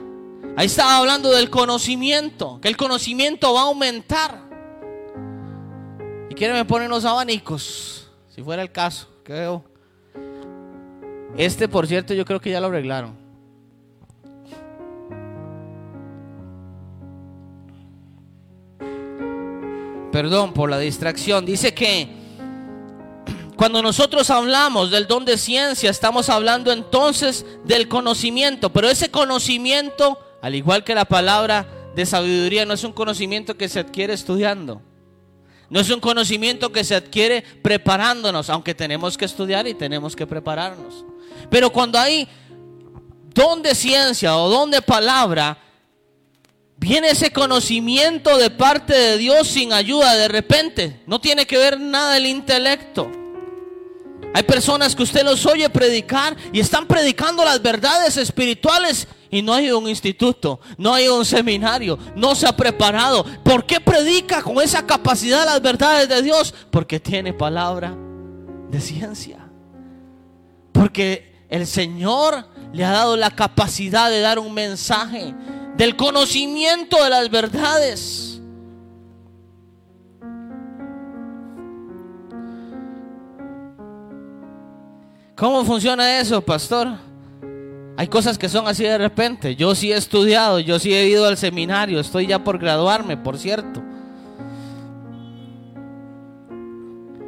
Ahí 0.57 0.67
estaba 0.67 0.97
hablando 0.97 1.31
del 1.31 1.49
conocimiento, 1.49 2.59
que 2.61 2.69
el 2.69 2.77
conocimiento 2.77 3.53
va 3.53 3.61
a 3.61 3.65
aumentar. 3.65 4.41
Y 6.29 6.35
quieren 6.35 6.55
me 6.55 6.65
ponen 6.65 6.89
los 6.89 7.03
abanicos, 7.03 8.09
si 8.33 8.41
fuera 8.41 8.61
el 8.61 8.71
caso, 8.71 9.07
creo. 9.23 9.63
Este, 11.37 11.67
por 11.67 11.85
cierto, 11.87 12.13
yo 12.13 12.23
creo 12.23 12.39
que 12.39 12.51
ya 12.51 12.61
lo 12.61 12.67
arreglaron. 12.67 13.25
Perdón 20.13 20.53
por 20.53 20.69
la 20.69 20.79
distracción. 20.79 21.45
Dice 21.45 21.73
que 21.73 22.07
cuando 23.55 23.81
nosotros 23.81 24.29
hablamos 24.29 24.91
del 24.91 25.07
don 25.07 25.23
de 25.23 25.37
ciencia, 25.37 25.89
estamos 25.89 26.29
hablando 26.29 26.71
entonces 26.71 27.45
del 27.63 27.87
conocimiento, 27.87 28.71
pero 28.71 28.89
ese 28.89 29.09
conocimiento, 29.09 30.19
al 30.41 30.55
igual 30.55 30.83
que 30.83 30.95
la 30.95 31.05
palabra 31.05 31.67
de 31.95 32.05
sabiduría, 32.05 32.65
no 32.65 32.73
es 32.73 32.83
un 32.83 32.91
conocimiento 32.91 33.55
que 33.55 33.69
se 33.69 33.79
adquiere 33.79 34.13
estudiando. 34.13 34.81
No 35.69 35.79
es 35.79 35.89
un 35.89 35.99
conocimiento 35.99 36.71
que 36.71 36.83
se 36.83 36.95
adquiere 36.95 37.43
preparándonos, 37.63 38.49
aunque 38.49 38.75
tenemos 38.75 39.17
que 39.17 39.25
estudiar 39.25 39.67
y 39.67 39.73
tenemos 39.73 40.15
que 40.15 40.27
prepararnos. 40.27 41.05
Pero 41.49 41.71
cuando 41.71 41.97
hay 41.97 42.27
don 43.33 43.61
de 43.61 43.73
ciencia 43.73 44.35
o 44.37 44.49
don 44.49 44.69
de 44.69 44.81
palabra, 44.81 45.57
viene 46.77 47.09
ese 47.09 47.31
conocimiento 47.31 48.37
de 48.37 48.49
parte 48.49 48.93
de 48.93 49.17
Dios 49.17 49.47
sin 49.47 49.73
ayuda 49.73 50.15
de 50.15 50.27
repente. 50.27 51.01
No 51.07 51.19
tiene 51.19 51.47
que 51.47 51.57
ver 51.57 51.79
nada 51.79 52.17
el 52.17 52.27
intelecto. 52.27 53.24
Hay 54.35 54.43
personas 54.43 54.93
que 54.93 55.03
usted 55.03 55.23
los 55.23 55.45
oye 55.45 55.69
predicar 55.69 56.35
y 56.51 56.59
están 56.59 56.85
predicando 56.87 57.45
las 57.45 57.61
verdades 57.61 58.17
espirituales 58.17 59.07
y 59.31 59.41
no 59.41 59.53
hay 59.53 59.71
un 59.71 59.87
instituto, 59.87 60.59
no 60.77 60.93
hay 60.93 61.07
un 61.07 61.23
seminario, 61.23 61.97
no 62.17 62.35
se 62.35 62.45
ha 62.45 62.53
preparado. 62.53 63.25
¿Por 63.45 63.65
qué 63.65 63.79
predica 63.79 64.43
con 64.43 64.61
esa 64.61 64.85
capacidad 64.85 65.45
las 65.45 65.61
verdades 65.61 66.09
de 66.09 66.21
Dios? 66.21 66.53
Porque 66.69 66.99
tiene 66.99 67.31
palabra 67.31 67.95
de 68.69 68.81
ciencia. 68.81 69.37
Porque 70.73 71.45
el 71.47 71.65
Señor 71.65 72.45
le 72.73 72.83
ha 72.83 72.91
dado 72.91 73.15
la 73.15 73.31
capacidad 73.31 74.09
de 74.09 74.19
dar 74.19 74.37
un 74.37 74.53
mensaje 74.53 75.33
del 75.77 75.95
conocimiento 75.95 77.01
de 77.01 77.09
las 77.09 77.29
verdades. 77.29 78.34
¿Cómo 85.35 85.65
funciona 85.65 86.19
eso, 86.19 86.41
pastor? 86.41 86.87
Hay 87.97 88.07
cosas 88.07 88.37
que 88.37 88.47
son 88.47 88.67
así 88.67 88.83
de 88.83 88.97
repente. 88.97 89.55
Yo 89.55 89.75
sí 89.75 89.91
he 89.91 89.97
estudiado, 89.97 90.59
yo 90.59 90.79
sí 90.79 90.93
he 90.93 91.07
ido 91.07 91.25
al 91.25 91.35
seminario, 91.35 91.99
estoy 91.99 92.27
ya 92.27 92.43
por 92.43 92.57
graduarme, 92.57 93.17
por 93.17 93.37
cierto. 93.37 93.81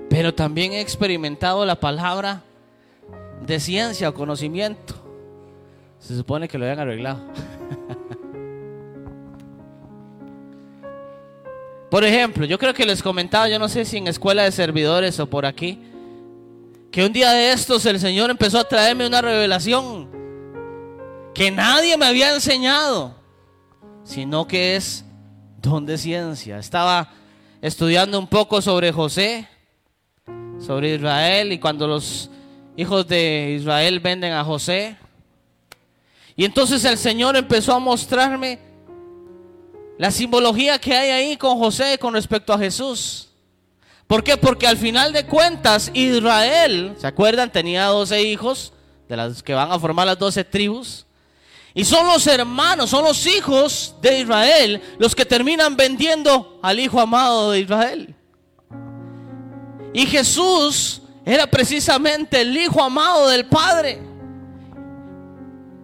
Pero 0.09 0.33
también 0.33 0.71
he 0.71 0.79
experimentado 0.79 1.65
la 1.65 1.75
palabra 1.75 2.41
de 3.45 3.59
ciencia 3.59 4.07
o 4.09 4.13
conocimiento. 4.13 4.95
Se 5.99 6.15
supone 6.15 6.47
que 6.47 6.57
lo 6.57 6.63
habían 6.65 6.79
arreglado. 6.79 7.19
Por 11.89 12.03
ejemplo, 12.03 12.45
yo 12.45 12.59
creo 12.59 12.73
que 12.73 12.85
les 12.85 13.01
comentaba, 13.01 13.47
yo 13.47 13.59
no 13.59 13.69
sé 13.69 13.85
si 13.85 13.97
en 13.97 14.07
escuela 14.07 14.43
de 14.43 14.51
servidores 14.51 15.19
o 15.21 15.27
por 15.27 15.45
aquí, 15.45 15.81
que 16.91 17.05
un 17.05 17.13
día 17.13 17.31
de 17.31 17.51
estos 17.51 17.85
el 17.85 17.99
Señor 17.99 18.29
empezó 18.29 18.59
a 18.59 18.67
traerme 18.67 19.07
una 19.07 19.21
revelación 19.21 20.09
que 21.33 21.51
nadie 21.51 21.97
me 21.97 22.05
había 22.05 22.33
enseñado, 22.33 23.15
sino 24.03 24.47
que 24.47 24.75
es 24.75 25.05
don 25.61 25.85
de 25.85 25.97
ciencia. 25.97 26.57
Estaba 26.57 27.13
estudiando 27.61 28.17
un 28.17 28.27
poco 28.27 28.61
sobre 28.61 28.91
José, 28.91 29.47
sobre 30.59 30.95
Israel, 30.95 31.51
y 31.51 31.59
cuando 31.59 31.87
los 31.87 32.31
hijos 32.75 33.07
de 33.07 33.55
Israel 33.59 33.99
venden 33.99 34.33
a 34.33 34.43
José, 34.43 34.97
y 36.35 36.45
entonces 36.45 36.85
el 36.85 36.97
Señor 36.97 37.35
empezó 37.35 37.73
a 37.73 37.79
mostrarme 37.79 38.59
la 39.97 40.11
simbología 40.11 40.77
que 40.77 40.95
hay 40.95 41.09
ahí 41.09 41.37
con 41.37 41.57
José 41.57 41.97
con 41.97 42.13
respecto 42.13 42.53
a 42.53 42.59
Jesús. 42.59 43.26
¿Por 44.07 44.23
qué? 44.23 44.37
Porque 44.37 44.65
al 44.65 44.77
final 44.77 45.11
de 45.11 45.25
cuentas 45.25 45.91
Israel, 45.93 46.95
¿se 46.97 47.05
acuerdan? 47.05 47.51
Tenía 47.51 47.85
12 47.85 48.23
hijos, 48.23 48.71
de 49.09 49.17
las 49.17 49.43
que 49.43 49.53
van 49.53 49.71
a 49.71 49.77
formar 49.77 50.07
las 50.07 50.17
12 50.17 50.45
tribus. 50.45 51.05
Y 51.73 51.83
son 51.83 52.07
los 52.07 52.25
hermanos, 52.25 52.89
son 52.89 53.03
los 53.03 53.27
hijos 53.27 53.93
de 54.01 54.21
Israel 54.21 54.81
los 54.97 55.13
que 55.13 55.25
terminan 55.25 55.75
vendiendo 55.75 56.59
al 56.63 56.79
hijo 56.79 56.99
amado 56.99 57.51
de 57.51 57.59
Israel. 57.59 58.15
Y 59.93 60.05
Jesús 60.05 61.01
era 61.25 61.45
precisamente 61.45 62.41
el 62.41 62.55
hijo 62.55 62.81
amado 62.81 63.27
del 63.27 63.45
Padre. 63.45 64.01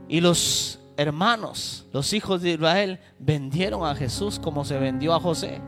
Y 0.07 0.21
los 0.21 0.79
hermanos, 0.97 1.85
los 1.91 2.13
hijos 2.13 2.41
de 2.41 2.51
Israel, 2.51 2.99
vendieron 3.19 3.85
a 3.85 3.95
Jesús 3.95 4.39
como 4.39 4.65
se 4.65 4.77
vendió 4.77 5.13
a 5.13 5.19
José. 5.19 5.61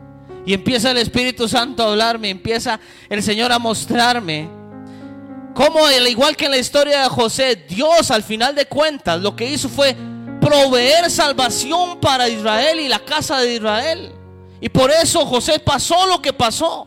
Y 0.46 0.54
empieza 0.54 0.92
el 0.92 0.98
Espíritu 0.98 1.48
Santo 1.48 1.82
a 1.82 1.90
hablarme, 1.90 2.30
empieza 2.30 2.78
el 3.10 3.22
Señor 3.22 3.52
a 3.52 3.58
mostrarme 3.58 4.48
cómo, 5.54 5.84
al 5.86 6.06
igual 6.06 6.36
que 6.36 6.44
en 6.44 6.52
la 6.52 6.58
historia 6.58 7.02
de 7.02 7.08
José, 7.08 7.64
Dios 7.68 8.12
al 8.12 8.22
final 8.22 8.54
de 8.54 8.66
cuentas 8.66 9.20
lo 9.20 9.34
que 9.34 9.50
hizo 9.50 9.68
fue 9.68 9.96
proveer 10.40 11.10
salvación 11.10 11.98
para 11.98 12.28
Israel 12.28 12.78
y 12.78 12.86
la 12.86 13.00
casa 13.00 13.38
de 13.40 13.54
Israel. 13.54 14.12
Y 14.60 14.68
por 14.68 14.90
eso 14.90 15.26
José 15.26 15.58
pasó 15.58 16.06
lo 16.06 16.22
que 16.22 16.32
pasó. 16.32 16.86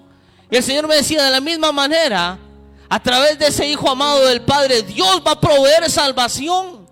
Y 0.50 0.56
el 0.56 0.64
Señor 0.64 0.88
me 0.88 0.96
decía 0.96 1.24
de 1.24 1.32
la 1.32 1.42
misma 1.42 1.72
manera, 1.74 2.40
a 2.88 3.04
través 3.04 3.38
de 3.38 3.48
ese 3.48 3.68
Hijo 3.68 3.90
amado 3.90 4.26
del 4.26 4.42
Padre, 4.42 4.84
Dios 4.84 5.22
va 5.26 5.32
a 5.32 5.40
proveer 5.40 5.90
salvación 5.90 6.88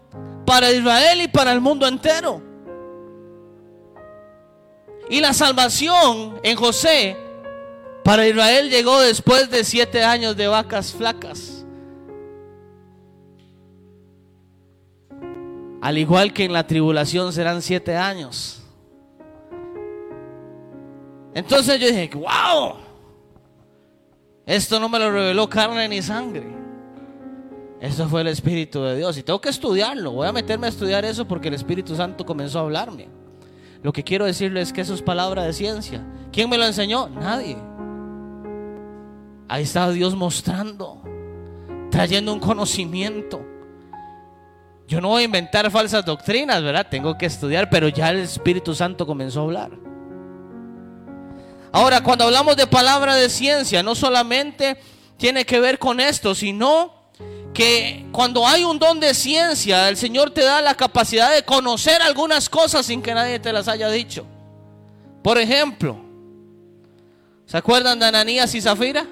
para 0.45 0.69
Israel 0.69 1.21
y 1.21 1.27
para 1.27 1.53
el 1.53 1.61
mundo 1.61 1.87
entero. 1.87 2.46
Y 5.09 5.19
la 5.21 5.33
salvación 5.33 6.39
en 6.43 6.55
José 6.57 7.17
para 8.03 8.27
Israel 8.27 8.69
llegó 8.69 8.99
después 8.99 9.49
de 9.49 9.63
siete 9.63 10.03
años 10.03 10.35
de 10.35 10.47
vacas 10.47 10.93
flacas. 10.93 11.65
Al 15.81 15.97
igual 15.97 16.33
que 16.33 16.45
en 16.45 16.53
la 16.53 16.65
tribulación 16.65 17.31
serán 17.31 17.61
siete 17.61 17.95
años. 17.95 18.61
Entonces 21.33 21.79
yo 21.79 21.87
dije, 21.87 22.09
wow, 22.15 22.75
esto 24.45 24.79
no 24.79 24.89
me 24.89 24.97
lo 24.97 25.11
reveló 25.11 25.47
carne 25.49 25.87
ni 25.87 26.01
sangre. 26.01 26.47
Esto 27.79 28.07
fue 28.09 28.21
el 28.21 28.27
Espíritu 28.27 28.81
de 28.81 28.97
Dios. 28.97 29.17
Y 29.17 29.23
tengo 29.23 29.39
que 29.39 29.49
estudiarlo. 29.49 30.11
Voy 30.11 30.27
a 30.27 30.31
meterme 30.31 30.65
a 30.65 30.69
estudiar 30.69 31.05
eso 31.05 31.27
porque 31.27 31.49
el 31.49 31.53
Espíritu 31.53 31.95
Santo 31.95 32.25
comenzó 32.25 32.59
a 32.59 32.61
hablarme. 32.63 33.07
Lo 33.83 33.93
que 33.93 34.03
quiero 34.03 34.25
decirles 34.25 34.67
es 34.67 34.73
que 34.73 34.81
eso 34.81 34.93
es 34.93 35.01
palabra 35.01 35.43
de 35.43 35.53
ciencia. 35.53 36.05
¿Quién 36.31 36.49
me 36.49 36.57
lo 36.57 36.65
enseñó? 36.65 37.09
Nadie. 37.09 37.57
Ahí 39.47 39.63
está 39.63 39.89
Dios 39.91 40.15
mostrando, 40.15 41.01
trayendo 41.89 42.33
un 42.33 42.39
conocimiento. 42.39 43.45
Yo 44.87 45.01
no 45.01 45.09
voy 45.09 45.23
a 45.23 45.25
inventar 45.25 45.69
falsas 45.69 46.05
doctrinas, 46.05 46.63
¿verdad? 46.63 46.87
Tengo 46.89 47.17
que 47.17 47.25
estudiar, 47.25 47.69
pero 47.69 47.87
ya 47.89 48.09
el 48.09 48.19
Espíritu 48.19 48.73
Santo 48.73 49.05
comenzó 49.05 49.41
a 49.41 49.43
hablar. 49.43 49.71
Ahora, 51.71 52.01
cuando 52.01 52.23
hablamos 52.23 52.55
de 52.55 52.67
palabra 52.67 53.15
de 53.15 53.29
ciencia, 53.29 53.83
no 53.83 53.95
solamente 53.95 54.77
tiene 55.17 55.45
que 55.45 55.59
ver 55.59 55.77
con 55.77 55.99
esto, 55.99 56.33
sino 56.33 56.96
que 57.57 58.05
cuando 58.11 58.45
hay 58.45 58.63
un 58.63 58.77
don 58.77 58.99
de 58.99 59.15
ciencia, 59.15 59.89
el 59.89 59.97
Señor 59.97 60.29
te 60.29 60.43
da 60.43 60.61
la 60.61 60.75
capacidad 60.75 61.33
de 61.33 61.41
conocer 61.41 62.03
algunas 62.03 62.49
cosas 62.49 62.85
sin 62.85 63.01
que 63.01 63.15
nadie 63.15 63.39
te 63.39 63.51
las 63.51 63.67
haya 63.67 63.89
dicho. 63.89 64.27
Por 65.23 65.39
ejemplo, 65.39 65.97
¿se 67.47 67.57
acuerdan 67.57 67.97
de 67.97 68.05
Ananías 68.05 68.53
y 68.53 68.61
Zafira? 68.61 69.07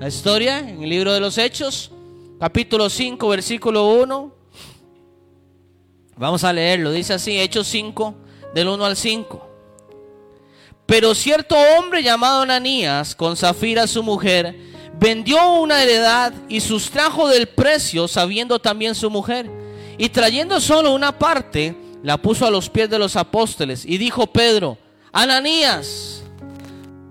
La 0.00 0.08
historia 0.08 0.58
en 0.58 0.82
el 0.82 0.90
libro 0.90 1.12
de 1.12 1.20
los 1.20 1.38
Hechos, 1.38 1.92
capítulo 2.40 2.90
5, 2.90 3.28
versículo 3.28 3.90
1. 3.90 4.34
Vamos 6.16 6.42
a 6.42 6.52
leerlo, 6.52 6.90
dice 6.90 7.14
así, 7.14 7.38
Hechos 7.38 7.68
5, 7.68 8.12
del 8.54 8.66
1 8.66 8.84
al 8.84 8.96
5. 8.96 9.48
Pero 10.84 11.14
cierto 11.14 11.54
hombre 11.78 12.02
llamado 12.02 12.42
Ananías, 12.42 13.14
con 13.14 13.36
Zafira 13.36 13.86
su 13.86 14.02
mujer, 14.02 14.74
vendió 14.98 15.60
una 15.60 15.82
heredad 15.82 16.32
y 16.48 16.60
sustrajo 16.60 17.28
del 17.28 17.48
precio, 17.48 18.08
sabiendo 18.08 18.58
también 18.58 18.94
su 18.94 19.10
mujer. 19.10 19.50
Y 19.98 20.08
trayendo 20.08 20.60
solo 20.60 20.94
una 20.94 21.18
parte, 21.18 21.74
la 22.02 22.16
puso 22.16 22.46
a 22.46 22.50
los 22.50 22.68
pies 22.68 22.90
de 22.90 22.98
los 22.98 23.16
apóstoles. 23.16 23.84
Y 23.84 23.98
dijo 23.98 24.26
Pedro, 24.26 24.78
Ananías, 25.12 26.22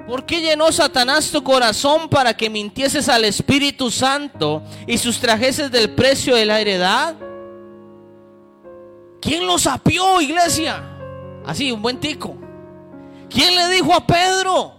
¿por 0.07 0.25
qué 0.25 0.41
llenó 0.41 0.71
Satanás 0.71 1.31
tu 1.31 1.43
corazón 1.43 2.09
para 2.09 2.35
que 2.35 2.49
mintieses 2.49 3.09
al 3.09 3.25
Espíritu 3.25 3.89
Santo 3.89 4.63
y 4.85 4.97
sustrajeses 4.97 5.71
del 5.71 5.89
precio 5.91 6.35
de 6.35 6.45
la 6.45 6.59
heredad? 6.59 7.15
¿Quién 9.21 9.47
lo 9.47 9.57
sapió, 9.57 10.21
iglesia? 10.21 10.83
Así, 11.45 11.71
un 11.71 11.81
buen 11.81 11.99
tico. 11.99 12.37
¿Quién 13.29 13.55
le 13.55 13.69
dijo 13.69 13.93
a 13.93 14.05
Pedro? 14.05 14.74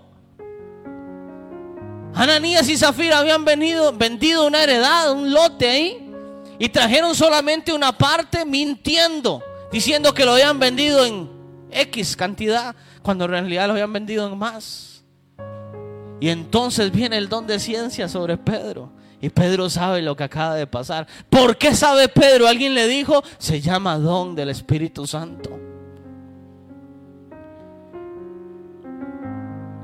Ananías 2.16 2.66
y 2.70 2.78
Zafira 2.78 3.18
habían 3.18 3.44
venido, 3.44 3.92
vendido 3.92 4.46
una 4.46 4.62
heredad, 4.62 5.12
un 5.12 5.34
lote 5.34 5.68
ahí, 5.68 6.10
y 6.58 6.70
trajeron 6.70 7.14
solamente 7.14 7.74
una 7.74 7.92
parte 7.92 8.46
mintiendo, 8.46 9.42
diciendo 9.70 10.14
que 10.14 10.24
lo 10.24 10.32
habían 10.32 10.58
vendido 10.58 11.04
en 11.04 11.28
X 11.70 12.16
cantidad, 12.16 12.74
cuando 13.02 13.26
en 13.26 13.32
realidad 13.32 13.66
lo 13.66 13.74
habían 13.74 13.92
vendido 13.92 14.26
en 14.26 14.38
más. 14.38 15.04
Y 16.18 16.30
entonces 16.30 16.90
viene 16.90 17.18
el 17.18 17.28
don 17.28 17.46
de 17.46 17.60
ciencia 17.60 18.08
sobre 18.08 18.38
Pedro. 18.38 18.90
Y 19.20 19.28
Pedro 19.28 19.68
sabe 19.68 20.00
lo 20.00 20.16
que 20.16 20.24
acaba 20.24 20.54
de 20.54 20.66
pasar. 20.66 21.06
¿Por 21.28 21.58
qué 21.58 21.74
sabe 21.74 22.08
Pedro? 22.08 22.48
Alguien 22.48 22.74
le 22.74 22.88
dijo, 22.88 23.22
se 23.36 23.60
llama 23.60 23.98
don 23.98 24.34
del 24.34 24.48
Espíritu 24.48 25.06
Santo. 25.06 25.50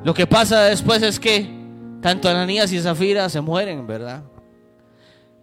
Lo 0.02 0.14
que 0.14 0.26
pasa 0.26 0.62
después 0.62 1.02
es 1.02 1.20
que 1.20 1.61
tanto 2.02 2.28
Ananías 2.28 2.72
y 2.72 2.80
Zafira 2.80 3.28
se 3.28 3.40
mueren, 3.40 3.86
¿verdad? 3.86 4.24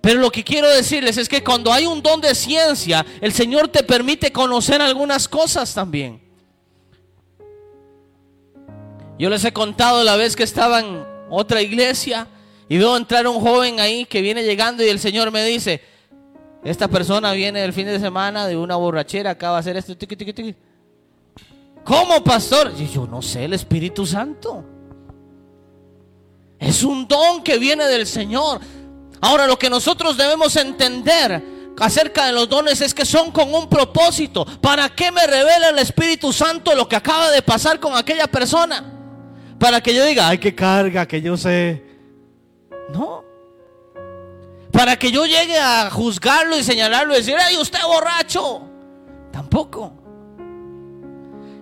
Pero 0.02 0.20
lo 0.20 0.30
que 0.30 0.44
quiero 0.44 0.70
decirles 0.70 1.18
es 1.18 1.28
que 1.28 1.44
cuando 1.44 1.72
hay 1.72 1.86
un 1.86 2.02
don 2.02 2.22
de 2.22 2.36
ciencia, 2.36 3.06
el 3.22 3.32
Señor 3.32 3.70
te 3.70 3.82
permite 3.82 4.32
conocer 4.32 4.82
algunas 4.82 5.28
cosas 5.28 5.74
también. 5.74 6.22
Yo 9.18 9.30
les 9.30 9.44
he 9.44 9.52
contado 9.52 10.04
la 10.04 10.16
vez 10.16 10.36
que 10.36 10.44
estaba 10.44 10.80
en 10.80 11.06
otra 11.30 11.62
iglesia 11.62 12.28
y 12.68 12.78
veo 12.78 12.96
entrar 12.96 13.28
un 13.28 13.40
joven 13.42 13.80
ahí 13.80 14.06
que 14.06 14.22
viene 14.22 14.44
llegando 14.44 14.84
y 14.84 14.90
el 14.90 15.00
Señor 15.00 15.32
me 15.32 15.44
dice, 15.44 15.82
esta 16.64 16.88
persona 16.88 17.32
viene 17.32 17.64
el 17.64 17.74
fin 17.74 17.86
de 17.86 18.00
semana 18.00 18.48
de 18.48 18.58
una 18.58 18.76
borrachera, 18.76 19.32
acaba 19.32 19.56
de 19.56 19.60
hacer 19.60 19.78
esto. 19.78 19.98
Tiqui, 19.98 20.16
tiqui, 20.16 20.34
tiqui. 20.34 20.56
¿Cómo, 21.84 22.24
pastor? 22.24 22.74
Y 22.78 22.88
yo 22.88 23.08
no 23.08 23.22
sé, 23.22 23.46
el 23.46 23.54
Espíritu 23.54 24.06
Santo. 24.06 24.79
Es 26.60 26.84
un 26.84 27.08
don 27.08 27.42
que 27.42 27.58
viene 27.58 27.86
del 27.86 28.06
Señor. 28.06 28.60
Ahora 29.22 29.48
lo 29.48 29.58
que 29.58 29.70
nosotros 29.70 30.18
debemos 30.18 30.56
entender 30.58 31.42
acerca 31.80 32.26
de 32.26 32.34
los 32.34 32.50
dones 32.50 32.82
es 32.82 32.94
que 32.94 33.06
son 33.06 33.32
con 33.32 33.54
un 33.54 33.70
propósito. 33.70 34.46
¿Para 34.62 34.90
qué 34.90 35.12
me 35.12 35.26
revela 35.26 35.70
el 35.70 35.80
Espíritu 35.80 36.34
Santo 36.34 36.76
lo 36.76 36.88
que 36.88 36.98
acaba 36.98 37.32
de 37.32 37.42
pasar 37.42 37.80
con 37.80 37.96
aquella 37.96 38.28
persona? 38.28 38.94
Para 39.58 39.82
que 39.82 39.94
yo 39.94 40.06
diga, 40.06 40.28
ay, 40.28 40.38
qué 40.38 40.54
carga, 40.54 41.08
que 41.08 41.22
yo 41.22 41.38
sé. 41.38 41.86
No. 42.94 43.24
para 44.72 44.98
que 44.98 45.12
yo 45.12 45.26
llegue 45.26 45.58
a 45.58 45.90
juzgarlo 45.92 46.58
y 46.58 46.64
señalarlo 46.64 47.14
y 47.14 47.18
decir, 47.18 47.36
ay, 47.40 47.58
usted 47.58 47.80
borracho. 47.86 48.62
Tampoco. 49.32 49.94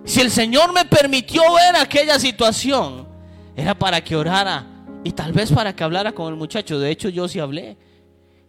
Si 0.05 0.21
el 0.21 0.31
Señor 0.31 0.71
me 0.71 0.85
permitió 0.85 1.41
ver 1.53 1.75
aquella 1.75 2.17
situación, 2.19 3.07
era 3.55 3.73
para 3.75 4.01
que 4.01 4.15
orara 4.15 4.76
y 5.03 5.11
tal 5.11 5.31
vez 5.33 5.51
para 5.51 5.75
que 5.75 5.83
hablara 5.83 6.11
con 6.11 6.31
el 6.31 6.35
muchacho. 6.37 6.79
De 6.79 6.89
hecho, 6.89 7.09
yo 7.09 7.27
sí 7.27 7.39
hablé 7.39 7.77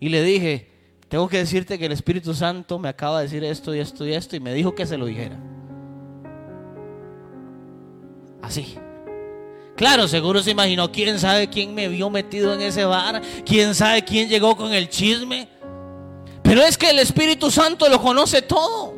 y 0.01 0.09
le 0.09 0.23
dije, 0.23 0.71
tengo 1.09 1.29
que 1.29 1.39
decirte 1.39 1.79
que 1.79 1.87
el 1.87 1.93
Espíritu 1.93 2.35
Santo 2.35 2.79
me 2.79 2.89
acaba 2.89 3.19
de 3.19 3.25
decir 3.25 3.45
esto 3.45 3.75
y 3.75 3.81
esto 3.81 4.07
y 4.07 4.13
esto 4.13 4.37
y 4.37 4.41
me 4.41 4.53
dijo 4.53 4.75
que 4.75 4.87
se 4.87 4.99
lo 4.99 5.07
dijera. 5.07 5.39
Así. 8.43 8.77
Claro, 9.77 10.09
seguro 10.09 10.43
se 10.43 10.51
imaginó, 10.51 10.91
quién 10.91 11.19
sabe 11.19 11.49
quién 11.49 11.75
me 11.75 11.89
vio 11.89 12.11
metido 12.11 12.53
en 12.53 12.61
ese 12.61 12.85
bar, 12.85 13.23
quién 13.47 13.75
sabe 13.75 14.05
quién 14.05 14.29
llegó 14.29 14.57
con 14.57 14.73
el 14.73 14.89
chisme. 14.89 15.49
Pero 16.43 16.63
es 16.63 16.77
que 16.77 16.91
el 16.91 16.99
Espíritu 16.99 17.51
Santo 17.51 17.89
lo 17.89 18.01
conoce 18.01 18.43
todo. 18.43 18.98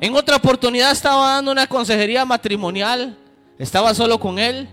En 0.00 0.14
otra 0.14 0.36
oportunidad 0.36 0.92
estaba 0.92 1.34
dando 1.34 1.52
una 1.52 1.66
consejería 1.66 2.24
matrimonial, 2.24 3.18
estaba 3.58 3.92
solo 3.92 4.18
con 4.18 4.38
él, 4.38 4.66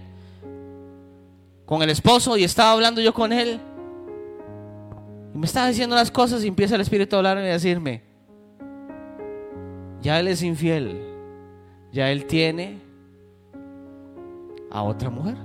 con 1.65 1.81
el 1.81 1.89
esposo, 1.89 2.37
y 2.37 2.45
estaba 2.45 2.71
hablando 2.71 3.01
yo 3.01 3.13
con 3.13 3.33
él. 3.33 3.59
Y 5.35 5.37
me 5.37 5.45
estaba 5.45 5.67
diciendo 5.67 5.97
las 5.97 6.09
cosas 6.11 6.45
y 6.45 6.47
empieza 6.47 6.75
el 6.75 6.81
Espíritu 6.81 7.17
a 7.17 7.19
hablarme 7.19 7.43
y 7.43 7.51
decirme, 7.51 8.03
ya 10.01 10.17
él 10.17 10.29
es 10.29 10.41
infiel, 10.41 10.97
ya 11.91 12.09
él 12.09 12.25
tiene 12.25 12.79
a 14.71 14.81
otra 14.81 15.09
mujer 15.09 15.35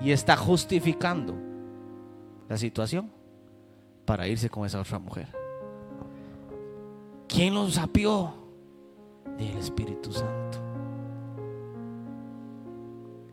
y 0.00 0.12
está 0.12 0.36
justificando 0.36 1.34
la 2.48 2.56
situación 2.56 3.10
para 4.04 4.28
irse 4.28 4.48
con 4.48 4.64
esa 4.64 4.80
otra 4.80 5.00
mujer. 5.00 5.26
¿Quién 7.26 7.54
lo 7.54 7.68
sapió? 7.68 8.41
Del 9.38 9.56
Espíritu 9.58 10.12
Santo. 10.12 10.58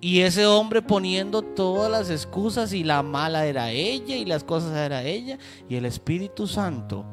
Y 0.02 0.22
ese 0.22 0.45
hombre 0.45 0.82
poniendo 0.82 1.41
todas 1.41 1.91
las 1.91 2.10
excusas 2.10 2.72
y 2.72 2.84
la 2.84 3.04
mala 3.04 3.45
era 3.45 3.72
ella 3.72 4.16
y 4.16 4.24
las 4.24 4.43
cosas 4.45 4.76
era 4.76 5.04
ella 5.04 5.38
y 5.68 5.76
el 5.76 5.86
Espíritu 5.86 6.47
Santo 6.47 7.06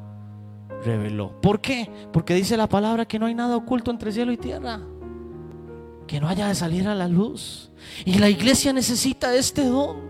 reveló. 0.85 1.33
¿Por 1.41 1.59
qué? 1.59 1.89
Porque 2.13 2.33
dice 2.33 2.55
la 2.55 2.67
palabra 2.67 3.05
que 3.05 3.19
no 3.19 3.25
hay 3.25 3.35
nada 3.35 3.57
oculto 3.57 3.91
entre 3.91 4.11
cielo 4.13 4.31
y 4.31 4.37
tierra. 4.37 4.79
Que 6.07 6.21
no 6.21 6.29
haya 6.29 6.47
de 6.47 6.55
salir 6.55 6.87
a 6.87 6.95
la 6.95 7.09
luz. 7.09 7.71
Y 8.05 8.19
la 8.19 8.29
iglesia 8.29 8.71
necesita 8.71 9.35
este 9.35 9.65
don. 9.65 10.07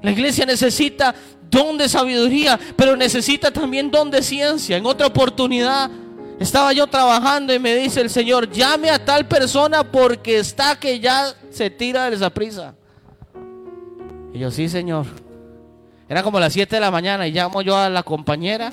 La 0.00 0.10
iglesia 0.10 0.46
necesita 0.46 1.14
don 1.50 1.76
de 1.76 1.90
sabiduría, 1.90 2.58
pero 2.74 2.96
necesita 2.96 3.50
también 3.50 3.90
don 3.90 4.10
de 4.10 4.22
ciencia. 4.22 4.78
En 4.78 4.86
otra 4.86 5.06
oportunidad 5.06 5.90
estaba 6.38 6.72
yo 6.72 6.86
trabajando 6.86 7.54
y 7.54 7.58
me 7.58 7.74
dice 7.74 8.00
el 8.00 8.10
Señor, 8.10 8.50
llame 8.50 8.90
a 8.90 9.04
tal 9.04 9.26
persona 9.26 9.84
porque 9.84 10.38
está 10.38 10.78
que 10.78 11.00
ya 11.00 11.34
se 11.50 11.70
tira 11.70 12.10
de 12.10 12.16
esa 12.16 12.30
prisa. 12.30 12.74
Y 14.32 14.38
yo, 14.38 14.50
sí, 14.50 14.68
Señor. 14.68 15.06
Era 16.08 16.22
como 16.22 16.38
las 16.38 16.52
7 16.52 16.76
de 16.76 16.80
la 16.80 16.90
mañana 16.90 17.26
y 17.26 17.32
llamo 17.32 17.62
yo 17.62 17.76
a 17.76 17.88
la 17.88 18.02
compañera 18.02 18.72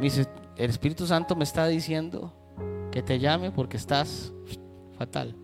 Me 0.00 0.04
dice, 0.04 0.26
el 0.56 0.70
Espíritu 0.70 1.06
Santo 1.06 1.36
me 1.36 1.44
está 1.44 1.66
diciendo 1.66 2.32
que 2.90 3.02
te 3.02 3.18
llame 3.18 3.50
porque 3.50 3.76
estás 3.76 4.32
fatal. 4.96 5.36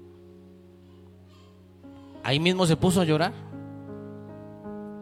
Ahí 2.25 2.41
mismo 2.41 2.65
se 2.65 2.75
puso 2.75 3.03
a 3.03 3.05
llorar. 3.05 3.35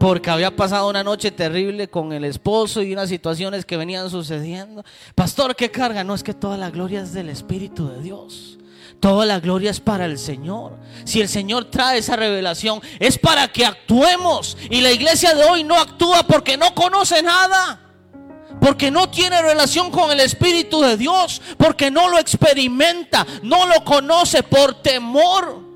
Porque 0.04 0.28
había 0.28 0.54
pasado 0.54 0.90
una 0.90 1.02
noche 1.02 1.30
terrible 1.30 1.88
con 1.88 2.12
el 2.12 2.26
esposo 2.26 2.82
y 2.82 2.92
unas 2.92 3.08
situaciones 3.08 3.64
que 3.64 3.78
venían 3.78 4.10
sucediendo. 4.10 4.84
Pastor, 5.14 5.56
¿qué 5.56 5.70
carga? 5.70 6.04
No 6.04 6.14
es 6.14 6.22
que 6.22 6.34
toda 6.34 6.58
la 6.58 6.68
gloria 6.68 7.00
es 7.00 7.14
del 7.14 7.30
Espíritu 7.30 7.88
de 7.88 8.02
Dios. 8.02 8.58
Toda 9.00 9.24
la 9.24 9.40
gloria 9.40 9.70
es 9.70 9.80
para 9.80 10.04
el 10.04 10.18
Señor. 10.18 10.76
Si 11.04 11.22
el 11.22 11.28
Señor 11.30 11.70
trae 11.70 12.00
esa 12.00 12.16
revelación, 12.16 12.82
es 13.00 13.16
para 13.16 13.48
que 13.48 13.64
actuemos. 13.64 14.58
Y 14.68 14.82
la 14.82 14.92
iglesia 14.92 15.34
de 15.34 15.42
hoy 15.44 15.64
no 15.64 15.80
actúa 15.80 16.22
porque 16.24 16.58
no 16.58 16.74
conoce 16.74 17.22
nada 17.22 17.80
porque 18.60 18.90
no 18.90 19.08
tiene 19.10 19.40
relación 19.40 19.90
con 19.90 20.10
el 20.10 20.20
Espíritu 20.20 20.80
de 20.82 20.96
Dios, 20.96 21.40
porque 21.58 21.90
no 21.90 22.08
lo 22.08 22.18
experimenta, 22.18 23.26
no 23.42 23.66
lo 23.66 23.82
conoce 23.84 24.42
por 24.42 24.82
temor. 24.82 25.73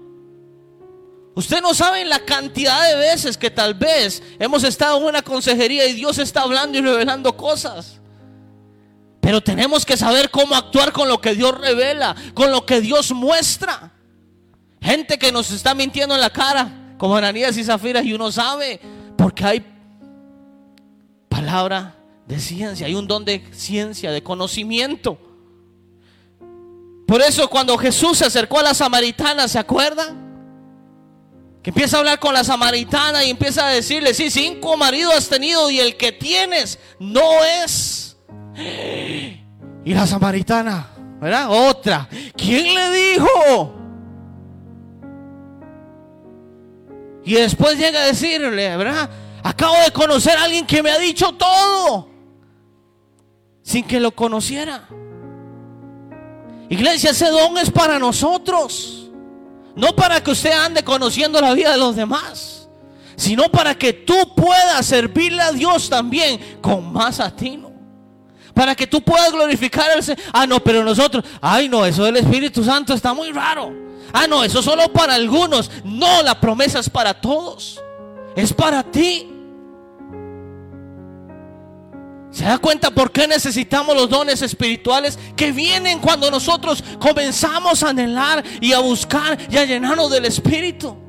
Usted 1.38 1.62
no 1.62 1.72
sabe 1.72 2.04
la 2.04 2.18
cantidad 2.18 2.84
de 2.88 2.96
veces 2.96 3.38
que 3.38 3.48
tal 3.48 3.74
vez 3.74 4.20
hemos 4.40 4.64
estado 4.64 4.98
en 4.98 5.04
una 5.04 5.22
consejería 5.22 5.86
y 5.86 5.92
Dios 5.92 6.18
está 6.18 6.42
hablando 6.42 6.76
y 6.76 6.80
revelando 6.80 7.36
cosas. 7.36 8.00
Pero 9.20 9.40
tenemos 9.40 9.86
que 9.86 9.96
saber 9.96 10.30
cómo 10.32 10.56
actuar 10.56 10.92
con 10.92 11.08
lo 11.08 11.20
que 11.20 11.36
Dios 11.36 11.56
revela, 11.56 12.16
con 12.34 12.50
lo 12.50 12.66
que 12.66 12.80
Dios 12.80 13.12
muestra. 13.12 13.92
Gente 14.82 15.16
que 15.16 15.30
nos 15.30 15.52
está 15.52 15.76
mintiendo 15.76 16.16
en 16.16 16.22
la 16.22 16.30
cara, 16.30 16.96
como 16.98 17.14
Ananías 17.14 17.56
y 17.56 17.62
Zafira, 17.62 18.02
y 18.02 18.14
uno 18.14 18.32
sabe, 18.32 18.80
porque 19.16 19.44
hay 19.44 19.64
palabra 21.28 21.94
de 22.26 22.40
ciencia, 22.40 22.88
hay 22.88 22.96
un 22.96 23.06
don 23.06 23.24
de 23.24 23.46
ciencia, 23.52 24.10
de 24.10 24.24
conocimiento. 24.24 25.16
Por 27.06 27.22
eso 27.22 27.48
cuando 27.48 27.78
Jesús 27.78 28.18
se 28.18 28.24
acercó 28.24 28.58
a 28.58 28.64
la 28.64 28.74
samaritana, 28.74 29.46
¿se 29.46 29.60
acuerdan? 29.60 30.27
Empieza 31.68 31.96
a 31.96 32.00
hablar 32.00 32.18
con 32.18 32.32
la 32.32 32.42
samaritana 32.44 33.22
y 33.26 33.28
empieza 33.28 33.66
a 33.66 33.70
decirle, 33.70 34.14
sí, 34.14 34.30
cinco 34.30 34.78
maridos 34.78 35.14
has 35.14 35.28
tenido 35.28 35.68
y 35.68 35.78
el 35.78 35.98
que 35.98 36.12
tienes 36.12 36.78
no 36.98 37.44
es. 37.44 38.16
Y 39.84 39.92
la 39.92 40.06
samaritana, 40.06 40.88
¿verdad? 41.20 41.50
Otra. 41.50 42.08
¿Quién 42.34 42.74
le 42.74 42.90
dijo? 42.90 43.74
Y 47.26 47.34
después 47.34 47.76
llega 47.76 48.00
a 48.00 48.06
decirle, 48.06 48.74
¿verdad? 48.74 49.10
Acabo 49.42 49.76
de 49.84 49.90
conocer 49.90 50.38
a 50.38 50.44
alguien 50.44 50.64
que 50.64 50.82
me 50.82 50.90
ha 50.90 50.98
dicho 50.98 51.32
todo 51.32 52.08
sin 53.60 53.84
que 53.84 54.00
lo 54.00 54.12
conociera. 54.12 54.88
Iglesia, 56.70 57.10
ese 57.10 57.28
don 57.28 57.58
es 57.58 57.70
para 57.70 57.98
nosotros. 57.98 59.07
No 59.78 59.94
para 59.94 60.20
que 60.20 60.32
usted 60.32 60.50
ande 60.50 60.82
conociendo 60.82 61.40
la 61.40 61.54
vida 61.54 61.70
de 61.70 61.78
los 61.78 61.94
demás, 61.94 62.68
sino 63.14 63.48
para 63.48 63.76
que 63.76 63.92
tú 63.92 64.34
puedas 64.34 64.84
servirle 64.84 65.40
a 65.40 65.52
Dios 65.52 65.88
también 65.88 66.58
con 66.60 66.92
más 66.92 67.20
atino. 67.20 67.70
Para 68.52 68.74
que 68.74 68.88
tú 68.88 69.00
puedas 69.00 69.30
glorificar 69.30 69.88
al 69.92 70.02
Señor. 70.02 70.20
Ah, 70.32 70.48
no, 70.48 70.58
pero 70.58 70.82
nosotros, 70.82 71.24
ay, 71.40 71.68
no, 71.68 71.86
eso 71.86 72.02
del 72.02 72.16
Espíritu 72.16 72.64
Santo 72.64 72.92
está 72.92 73.14
muy 73.14 73.30
raro. 73.30 73.72
Ah, 74.12 74.26
no, 74.26 74.42
eso 74.42 74.60
solo 74.62 74.92
para 74.92 75.14
algunos. 75.14 75.70
No, 75.84 76.22
la 76.24 76.40
promesa 76.40 76.80
es 76.80 76.90
para 76.90 77.14
todos. 77.14 77.80
Es 78.34 78.52
para 78.52 78.82
ti. 78.82 79.30
¿Se 82.38 82.44
da 82.44 82.56
cuenta 82.58 82.92
por 82.92 83.10
qué 83.10 83.26
necesitamos 83.26 83.96
los 83.96 84.08
dones 84.08 84.42
espirituales 84.42 85.18
que 85.34 85.50
vienen 85.50 85.98
cuando 85.98 86.30
nosotros 86.30 86.84
comenzamos 87.00 87.82
a 87.82 87.88
anhelar 87.88 88.44
y 88.60 88.72
a 88.72 88.78
buscar 88.78 89.36
y 89.50 89.56
a 89.56 89.64
llenarnos 89.64 90.08
del 90.08 90.24
Espíritu? 90.24 91.07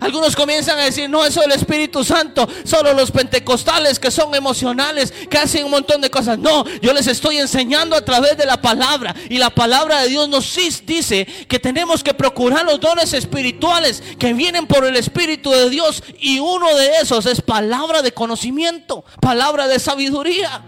Algunos 0.00 0.34
comienzan 0.34 0.78
a 0.78 0.84
decir, 0.84 1.10
no, 1.10 1.24
eso 1.24 1.42
del 1.42 1.52
Espíritu 1.52 2.02
Santo, 2.04 2.48
solo 2.64 2.94
los 2.94 3.10
pentecostales 3.10 3.98
que 3.98 4.10
son 4.10 4.34
emocionales, 4.34 5.12
que 5.28 5.36
hacen 5.36 5.64
un 5.66 5.70
montón 5.70 6.00
de 6.00 6.10
cosas. 6.10 6.38
No, 6.38 6.64
yo 6.80 6.92
les 6.94 7.06
estoy 7.06 7.36
enseñando 7.36 7.94
a 7.94 8.04
través 8.04 8.36
de 8.38 8.46
la 8.46 8.60
palabra. 8.60 9.14
Y 9.28 9.38
la 9.38 9.50
palabra 9.50 10.02
de 10.02 10.08
Dios 10.08 10.28
nos 10.28 10.56
dice 10.86 11.26
que 11.48 11.58
tenemos 11.58 12.02
que 12.02 12.14
procurar 12.14 12.64
los 12.64 12.80
dones 12.80 13.12
espirituales 13.12 14.02
que 14.18 14.32
vienen 14.32 14.66
por 14.66 14.84
el 14.84 14.96
Espíritu 14.96 15.50
de 15.50 15.68
Dios. 15.68 16.02
Y 16.18 16.38
uno 16.38 16.74
de 16.76 16.96
esos 17.02 17.26
es 17.26 17.42
palabra 17.42 18.02
de 18.02 18.12
conocimiento, 18.12 19.04
palabra 19.20 19.68
de 19.68 19.78
sabiduría. 19.78 20.62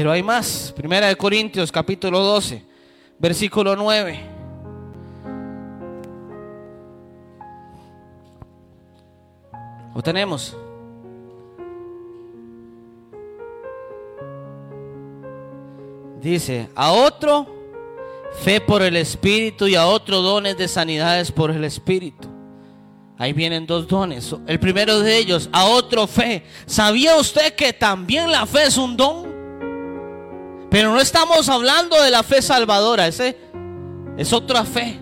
Pero 0.00 0.12
hay 0.12 0.22
más. 0.22 0.72
Primera 0.74 1.08
de 1.08 1.16
Corintios 1.16 1.70
capítulo 1.70 2.20
12, 2.20 2.64
versículo 3.18 3.76
9. 3.76 4.18
¿Lo 9.94 10.02
tenemos? 10.02 10.56
Dice, 16.22 16.70
a 16.74 16.92
otro 16.92 17.46
fe 18.42 18.58
por 18.58 18.80
el 18.80 18.96
Espíritu 18.96 19.66
y 19.66 19.74
a 19.74 19.84
otro 19.84 20.22
dones 20.22 20.56
de 20.56 20.66
sanidades 20.66 21.30
por 21.30 21.50
el 21.50 21.62
Espíritu. 21.62 22.26
Ahí 23.18 23.34
vienen 23.34 23.66
dos 23.66 23.86
dones. 23.86 24.34
El 24.46 24.58
primero 24.58 24.98
de 25.00 25.18
ellos, 25.18 25.50
a 25.52 25.66
otro 25.66 26.06
fe. 26.06 26.42
¿Sabía 26.64 27.16
usted 27.16 27.54
que 27.54 27.74
también 27.74 28.32
la 28.32 28.46
fe 28.46 28.62
es 28.62 28.78
un 28.78 28.96
don? 28.96 29.29
Pero 30.70 30.92
no 30.92 31.00
estamos 31.00 31.48
hablando 31.48 32.00
de 32.00 32.12
la 32.12 32.22
fe 32.22 32.40
salvadora, 32.40 33.08
ese 33.08 33.36
es 34.16 34.32
otra 34.32 34.64
fe. 34.64 34.98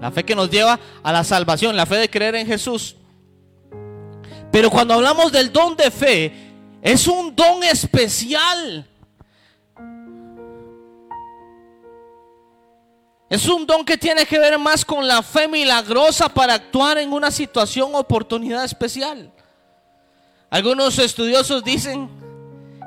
La 0.00 0.12
fe 0.12 0.24
que 0.24 0.36
nos 0.36 0.48
lleva 0.48 0.78
a 1.02 1.12
la 1.12 1.24
salvación, 1.24 1.76
la 1.76 1.86
fe 1.86 1.96
de 1.96 2.08
creer 2.08 2.36
en 2.36 2.46
Jesús. 2.46 2.94
Pero 4.52 4.70
cuando 4.70 4.94
hablamos 4.94 5.32
del 5.32 5.52
don 5.52 5.76
de 5.76 5.90
fe, 5.90 6.32
es 6.80 7.08
un 7.08 7.34
don 7.34 7.64
especial. 7.64 8.88
Es 13.28 13.46
un 13.48 13.66
don 13.66 13.84
que 13.84 13.98
tiene 13.98 14.24
que 14.24 14.38
ver 14.38 14.56
más 14.58 14.84
con 14.84 15.06
la 15.06 15.22
fe 15.22 15.48
milagrosa 15.48 16.28
para 16.28 16.54
actuar 16.54 16.96
en 16.98 17.12
una 17.12 17.32
situación 17.32 17.94
oportunidad 17.94 18.64
especial. 18.64 19.32
Algunos 20.48 20.98
estudiosos 20.98 21.62
dicen 21.62 22.08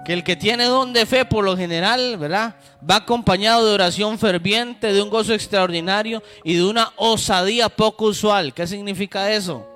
que 0.06 0.14
el 0.14 0.24
que 0.24 0.36
tiene 0.36 0.66
don 0.66 0.94
de 0.94 1.06
fe 1.06 1.26
por 1.26 1.44
lo 1.44 1.56
general, 1.56 2.18
¿verdad? 2.18 2.56
Va 2.88 2.98
acompañado 2.98 3.66
de 3.66 3.74
oración 3.74 4.18
ferviente, 4.18 4.94
de 4.94 5.02
un 5.02 5.10
gozo 5.10 5.34
extraordinario 5.34 6.24
y 6.44 6.56
de 6.56 6.64
una 6.64 6.92
osadía 6.96 7.70
poco 7.70 8.06
usual. 8.06 8.54
¿Qué 8.54 8.66
significa 8.66 9.32
eso? 9.32 9.68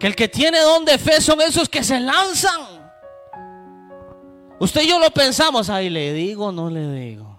Que 0.00 0.08
el 0.08 0.16
que 0.16 0.28
tiene 0.28 0.60
don 0.60 0.84
de 0.84 0.98
fe 0.98 1.20
son 1.20 1.40
esos 1.40 1.68
que 1.68 1.84
se 1.84 2.00
lanzan. 2.00 2.60
Usted 4.58 4.82
y 4.82 4.88
yo 4.88 4.98
lo 4.98 5.10
pensamos, 5.10 5.70
ay, 5.70 5.90
le 5.90 6.12
digo, 6.12 6.50
no 6.50 6.70
le 6.70 6.90
digo. 6.92 7.38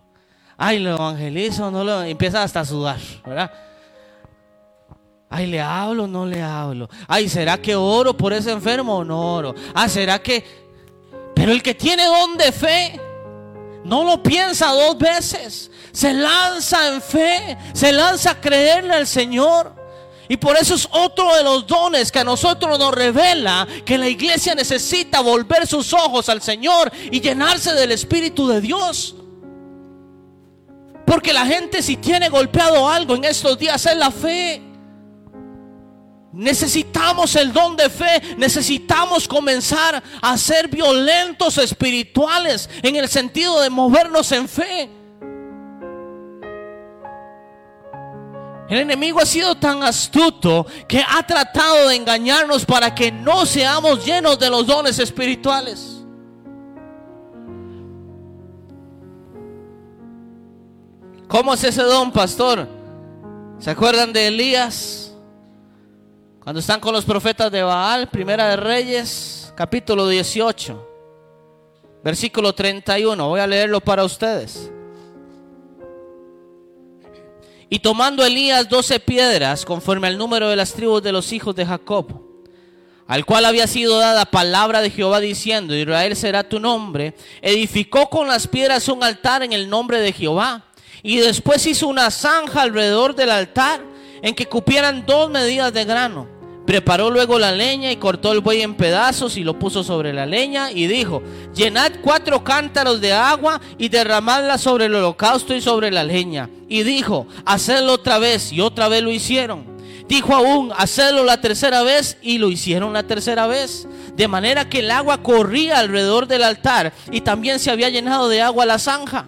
Ay, 0.58 0.80
lo 0.80 0.92
evangelizo, 0.92 1.70
no 1.72 1.84
lo 1.84 2.04
empieza 2.04 2.44
hasta 2.44 2.62
a 2.62 2.66
sudar, 2.66 3.00
¿verdad? 3.26 3.52
Ay, 5.30 5.48
le 5.48 5.60
hablo, 5.60 6.08
no 6.08 6.26
le 6.26 6.42
hablo. 6.42 6.90
Ay, 7.08 7.28
¿será 7.28 7.58
que 7.58 7.76
oro 7.76 8.16
por 8.16 8.32
ese 8.32 8.52
enfermo 8.52 8.98
o 8.98 9.04
no 9.04 9.36
oro? 9.36 9.56
Ah, 9.74 9.90
¿será 9.90 10.20
que 10.20 10.65
Pero 11.36 11.52
el 11.52 11.62
que 11.62 11.76
tiene 11.76 12.06
don 12.06 12.38
de 12.38 12.52
fe 12.52 13.00
no 13.84 14.04
lo 14.04 14.24
piensa 14.24 14.72
dos 14.72 14.98
veces. 14.98 15.70
Se 15.92 16.14
lanza 16.14 16.94
en 16.94 17.02
fe, 17.02 17.58
se 17.74 17.92
lanza 17.92 18.32
a 18.32 18.42
creerle 18.42 18.94
al 18.94 19.06
Señor. 19.06 19.76
Y 20.28 20.38
por 20.38 20.58
eso 20.58 20.74
es 20.74 20.88
otro 20.92 21.36
de 21.36 21.44
los 21.44 21.68
dones 21.68 22.12
que 22.12 22.20
a 22.20 22.24
nosotros 22.24 22.80
nos 22.80 22.94
revela 22.94 23.68
que 23.86 23.98
la 23.98 24.08
iglesia 24.08 24.56
necesita 24.56 25.22
volver 25.22 25.68
sus 25.68 25.94
ojos 25.94 26.30
al 26.30 26.42
Señor 26.42 26.92
y 27.12 27.22
llenarse 27.22 27.74
del 27.74 27.92
Espíritu 27.92 28.48
de 28.48 28.60
Dios. 28.60 29.16
Porque 31.06 31.32
la 31.32 31.46
gente 31.46 31.84
si 31.84 31.98
tiene 31.98 32.30
golpeado 32.30 32.90
algo 32.90 33.14
en 33.16 33.26
estos 33.26 33.60
días 33.60 33.86
es 33.86 33.96
la 33.96 34.10
fe. 34.10 34.62
Necesitamos 36.36 37.34
el 37.38 37.54
don 37.54 37.78
de 37.78 37.90
fe, 37.90 38.36
necesitamos 38.38 39.26
comenzar 39.26 40.04
a 40.22 40.38
ser 40.38 40.68
violentos 40.68 41.58
espirituales 41.58 42.70
en 42.84 42.98
el 42.98 43.08
sentido 43.08 43.62
de 43.62 43.70
movernos 43.70 44.34
en 44.34 44.50
fe. 44.50 44.90
El 48.68 48.80
enemigo 48.80 49.22
ha 49.22 49.26
sido 49.26 49.56
tan 49.56 49.82
astuto 49.82 50.66
que 50.90 51.02
ha 51.08 51.26
tratado 51.26 51.88
de 51.88 51.96
engañarnos 51.96 52.66
para 52.66 52.94
que 52.94 53.14
no 53.14 53.46
seamos 53.46 54.06
llenos 54.06 54.38
de 54.38 54.50
los 54.50 54.68
dones 54.68 55.00
espirituales. 55.00 56.04
¿Cómo 61.30 61.54
es 61.54 61.64
ese 61.64 61.84
don, 61.84 62.12
pastor? 62.12 62.68
¿Se 63.58 63.72
acuerdan 63.72 64.12
de 64.12 64.28
Elías? 64.28 65.05
Cuando 66.46 66.60
están 66.60 66.80
con 66.80 66.94
los 66.94 67.06
profetas 67.06 67.52
de 67.52 67.64
Baal, 67.64 68.08
Primera 68.08 68.50
de 68.50 68.56
Reyes, 68.56 69.52
capítulo 69.58 70.08
18, 70.08 70.90
versículo 72.04 72.54
31. 72.54 73.28
Voy 73.28 73.40
a 73.40 73.48
leerlo 73.48 73.82
para 73.82 74.04
ustedes. 74.04 74.72
Y 77.68 77.80
tomando 77.80 78.24
Elías 78.24 78.70
doce 78.70 79.00
piedras, 79.00 79.66
conforme 79.66 80.06
al 80.06 80.20
número 80.20 80.48
de 80.48 80.56
las 80.56 80.72
tribus 80.74 81.02
de 81.02 81.12
los 81.12 81.34
hijos 81.34 81.56
de 81.56 81.66
Jacob, 81.66 82.22
al 83.08 83.26
cual 83.26 83.46
había 83.46 83.66
sido 83.66 83.98
dada 83.98 84.26
palabra 84.26 84.82
de 84.82 84.92
Jehová 84.92 85.20
diciendo, 85.22 85.76
Israel 85.76 86.16
será 86.16 86.48
tu 86.48 86.60
nombre, 86.60 87.16
edificó 87.42 88.08
con 88.08 88.28
las 88.28 88.48
piedras 88.48 88.88
un 88.88 89.04
altar 89.04 89.42
en 89.42 89.52
el 89.52 89.68
nombre 89.68 90.00
de 90.00 90.14
Jehová 90.14 90.64
y 91.02 91.18
después 91.18 91.66
hizo 91.66 91.88
una 91.88 92.12
zanja 92.12 92.62
alrededor 92.62 93.16
del 93.16 93.32
altar 93.32 93.82
en 94.22 94.36
que 94.36 94.46
cupieran 94.46 95.08
dos 95.08 95.32
medidas 95.32 95.74
de 95.74 95.86
grano. 95.86 96.35
Preparó 96.66 97.12
luego 97.12 97.38
la 97.38 97.52
leña 97.52 97.92
y 97.92 97.98
cortó 97.98 98.32
el 98.32 98.40
buey 98.40 98.62
en 98.62 98.74
pedazos 98.74 99.38
y 99.38 99.44
lo 99.44 99.60
puso 99.60 99.84
sobre 99.84 100.14
la 100.14 100.26
leña 100.26 100.72
y 100.72 100.88
dijo, 100.88 101.22
llenad 101.54 101.92
cuatro 102.02 102.44
cántaros 102.44 103.02
de 103.02 103.14
agua 103.14 103.62
y 103.78 103.90
derramadla 103.90 104.58
sobre 104.58 104.86
el 104.86 104.96
holocausto 104.96 105.54
y 105.54 105.62
sobre 105.62 105.92
la 105.92 106.04
leña. 106.04 106.50
Y 106.68 106.82
dijo, 106.82 107.28
hacedlo 107.46 107.94
otra 107.94 108.18
vez 108.18 108.52
y 108.52 108.62
otra 108.62 108.88
vez 108.88 109.04
lo 109.04 109.12
hicieron. 109.12 109.76
Dijo 110.08 110.36
aún, 110.36 110.72
hacedlo 110.76 111.24
la 111.24 111.40
tercera 111.40 111.84
vez 111.84 112.18
y 112.22 112.40
lo 112.40 112.50
hicieron 112.50 112.94
la 112.94 113.04
tercera 113.04 113.46
vez. 113.46 113.88
De 114.16 114.28
manera 114.28 114.68
que 114.68 114.80
el 114.80 114.90
agua 114.90 115.22
corría 115.22 115.80
alrededor 115.80 116.28
del 116.28 116.44
altar 116.44 116.94
y 117.12 117.22
también 117.22 117.60
se 117.60 117.70
había 117.70 117.90
llenado 117.90 118.28
de 118.28 118.42
agua 118.42 118.66
la 118.66 118.80
zanja. 118.80 119.28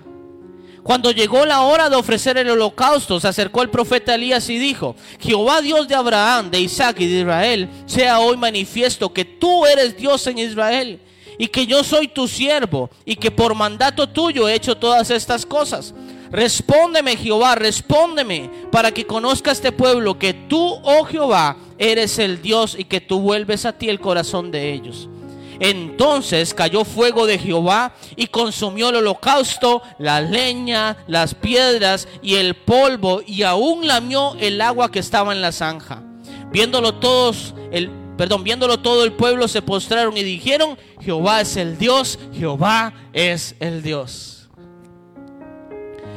Cuando 0.87 1.11
llegó 1.11 1.45
la 1.45 1.63
hora 1.63 1.89
de 1.89 1.97
ofrecer 1.97 2.37
el 2.37 2.49
holocausto, 2.49 3.19
se 3.19 3.27
acercó 3.27 3.61
el 3.61 3.69
profeta 3.69 4.15
Elías 4.15 4.49
y 4.49 4.57
dijo, 4.57 4.95
Jehová 5.19 5.59
Dios 5.59 5.85
de 5.89 5.95
Abraham, 5.95 6.49
de 6.49 6.61
Isaac 6.61 7.01
y 7.01 7.07
de 7.07 7.19
Israel, 7.19 7.69
sea 7.87 8.21
hoy 8.21 8.37
manifiesto 8.37 9.11
que 9.11 9.25
tú 9.25 9.65
eres 9.65 9.97
Dios 9.97 10.25
en 10.27 10.37
Israel 10.37 11.01
y 11.37 11.47
que 11.49 11.67
yo 11.67 11.83
soy 11.83 12.07
tu 12.07 12.29
siervo 12.29 12.89
y 13.03 13.17
que 13.17 13.31
por 13.31 13.53
mandato 13.53 14.07
tuyo 14.07 14.47
he 14.47 14.53
hecho 14.53 14.77
todas 14.77 15.11
estas 15.11 15.45
cosas. 15.45 15.93
Respóndeme 16.31 17.17
Jehová, 17.17 17.55
respóndeme 17.55 18.49
para 18.71 18.93
que 18.93 19.05
conozca 19.05 19.51
este 19.51 19.73
pueblo 19.73 20.17
que 20.17 20.33
tú, 20.33 20.79
oh 20.83 21.03
Jehová, 21.03 21.57
eres 21.77 22.17
el 22.17 22.41
Dios 22.41 22.77
y 22.79 22.85
que 22.85 23.01
tú 23.01 23.19
vuelves 23.19 23.65
a 23.65 23.73
ti 23.73 23.89
el 23.89 23.99
corazón 23.99 24.51
de 24.51 24.71
ellos. 24.71 25.09
Entonces 25.59 26.53
cayó 26.53 26.85
fuego 26.85 27.25
de 27.25 27.39
Jehová 27.39 27.93
y 28.15 28.27
consumió 28.27 28.89
el 28.89 28.97
holocausto, 28.97 29.81
la 29.97 30.21
leña, 30.21 30.97
las 31.07 31.33
piedras 31.33 32.07
y 32.21 32.35
el 32.35 32.55
polvo 32.55 33.21
y 33.25 33.43
aún 33.43 33.87
lamió 33.87 34.35
el 34.39 34.61
agua 34.61 34.91
que 34.91 34.99
estaba 34.99 35.33
en 35.33 35.41
la 35.41 35.51
zanja. 35.51 36.03
Viéndolo 36.51 36.95
todos, 36.95 37.53
perdón, 38.17 38.43
viéndolo 38.43 38.79
todo 38.79 39.03
el 39.03 39.13
pueblo 39.13 39.47
se 39.47 39.61
postraron 39.61 40.15
y 40.17 40.23
dijeron, 40.23 40.77
Jehová 41.01 41.41
es 41.41 41.57
el 41.57 41.77
Dios, 41.77 42.19
Jehová 42.33 42.93
es 43.13 43.55
el 43.59 43.81
Dios. 43.81 44.49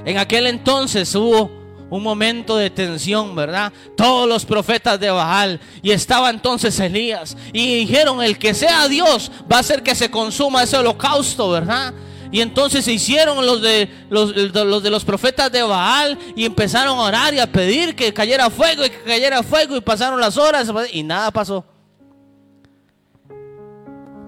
En 0.05 0.18
aquel 0.18 0.47
entonces 0.47 1.14
hubo 1.14 1.59
un 1.91 2.03
momento 2.03 2.57
de 2.57 2.70
tensión, 2.70 3.34
¿verdad? 3.34 3.72
Todos 3.97 4.28
los 4.28 4.45
profetas 4.45 4.99
de 4.99 5.11
Baal 5.11 5.61
y 5.82 5.91
estaba 5.91 6.30
entonces 6.30 6.78
Elías 6.78 7.36
y 7.53 7.80
dijeron, 7.80 8.22
el 8.22 8.38
que 8.38 8.55
sea 8.55 8.88
Dios 8.88 9.30
va 9.51 9.57
a 9.57 9.61
hacer 9.61 9.82
que 9.82 9.95
se 9.95 10.11
consuma 10.11 10.62
ese 10.62 10.76
holocausto, 10.76 11.51
¿verdad? 11.51 11.93
Y 12.32 12.41
entonces 12.41 12.84
se 12.84 12.93
hicieron 12.93 13.45
los 13.45 13.61
de 13.61 13.91
los, 14.09 14.34
los, 14.36 14.82
de 14.82 14.91
los 14.91 15.05
profetas 15.05 15.51
de 15.51 15.62
Baal 15.62 16.16
y 16.36 16.45
empezaron 16.45 16.97
a 16.97 17.03
orar 17.03 17.34
y 17.34 17.41
a 17.41 17.51
pedir 17.51 17.97
que 17.97 18.14
cayera 18.14 18.49
fuego 18.51 18.84
y 18.84 18.91
que 18.91 19.03
cayera 19.03 19.43
fuego 19.43 19.76
y 19.76 19.80
pasaron 19.80 20.20
las 20.20 20.36
horas 20.36 20.70
y 20.93 21.03
nada 21.03 21.32
pasó. 21.32 21.64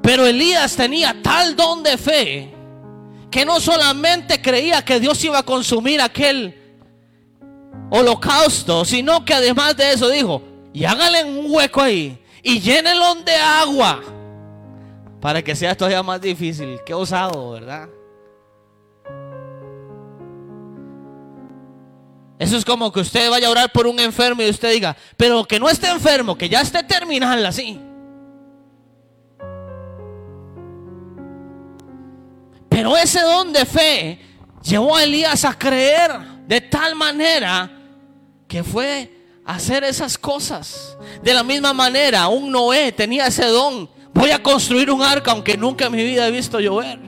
Pero 0.03 0.27
Elías 0.27 0.75
tenía 0.75 1.17
tal 1.23 1.55
don 1.55 1.85
de 1.85 1.97
fe 1.97 2.55
que 3.31 3.45
no 3.45 3.61
solamente 3.61 4.43
creía 4.43 4.85
que 4.85 4.99
Dios 4.99 5.23
iba 5.23 5.39
a 5.39 5.43
consumir 5.45 6.01
aquel 6.01 6.62
holocausto, 7.95 8.87
sino 8.87 9.23
que 9.23 9.35
además 9.35 9.77
de 9.77 9.93
eso 9.93 10.09
dijo, 10.09 10.43
y 10.73 10.87
háganle 10.87 11.25
un 11.25 11.53
hueco 11.53 11.83
ahí 11.83 12.19
y 12.43 12.59
llénenlo 12.59 13.17
de 13.17 13.37
agua 13.37 14.03
para 15.21 15.43
que 15.43 15.55
sea 15.55 15.77
todavía 15.77 16.03
más 16.03 16.19
difícil. 16.19 16.81
Qué 16.87 16.95
osado, 16.95 17.51
¿verdad? 17.51 17.91
Eso 22.39 22.57
es 22.57 22.65
como 22.65 22.91
que 22.91 23.01
usted 23.01 23.29
vaya 23.29 23.49
a 23.49 23.51
orar 23.51 23.71
por 23.71 23.87
un 23.87 24.01
enfermo 24.01 24.41
y 24.41 24.49
usted 24.49 24.73
diga, 24.73 24.97
pero 25.19 25.45
que 25.45 25.61
no 25.61 25.69
esté 25.69 25.91
enfermo, 25.91 26.37
que 26.37 26.49
ya 26.49 26.63
esté 26.63 26.83
terminal 26.85 27.45
así. 27.45 27.79
Pero 32.71 32.97
ese 32.97 33.21
don 33.21 33.53
de 33.53 33.67
fe 33.67 34.19
llevó 34.63 34.97
a 34.97 35.05
Elías 35.05 35.45
a 35.45 35.59
creer 35.59 36.11
de 36.47 36.63
tal 36.63 36.95
manera 36.95 37.82
que 38.53 38.63
fue 38.63 39.11
hacer 39.47 39.83
esas 39.83 40.19
cosas. 40.19 40.99
De 41.23 41.33
la 41.33 41.43
misma 41.43 41.73
manera, 41.73 42.29
un 42.29 42.53
Noé 42.53 42.93
tenía 42.93 43.29
ese 43.29 43.47
don. 43.47 43.89
Voy 44.13 44.31
a 44.31 44.43
construir 44.43 44.91
un 44.91 45.03
arca 45.03 45.31
aunque 45.31 45.57
nunca 45.57 45.87
en 45.87 45.93
mi 45.93 46.05
vida 46.05 46.29
he 46.29 46.31
visto 46.31 46.61
llover. 46.61 46.99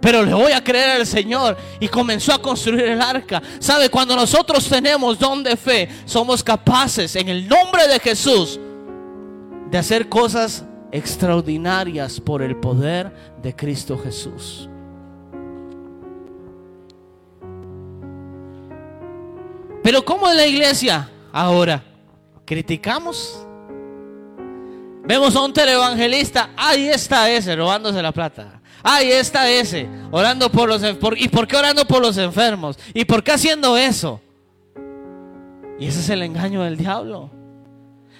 Pero 0.00 0.22
le 0.22 0.32
voy 0.32 0.52
a 0.52 0.62
creer 0.62 0.90
al 0.90 1.06
Señor 1.06 1.56
y 1.80 1.88
comenzó 1.88 2.32
a 2.32 2.40
construir 2.40 2.84
el 2.84 3.02
arca. 3.02 3.42
¿Sabe? 3.58 3.88
Cuando 3.88 4.14
nosotros 4.14 4.68
tenemos 4.68 5.18
don 5.18 5.42
de 5.42 5.56
fe, 5.56 5.88
somos 6.04 6.44
capaces 6.44 7.16
en 7.16 7.28
el 7.28 7.48
nombre 7.48 7.88
de 7.88 7.98
Jesús 7.98 8.60
de 9.68 9.78
hacer 9.78 10.08
cosas 10.08 10.64
extraordinarias 10.92 12.20
por 12.20 12.40
el 12.40 12.54
poder 12.54 13.12
de 13.42 13.56
Cristo 13.56 13.98
Jesús. 13.98 14.68
Pero 19.82 20.04
¿cómo 20.04 20.28
es 20.28 20.36
la 20.36 20.46
iglesia 20.46 21.10
ahora? 21.32 21.82
¿Criticamos? 22.44 23.46
Vemos 25.04 25.34
a 25.34 25.42
un 25.42 25.52
televangelista, 25.52 26.50
ahí 26.56 26.88
está 26.88 27.28
ese, 27.28 27.56
robándose 27.56 28.00
la 28.00 28.12
plata. 28.12 28.60
Ahí 28.84 29.10
está 29.10 29.48
ese, 29.50 29.88
orando 30.10 30.50
por 30.50 30.68
los. 30.68 30.82
¿Y 31.16 31.28
por 31.28 31.46
qué 31.46 31.56
orando 31.56 31.86
por 31.86 32.00
los 32.00 32.16
enfermos? 32.16 32.78
¿Y 32.94 33.04
por 33.04 33.22
qué 33.22 33.32
haciendo 33.32 33.76
eso? 33.76 34.20
Y 35.78 35.86
ese 35.86 36.00
es 36.00 36.08
el 36.10 36.22
engaño 36.22 36.62
del 36.62 36.76
diablo. 36.76 37.30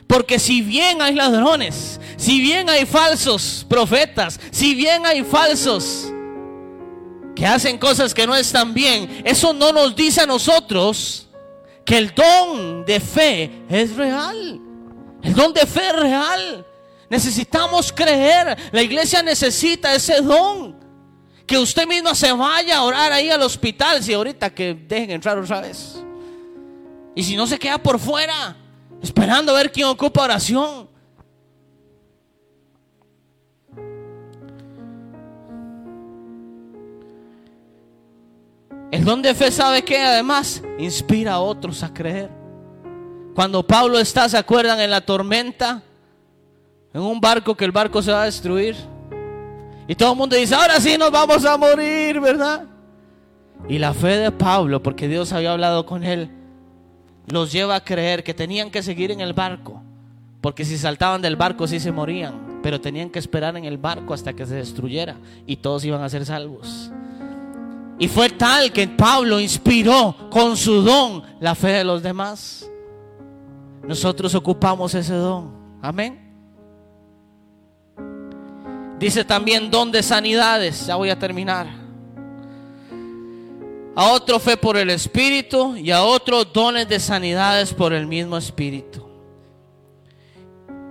Porque 0.07 0.39
si 0.39 0.63
bien 0.63 1.01
hay 1.01 1.15
ladrones, 1.15 2.01
si 2.17 2.41
bien 2.41 2.69
hay 2.69 2.85
falsos 2.87 3.65
profetas, 3.69 4.39
si 4.51 4.75
bien 4.75 5.07
hay 5.07 5.23
falsos 5.23 6.13
que 7.35 7.47
hacen 7.47 7.79
cosas 7.79 8.13
que 8.13 8.27
no 8.27 8.35
están 8.37 8.75
bien, 8.75 9.23
eso 9.25 9.53
no 9.53 9.73
nos 9.73 9.97
dice 9.97 10.21
a 10.21 10.27
nosotros 10.27 11.29
que 11.85 11.99
el 11.99 12.15
don 12.15 12.85
de 12.85 13.01
fe 13.01 13.65
es 13.69 13.97
real. 13.97 14.61
El 15.23 15.35
don 15.35 15.53
de 15.53 15.67
fe 15.67 15.89
es 15.89 15.97
real. 15.97 16.67
Necesitamos 17.09 17.93
creer. 17.93 18.57
La 18.73 18.83
iglesia 18.83 19.23
necesita 19.23 19.95
ese 19.95 20.21
don. 20.21 20.81
Que 21.47 21.59
usted 21.59 21.87
mismo 21.87 22.15
se 22.15 22.33
vaya 22.33 22.79
a 22.79 22.83
orar 22.85 23.13
ahí 23.13 23.31
al 23.31 23.43
hospital. 23.43 24.03
Si 24.03 24.13
ahorita 24.13 24.51
que 24.51 24.75
dejen 24.75 25.11
entrar 25.11 25.39
otra 25.39 25.61
vez. 25.61 26.03
Y 27.15 27.23
si 27.23 27.37
no 27.37 27.47
se 27.47 27.59
queda 27.59 27.79
por 27.79 27.99
fuera. 27.99 28.57
Esperando 29.03 29.53
a 29.53 29.57
ver 29.57 29.71
quién 29.73 29.87
ocupa 29.87 30.23
oración. 30.23 30.89
El 38.93 39.07
don 39.07 39.23
de 39.23 39.35
fe 39.35 39.51
sabe 39.51 39.83
que 39.83 39.97
además 39.97 40.63
inspira 40.79 41.33
a 41.33 41.41
otros 41.41 41.83
a 41.83 41.95
creer. 41.95 42.31
Cuando 43.35 43.67
Pablo 43.67 43.99
está, 43.99 44.29
¿se 44.29 44.37
acuerdan 44.37 44.79
en 44.81 44.91
la 44.91 45.01
tormenta? 45.01 45.83
En 46.93 47.01
un 47.01 47.19
barco 47.19 47.57
que 47.57 47.65
el 47.65 47.73
barco 47.73 48.03
se 48.03 48.13
va 48.13 48.21
a 48.21 48.27
destruir. 48.27 48.77
Y 49.89 49.95
todo 49.95 50.13
el 50.13 50.19
mundo 50.19 50.37
dice, 50.37 50.55
ahora 50.55 50.79
sí 50.79 50.99
nos 50.99 51.11
vamos 51.11 51.43
a 51.47 51.57
morir, 51.57 52.21
¿verdad? 52.21 52.65
Y 53.67 53.79
la 53.79 53.95
fe 53.95 54.19
de 54.19 54.31
Pablo, 54.31 54.83
porque 54.83 55.09
Dios 55.09 55.33
había 55.33 55.53
hablado 55.53 55.87
con 55.87 56.05
él, 56.05 56.31
los 57.27 57.51
lleva 57.51 57.77
a 57.77 57.85
creer 57.85 58.23
que 58.23 58.35
tenían 58.35 58.71
que 58.71 58.83
seguir 58.83 59.11
en 59.11 59.23
el 59.23 59.33
barco. 59.33 59.83
Porque 60.43 60.67
si 60.67 60.77
saltaban 60.77 61.23
del 61.23 61.37
barco 61.37 61.67
sí 61.67 61.81
se 61.81 61.93
morían. 61.93 62.61
Pero 62.63 62.79
tenían 62.79 63.09
que 63.09 63.21
esperar 63.21 63.57
en 63.57 63.65
el 63.65 63.79
barco 63.79 64.13
hasta 64.13 64.35
que 64.35 64.45
se 64.45 64.57
destruyera. 64.57 65.17
Y 65.47 65.57
todos 65.57 65.83
iban 65.83 66.03
a 66.03 66.11
ser 66.11 66.27
salvos. 66.27 66.93
Y 67.99 68.09
fue 68.09 68.31
tal 68.31 68.73
que 68.73 68.89
Pablo 68.89 69.39
inspiró 69.39 70.29
con 70.31 70.57
su 70.57 70.83
don 70.83 71.23
la 71.41 71.55
fe 71.55 71.69
de 71.69 71.85
los 71.85 72.03
demás. 72.03 72.69
Nosotros 73.83 74.35
ocupamos 74.35 74.95
ese 74.95 75.15
don. 75.15 75.53
Amén. 75.81 76.19
Dice 78.99 79.25
también 79.25 79.71
don 79.71 79.91
de 79.91 80.03
sanidades. 80.03 80.87
Ya 80.87 80.97
voy 80.97 81.11
a 81.11 81.19
terminar. 81.19 81.67
A 83.95 84.13
otro 84.13 84.39
fe 84.39 84.57
por 84.57 84.77
el 84.77 84.91
Espíritu 84.91 85.77
y 85.77 85.91
a 85.91 86.03
otro 86.03 86.45
dones 86.45 86.89
de 86.89 86.99
sanidades 86.99 87.75
por 87.75 87.93
el 87.93 88.07
mismo 88.07 88.37
Espíritu. 88.37 89.07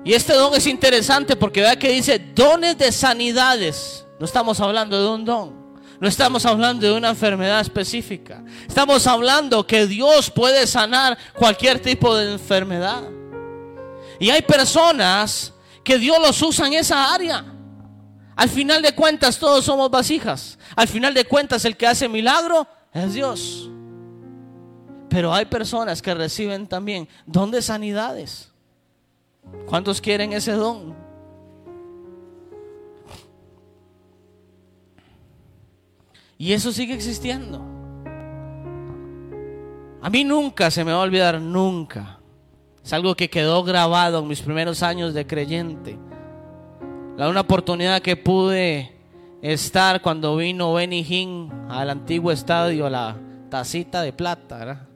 Y 0.04 0.14
este 0.14 0.34
don 0.34 0.54
es 0.54 0.68
interesante 0.68 1.36
porque 1.36 1.62
vea 1.62 1.78
que 1.78 1.92
dice 1.92 2.20
dones 2.20 2.78
de 2.78 2.92
sanidades. 2.92 4.06
No 4.20 4.26
estamos 4.26 4.60
hablando 4.60 5.02
de 5.02 5.10
un 5.10 5.26
don. 5.26 5.61
No 6.02 6.08
estamos 6.08 6.48
hablando 6.48 6.88
de 6.88 6.94
una 6.94 7.10
enfermedad 7.10 7.62
específica. 7.62 8.44
Estamos 8.68 9.06
hablando 9.06 9.68
que 9.68 9.86
Dios 9.86 10.32
puede 10.32 10.66
sanar 10.66 11.16
cualquier 11.38 11.80
tipo 11.80 12.16
de 12.16 12.34
enfermedad. 12.34 13.04
Y 14.20 14.32
hay 14.32 14.42
personas 14.42 15.54
que 15.84 16.00
Dios 16.00 16.18
los 16.20 16.42
usa 16.42 16.66
en 16.66 16.74
esa 16.74 17.14
área. 17.14 17.46
Al 18.36 18.50
final 18.50 18.82
de 18.82 18.96
cuentas 18.96 19.38
todos 19.38 19.64
somos 19.64 19.92
vasijas. 19.92 20.58
Al 20.76 20.88
final 20.88 21.14
de 21.14 21.24
cuentas 21.24 21.66
el 21.66 21.78
que 21.78 21.86
hace 21.86 22.10
milagro 22.10 22.68
es 22.92 23.14
Dios. 23.14 23.70
Pero 25.08 25.32
hay 25.32 25.46
personas 25.46 26.02
que 26.02 26.16
reciben 26.16 26.66
también 26.66 27.08
don 27.28 27.52
de 27.52 27.62
sanidades. 27.62 28.50
¿Cuántos 29.68 30.02
quieren 30.02 30.34
ese 30.34 30.54
don? 30.54 31.11
Y 36.42 36.54
eso 36.54 36.72
sigue 36.72 36.96
existiendo. 36.96 37.64
A 40.02 40.10
mí 40.10 40.24
nunca 40.24 40.72
se 40.72 40.84
me 40.84 40.92
va 40.92 40.98
a 40.98 41.04
olvidar, 41.04 41.40
nunca. 41.40 42.18
Es 42.84 42.92
algo 42.94 43.14
que 43.14 43.30
quedó 43.30 43.64
grabado 43.64 44.18
en 44.18 44.28
mis 44.28 44.42
primeros 44.42 44.82
años 44.82 45.14
de 45.14 45.28
creyente. 45.28 46.00
La 47.16 47.30
una 47.30 47.42
oportunidad 47.42 48.02
que 48.02 48.18
pude 48.18 48.92
estar 49.44 50.02
cuando 50.02 50.36
vino 50.36 50.74
Benny 50.74 51.06
Hinn 51.08 51.52
al 51.70 51.92
antiguo 51.92 52.32
estadio, 52.32 52.88
a 52.88 52.90
la 52.90 53.18
tacita 53.52 54.02
de 54.02 54.12
plata, 54.12 54.88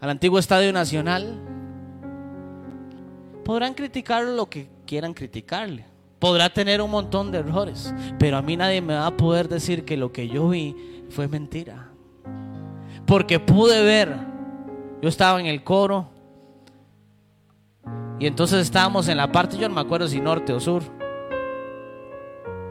al 0.00 0.10
antiguo 0.10 0.40
estadio 0.40 0.72
nacional. 0.72 1.40
Podrán 3.44 3.74
criticar 3.74 4.24
lo 4.24 4.50
que 4.50 4.68
quieran 4.86 5.14
criticarle. 5.14 5.89
Podrá 6.20 6.50
tener 6.50 6.82
un 6.82 6.90
montón 6.90 7.32
de 7.32 7.38
errores, 7.38 7.94
pero 8.18 8.36
a 8.36 8.42
mí 8.42 8.56
nadie 8.56 8.82
me 8.82 8.94
va 8.94 9.06
a 9.06 9.16
poder 9.16 9.48
decir 9.48 9.86
que 9.86 9.96
lo 9.96 10.12
que 10.12 10.28
yo 10.28 10.50
vi 10.50 10.76
fue 11.08 11.26
mentira. 11.26 11.88
Porque 13.06 13.40
pude 13.40 13.82
ver, 13.82 14.14
yo 15.00 15.08
estaba 15.08 15.40
en 15.40 15.46
el 15.46 15.64
coro 15.64 16.10
y 18.18 18.26
entonces 18.26 18.60
estábamos 18.60 19.08
en 19.08 19.16
la 19.16 19.32
parte, 19.32 19.56
yo 19.56 19.66
no 19.66 19.74
me 19.74 19.80
acuerdo 19.80 20.06
si 20.06 20.20
norte 20.20 20.52
o 20.52 20.60
sur, 20.60 20.82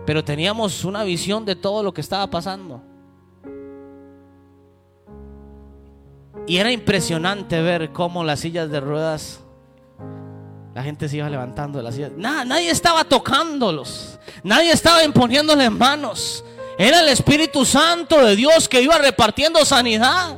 pero 0.05 0.23
teníamos 0.23 0.85
una 0.85 1.03
visión 1.03 1.43
de 1.43 1.55
todo 1.55 1.81
lo 1.81 1.91
que 1.91 2.01
estaba 2.01 2.27
pasando. 2.27 2.83
Y 6.45 6.57
era 6.57 6.71
impresionante 6.71 7.61
ver 7.61 7.91
cómo 7.91 8.23
las 8.23 8.41
sillas 8.41 8.69
de 8.69 8.79
ruedas 8.79 9.43
la 10.73 10.83
gente 10.83 11.09
se 11.09 11.17
iba 11.17 11.29
levantando 11.29 11.79
de 11.79 11.83
las 11.83 11.95
sillas. 11.95 12.11
Nada, 12.15 12.45
nadie 12.45 12.69
estaba 12.69 13.03
tocándolos. 13.03 14.19
Nadie 14.43 14.71
estaba 14.71 15.03
imponiéndoles 15.03 15.71
manos. 15.71 16.43
Era 16.77 17.01
el 17.01 17.09
Espíritu 17.09 17.65
Santo 17.65 18.23
de 18.23 18.35
Dios 18.35 18.69
que 18.69 18.81
iba 18.81 18.97
repartiendo 18.97 19.65
sanidad. 19.65 20.37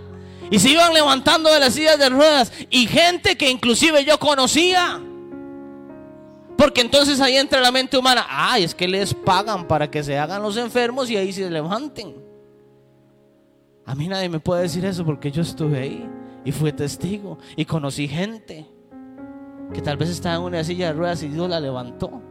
Y 0.50 0.60
se 0.60 0.70
iban 0.70 0.94
levantando 0.94 1.52
de 1.52 1.60
las 1.60 1.74
sillas 1.74 2.00
de 2.00 2.10
ruedas. 2.10 2.52
Y 2.70 2.88
gente 2.88 3.38
que 3.38 3.50
inclusive 3.50 4.04
yo 4.06 4.18
conocía. 4.20 5.02
Porque 6.58 6.82
entonces 6.82 7.20
ahí 7.20 7.38
entra 7.38 7.60
la 7.60 7.72
mente 7.72 7.98
humana. 7.98 8.26
Ay, 8.30 8.64
es 8.64 8.74
que 8.74 8.88
les 8.88 9.14
pagan 9.14 9.68
para 9.68 9.90
que 9.92 10.04
se 10.04 10.18
hagan 10.18 10.42
los 10.42 10.58
enfermos 10.58 11.10
y 11.10 11.18
ahí 11.18 11.34
se 11.34 11.50
levanten. 11.50 12.16
A 13.86 13.96
mí 13.96 14.08
nadie 14.08 14.30
me 14.30 14.40
puede 14.40 14.64
decir 14.64 14.86
eso 14.86 15.04
porque 15.04 15.32
yo 15.32 15.42
estuve 15.42 15.80
ahí 15.80 16.10
y 16.46 16.52
fui 16.52 16.72
testigo 16.72 17.38
y 17.56 17.66
conocí 17.66 18.08
gente 18.08 18.68
que 19.74 19.82
tal 19.82 19.98
vez 19.98 20.10
estaba 20.10 20.36
en 20.36 20.42
una 20.42 20.64
silla 20.64 20.88
de 20.88 20.94
ruedas 20.94 21.24
y 21.24 21.30
Dios 21.30 21.50
la 21.50 21.60
levantó. 21.60 22.22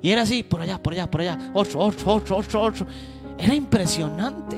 Y 0.00 0.10
era 0.10 0.22
así, 0.22 0.42
por 0.42 0.60
allá, 0.60 0.82
por 0.82 0.92
allá, 0.92 1.10
por 1.10 1.20
allá, 1.20 1.38
otro, 1.54 1.80
otro, 1.80 2.14
otro, 2.14 2.36
otro, 2.38 2.60
otro. 2.60 2.86
Era 3.38 3.54
impresionante. 3.54 4.56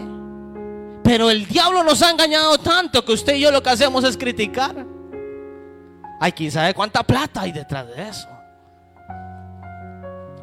Pero 1.03 1.30
el 1.30 1.47
diablo 1.47 1.85
nos 1.85 2.03
ha 2.03 2.11
engañado 2.11 2.57
tanto 2.59 3.05
que 3.05 3.12
usted 3.12 3.35
y 3.35 3.41
yo 3.41 3.51
lo 3.51 3.62
que 3.62 3.70
hacemos 3.70 4.03
es 4.05 4.16
criticar. 4.16 4.74
Ay, 6.18 6.32
quién 6.32 6.51
sabe 6.51 6.72
cuánta 6.72 7.03
plata 7.03 7.43
hay 7.43 7.53
detrás 7.53 7.87
de 7.89 8.09
eso. 8.09 8.34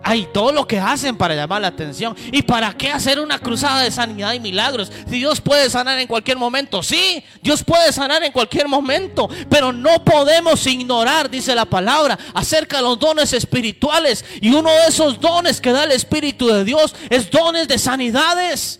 Hay 0.04 0.28
todo 0.34 0.52
lo 0.52 0.68
que 0.68 0.80
hacen 0.80 1.16
para 1.16 1.36
llamar 1.36 1.62
la 1.62 1.68
atención. 1.68 2.16
¿Y 2.32 2.42
para 2.42 2.74
qué 2.74 2.90
hacer 2.90 3.20
una 3.20 3.38
cruzada 3.38 3.84
de 3.84 3.92
sanidad 3.92 4.34
y 4.34 4.40
milagros? 4.40 4.92
Si 5.08 5.18
Dios 5.18 5.40
puede 5.40 5.70
sanar 5.70 6.00
en 6.00 6.08
cualquier 6.08 6.38
momento. 6.38 6.82
Sí, 6.82 7.24
Dios 7.42 7.64
puede 7.64 7.92
sanar 7.94 8.24
en 8.24 8.32
cualquier 8.32 8.68
momento. 8.68 9.30
Pero 9.50 9.72
no 9.72 10.04
podemos 10.04 10.66
ignorar, 10.66 11.30
dice 11.30 11.54
la 11.54 11.66
palabra, 11.66 12.18
acerca 12.34 12.78
de 12.78 12.84
los 12.84 12.98
dones 12.98 13.32
espirituales. 13.34 14.26
Y 14.42 14.50
uno 14.54 14.72
de 14.72 14.88
esos 14.88 15.20
dones 15.20 15.62
que 15.62 15.72
da 15.72 15.84
el 15.84 15.92
Espíritu 15.92 16.48
de 16.48 16.64
Dios 16.64 16.96
es 17.10 17.30
dones 17.30 17.68
de 17.68 17.78
sanidades. 17.78 18.80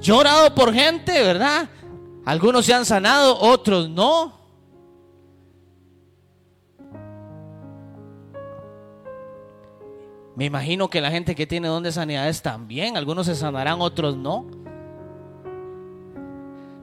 Yo 0.00 0.16
he 0.16 0.18
orado 0.18 0.54
por 0.54 0.72
gente, 0.72 1.12
¿verdad? 1.22 1.68
Algunos 2.24 2.64
se 2.66 2.74
han 2.74 2.86
sanado, 2.86 3.38
otros 3.40 3.88
no. 3.88 4.43
Me 10.36 10.44
imagino 10.46 10.88
que 10.88 11.00
la 11.00 11.10
gente 11.10 11.34
que 11.34 11.46
tiene 11.46 11.68
don 11.68 11.82
de 11.82 11.92
sanidades 11.92 12.42
también, 12.42 12.96
algunos 12.96 13.26
se 13.26 13.34
sanarán, 13.34 13.80
otros 13.80 14.16
no. 14.16 14.46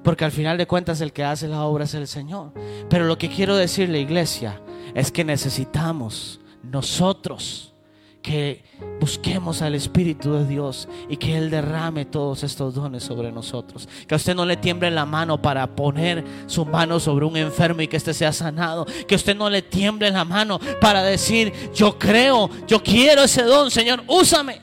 Porque 0.03 0.25
al 0.25 0.31
final 0.31 0.57
de 0.57 0.67
cuentas 0.67 1.01
el 1.01 1.13
que 1.13 1.23
hace 1.23 1.47
la 1.47 1.63
obra 1.63 1.83
es 1.83 1.93
el 1.93 2.07
Señor. 2.07 2.53
Pero 2.89 3.05
lo 3.05 3.17
que 3.17 3.29
quiero 3.29 3.55
decirle, 3.55 3.99
iglesia, 3.99 4.61
es 4.95 5.11
que 5.11 5.23
necesitamos 5.23 6.39
nosotros 6.63 7.70
que 8.21 8.63
busquemos 8.99 9.61
al 9.61 9.75
Espíritu 9.75 10.33
de 10.33 10.45
Dios 10.45 10.87
y 11.09 11.17
que 11.17 11.37
Él 11.37 11.49
derrame 11.49 12.05
todos 12.05 12.43
estos 12.43 12.73
dones 12.75 13.03
sobre 13.03 13.31
nosotros. 13.31 13.87
Que 14.07 14.15
a 14.15 14.17
usted 14.17 14.35
no 14.35 14.45
le 14.45 14.57
tiemble 14.57 14.91
la 14.91 15.05
mano 15.05 15.41
para 15.41 15.75
poner 15.75 16.23
su 16.45 16.65
mano 16.65 16.99
sobre 16.99 17.25
un 17.25 17.35
enfermo 17.37 17.81
y 17.81 17.87
que 17.87 17.97
éste 17.97 18.13
sea 18.13 18.31
sanado. 18.31 18.85
Que 19.07 19.15
a 19.15 19.17
usted 19.17 19.35
no 19.35 19.49
le 19.49 19.61
tiemble 19.61 20.11
la 20.11 20.25
mano 20.25 20.59
para 20.79 21.01
decir, 21.03 21.51
yo 21.73 21.97
creo, 21.97 22.49
yo 22.67 22.81
quiero 22.83 23.23
ese 23.23 23.43
don, 23.43 23.71
Señor, 23.71 24.03
úsame. 24.07 24.61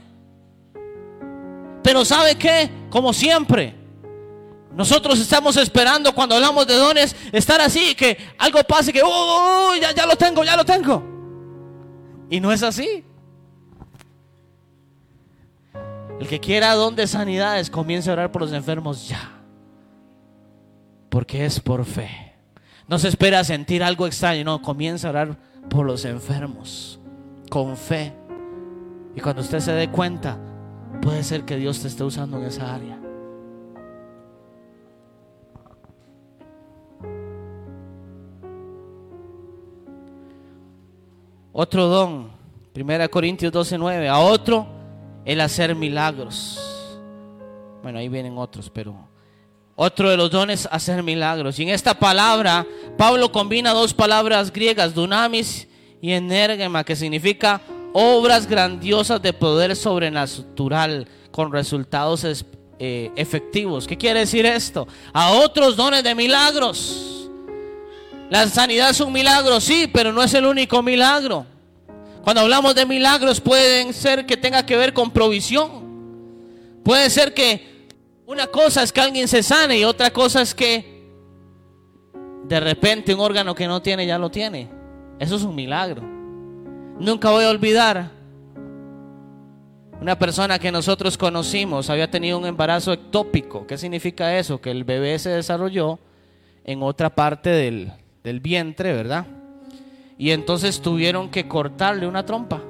Pero 1.82 2.04
¿sabe 2.04 2.36
qué? 2.36 2.70
Como 2.90 3.12
siempre, 3.12 3.74
nosotros 4.74 5.18
estamos 5.18 5.56
esperando 5.56 6.14
cuando 6.14 6.36
hablamos 6.36 6.66
de 6.66 6.74
dones 6.74 7.16
estar 7.32 7.61
así, 7.61 7.94
que 7.94 8.16
algo 8.38 8.62
pase, 8.62 8.92
que 8.92 9.00
ya, 9.80 9.92
ya 9.92 10.06
lo 10.06 10.14
tengo, 10.14 10.44
ya 10.44 10.56
lo 10.56 10.64
tengo. 10.64 11.02
Y 12.30 12.38
no 12.40 12.52
es 12.52 12.62
así. 12.62 13.04
El 16.20 16.26
que 16.26 16.40
quiera 16.40 16.74
don 16.74 16.96
de 16.96 17.06
sanidades, 17.06 17.70
comience 17.70 18.10
a 18.10 18.14
orar 18.14 18.32
por 18.32 18.42
los 18.42 18.52
enfermos 18.52 19.08
ya. 19.08 19.30
Porque 21.08 21.44
es 21.44 21.60
por 21.60 21.84
fe. 21.84 22.34
No 22.88 22.98
se 22.98 23.08
espera 23.08 23.44
sentir 23.44 23.84
algo 23.84 24.06
extraño, 24.06 24.44
no, 24.44 24.60
comienza 24.60 25.06
a 25.06 25.10
orar 25.10 25.36
por 25.70 25.86
los 25.86 26.04
enfermos. 26.04 26.98
Con 27.50 27.76
fe. 27.76 28.12
Y 29.14 29.20
cuando 29.20 29.42
usted 29.42 29.60
se 29.60 29.72
dé 29.72 29.90
cuenta, 29.90 30.38
puede 31.00 31.22
ser 31.22 31.44
que 31.44 31.56
Dios 31.56 31.80
te 31.80 31.88
esté 31.88 32.02
usando 32.02 32.38
en 32.38 32.44
esa 32.44 32.74
área. 32.74 32.98
Otro 41.52 41.86
don, 41.86 42.30
1 42.74 43.10
Corintios 43.10 43.52
12, 43.52 43.78
9. 43.78 44.08
A 44.08 44.18
otro, 44.18 44.78
el 45.24 45.40
hacer 45.40 45.74
milagros. 45.74 46.58
Bueno, 47.82 47.98
ahí 47.98 48.08
vienen 48.08 48.36
otros, 48.38 48.70
pero 48.70 48.94
otro 49.76 50.10
de 50.10 50.16
los 50.16 50.30
dones, 50.30 50.68
hacer 50.70 51.02
milagros. 51.02 51.58
Y 51.58 51.62
en 51.62 51.68
esta 51.70 51.94
palabra, 51.94 52.66
Pablo 52.96 53.30
combina 53.30 53.72
dos 53.72 53.94
palabras 53.94 54.52
griegas, 54.52 54.94
dunamis 54.94 55.68
y 56.00 56.12
energema, 56.12 56.82
que 56.84 56.96
significa 56.96 57.60
obras 57.92 58.46
grandiosas 58.46 59.22
de 59.22 59.32
poder 59.32 59.74
sobrenatural 59.76 61.06
con 61.30 61.52
resultados 61.52 62.24
es- 62.24 62.44
eh, 62.80 63.10
efectivos. 63.16 63.86
¿Qué 63.86 63.96
quiere 63.96 64.20
decir 64.20 64.46
esto? 64.46 64.86
A 65.12 65.32
otros 65.32 65.76
dones 65.76 66.02
de 66.04 66.14
milagros. 66.14 67.28
La 68.30 68.46
sanidad 68.46 68.90
es 68.90 69.00
un 69.00 69.12
milagro, 69.12 69.60
sí, 69.60 69.88
pero 69.92 70.12
no 70.12 70.22
es 70.22 70.34
el 70.34 70.44
único 70.44 70.82
milagro. 70.82 71.46
Cuando 72.29 72.43
hablamos 72.43 72.74
de 72.74 72.85
milagros 72.85 73.41
pueden 73.41 73.95
ser 73.95 74.26
que 74.26 74.37
tenga 74.37 74.66
que 74.66 74.76
ver 74.76 74.93
con 74.93 75.11
provisión. 75.11 75.70
Puede 76.85 77.09
ser 77.09 77.33
que 77.33 77.89
una 78.26 78.49
cosa 78.49 78.83
es 78.83 78.93
que 78.93 79.01
alguien 79.01 79.26
se 79.26 79.43
sane 79.43 79.79
y 79.79 79.85
otra 79.85 80.11
cosa 80.11 80.43
es 80.43 80.55
que 80.55 81.09
de 82.45 82.61
repente 82.61 83.14
un 83.14 83.20
órgano 83.20 83.55
que 83.55 83.66
no 83.66 83.81
tiene 83.81 84.07
ya 84.07 84.18
lo 84.18 84.31
tiene. 84.31 84.68
Eso 85.18 85.37
es 85.37 85.43
un 85.43 85.55
milagro. 85.55 86.03
Nunca 87.01 87.31
voy 87.31 87.47
a 87.47 87.49
olvidar 87.49 88.11
una 89.99 90.18
persona 90.18 90.59
que 90.59 90.70
nosotros 90.70 91.16
conocimos 91.16 91.89
había 91.89 92.11
tenido 92.11 92.37
un 92.37 92.45
embarazo 92.45 92.93
ectópico. 92.93 93.66
¿Qué 93.66 93.79
significa 93.79 94.39
eso? 94.39 94.61
Que 94.61 94.70
el 94.70 94.85
bebé 94.85 95.18
se 95.18 95.31
desarrolló 95.31 95.99
en 96.64 96.83
otra 96.83 97.09
parte 97.09 97.49
del, 97.49 97.91
del 98.22 98.41
vientre, 98.41 98.93
¿verdad? 98.93 99.38
Y 100.18 100.32
entonces 100.32 100.80
tuvieron 100.82 101.30
que 101.30 101.46
cortarle 101.46 102.06
una 102.06 102.26
trompa, 102.26 102.60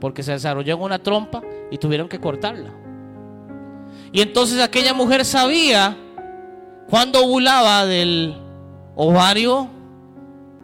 porque 0.00 0.22
se 0.22 0.32
desarrolló 0.32 0.74
en 0.74 0.80
una 0.80 0.98
trompa 0.98 1.42
y 1.70 1.76
tuvieron 1.76 2.08
que 2.08 2.18
cortarla. 2.18 2.72
Y 4.12 4.22
entonces 4.22 4.60
aquella 4.60 4.94
mujer 4.94 5.24
sabía 5.26 5.96
cuando 6.88 7.22
ovulaba 7.22 7.84
del 7.84 8.34
ovario 8.96 9.68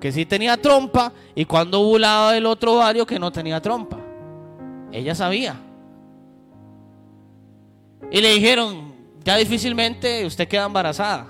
que 0.01 0.11
sí 0.11 0.27
tenía 0.27 0.57
trompa 0.57 1.13
y 1.35 1.45
cuando 1.45 1.81
ovulaba 1.81 2.33
del 2.33 2.47
otro 2.47 2.75
ovario 2.75 3.07
que 3.07 3.19
no 3.19 3.31
tenía 3.31 3.61
trompa. 3.61 3.99
Ella 4.93 5.15
sabía. 5.15 5.61
Y 8.11 8.21
le 8.21 8.33
dijeron, 8.33 8.95
ya 9.23 9.37
difícilmente 9.37 10.25
usted 10.25 10.49
queda 10.49 10.65
embarazada. 10.65 11.27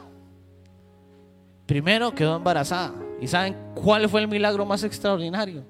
Primero 1.67 2.15
quedó 2.15 2.37
embarazada. 2.37 3.06
¿Y 3.21 3.27
saben 3.27 3.57
cuál 3.75 4.09
fue 4.09 4.21
el 4.21 4.29
milagro 4.29 4.67
más 4.67 4.85
extraordinario? 4.85 5.65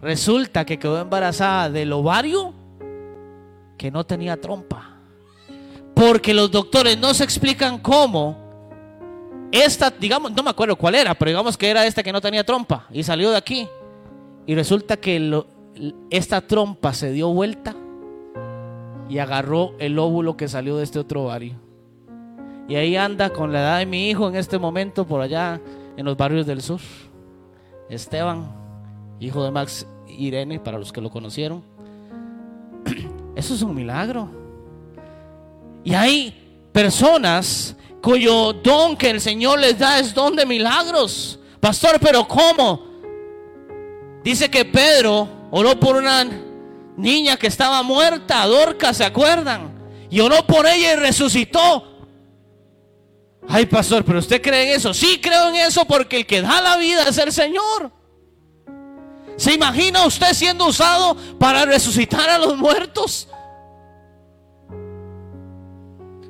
Resulta 0.00 0.64
que 0.64 0.78
quedó 0.78 1.00
embarazada 1.00 1.70
del 1.70 1.92
ovario 1.92 2.54
que 3.76 3.90
no 3.90 4.04
tenía 4.04 4.40
trompa. 4.40 4.96
Porque 5.94 6.32
los 6.34 6.50
doctores 6.50 6.98
no 6.98 7.12
se 7.14 7.24
explican 7.24 7.78
cómo 7.78 8.48
esta, 9.50 9.90
digamos, 9.90 10.32
no 10.32 10.42
me 10.42 10.50
acuerdo 10.50 10.76
cuál 10.76 10.94
era, 10.94 11.14
pero 11.14 11.30
digamos 11.30 11.56
que 11.56 11.70
era 11.70 11.86
esta 11.86 12.02
que 12.02 12.12
no 12.12 12.20
tenía 12.20 12.44
trompa 12.44 12.86
y 12.92 13.02
salió 13.02 13.30
de 13.30 13.36
aquí. 13.36 13.68
Y 14.46 14.54
resulta 14.54 14.96
que 14.96 15.44
esta 16.10 16.40
trompa 16.40 16.92
se 16.92 17.12
dio 17.12 17.28
vuelta 17.28 17.74
y 19.08 19.18
agarró 19.18 19.74
el 19.78 19.98
óvulo 19.98 20.36
que 20.36 20.48
salió 20.48 20.76
de 20.76 20.84
este 20.84 20.98
otro 20.98 21.24
ovario. 21.24 21.54
Y 22.68 22.76
ahí 22.76 22.96
anda 22.96 23.30
con 23.30 23.52
la 23.52 23.60
edad 23.60 23.78
de 23.78 23.86
mi 23.86 24.10
hijo 24.10 24.28
en 24.28 24.36
este 24.36 24.58
momento 24.58 25.06
por 25.06 25.22
allá 25.22 25.60
en 25.98 26.04
los 26.04 26.16
barrios 26.16 26.46
del 26.46 26.62
sur. 26.62 26.80
Esteban, 27.90 28.54
hijo 29.18 29.42
de 29.42 29.50
Max 29.50 29.84
Irene, 30.06 30.60
para 30.60 30.78
los 30.78 30.92
que 30.92 31.00
lo 31.00 31.10
conocieron. 31.10 31.64
Eso 33.34 33.54
es 33.54 33.62
un 33.62 33.74
milagro. 33.74 34.30
Y 35.82 35.94
hay 35.94 36.68
personas 36.72 37.74
cuyo 38.00 38.52
don 38.52 38.96
que 38.96 39.10
el 39.10 39.20
Señor 39.20 39.58
les 39.58 39.76
da 39.76 39.98
es 39.98 40.14
don 40.14 40.36
de 40.36 40.46
milagros. 40.46 41.40
Pastor, 41.58 41.98
pero 42.00 42.28
¿cómo? 42.28 42.86
Dice 44.22 44.48
que 44.48 44.64
Pedro 44.64 45.28
oró 45.50 45.80
por 45.80 45.96
una 45.96 46.24
niña 46.96 47.36
que 47.36 47.48
estaba 47.48 47.82
muerta, 47.82 48.46
Dorca, 48.46 48.94
¿se 48.94 49.04
acuerdan? 49.04 49.76
Y 50.08 50.20
oró 50.20 50.46
por 50.46 50.64
ella 50.64 50.92
y 50.92 50.96
resucitó. 50.96 51.97
Ay, 53.50 53.64
pastor, 53.64 54.04
pero 54.04 54.18
usted 54.18 54.42
cree 54.42 54.70
en 54.70 54.76
eso. 54.76 54.92
Sí, 54.92 55.18
creo 55.22 55.48
en 55.48 55.56
eso 55.56 55.86
porque 55.86 56.18
el 56.18 56.26
que 56.26 56.42
da 56.42 56.60
la 56.60 56.76
vida 56.76 57.08
es 57.08 57.16
el 57.16 57.32
Señor. 57.32 57.90
¿Se 59.36 59.54
imagina 59.54 60.04
usted 60.04 60.34
siendo 60.34 60.66
usado 60.66 61.16
para 61.38 61.64
resucitar 61.64 62.28
a 62.28 62.38
los 62.38 62.58
muertos? 62.58 63.28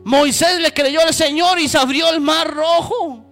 Moisés 0.04 0.60
le 0.60 0.72
creyó 0.72 1.00
al 1.00 1.12
Señor 1.12 1.58
y 1.58 1.68
se 1.68 1.76
abrió 1.76 2.08
el 2.10 2.20
mar 2.20 2.48
rojo. 2.54 3.24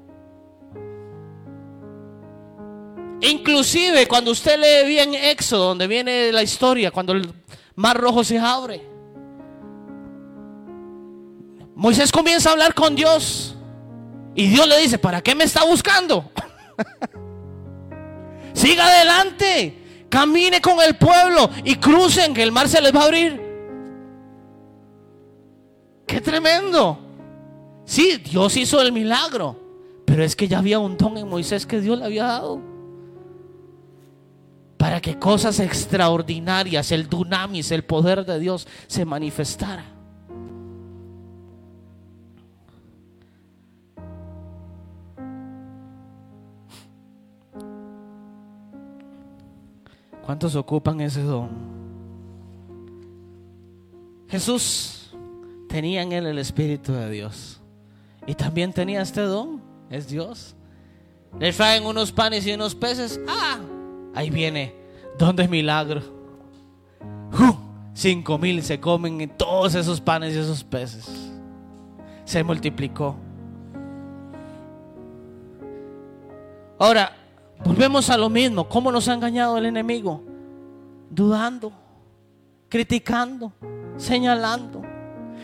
Inclusive 3.20 4.06
cuando 4.08 4.32
usted 4.32 4.58
lee 4.58 4.88
bien 4.88 5.14
Éxodo, 5.14 5.68
donde 5.68 5.86
viene 5.86 6.32
la 6.32 6.42
historia, 6.42 6.90
cuando 6.90 7.12
el 7.12 7.32
mar 7.76 7.96
rojo 7.96 8.24
se 8.24 8.38
abre. 8.38 8.82
Moisés 11.74 12.10
comienza 12.10 12.50
a 12.50 12.52
hablar 12.52 12.74
con 12.74 12.94
Dios. 12.94 13.55
Y 14.36 14.48
Dios 14.48 14.68
le 14.68 14.78
dice, 14.78 14.98
¿para 14.98 15.22
qué 15.22 15.34
me 15.34 15.44
está 15.44 15.64
buscando? 15.64 16.30
Siga 18.52 18.86
adelante. 18.86 19.82
Camine 20.10 20.60
con 20.60 20.78
el 20.80 20.96
pueblo 20.96 21.50
y 21.64 21.76
crucen, 21.76 22.34
que 22.34 22.42
el 22.42 22.52
mar 22.52 22.68
se 22.68 22.80
les 22.80 22.94
va 22.94 23.00
a 23.00 23.04
abrir. 23.04 23.40
Qué 26.06 26.20
tremendo. 26.20 26.98
Sí, 27.86 28.18
Dios 28.18 28.56
hizo 28.58 28.80
el 28.80 28.92
milagro. 28.92 29.58
Pero 30.04 30.22
es 30.22 30.36
que 30.36 30.46
ya 30.46 30.58
había 30.58 30.78
un 30.78 30.96
don 30.96 31.16
en 31.16 31.28
Moisés 31.28 31.66
que 31.66 31.80
Dios 31.80 31.98
le 31.98 32.04
había 32.04 32.24
dado. 32.24 32.60
Para 34.76 35.00
que 35.00 35.18
cosas 35.18 35.58
extraordinarias, 35.60 36.92
el 36.92 37.08
dunamis, 37.08 37.70
el 37.72 37.84
poder 37.84 38.24
de 38.26 38.38
Dios 38.38 38.68
se 38.86 39.06
manifestara. 39.06 39.95
¿Cuántos 50.26 50.56
ocupan 50.56 51.00
ese 51.00 51.22
don? 51.22 51.48
Jesús 54.28 55.14
tenía 55.68 56.02
en 56.02 56.10
él 56.10 56.26
el 56.26 56.38
Espíritu 56.38 56.92
de 56.92 57.08
Dios. 57.08 57.60
Y 58.26 58.34
también 58.34 58.72
tenía 58.72 59.02
este 59.02 59.20
don. 59.20 59.62
Es 59.88 60.08
Dios. 60.08 60.56
Le 61.38 61.52
traen 61.52 61.86
unos 61.86 62.10
panes 62.10 62.44
y 62.44 62.52
unos 62.52 62.74
peces. 62.74 63.20
Ah, 63.28 63.60
ahí 64.16 64.28
viene. 64.28 64.74
Don 65.16 65.36
de 65.36 65.46
milagro. 65.46 66.02
Cinco 67.94 68.36
mil 68.36 68.64
se 68.64 68.80
comen 68.80 69.30
todos 69.36 69.76
esos 69.76 70.00
panes 70.00 70.34
y 70.34 70.38
esos 70.38 70.64
peces. 70.64 71.08
Se 72.24 72.42
multiplicó. 72.42 73.14
Ahora, 76.80 77.12
Volvemos 77.64 78.10
a 78.10 78.16
lo 78.16 78.28
mismo. 78.28 78.68
¿Cómo 78.68 78.92
nos 78.92 79.08
ha 79.08 79.14
engañado 79.14 79.56
el 79.58 79.66
enemigo? 79.66 80.22
Dudando, 81.10 81.72
criticando, 82.68 83.52
señalando. 83.96 84.82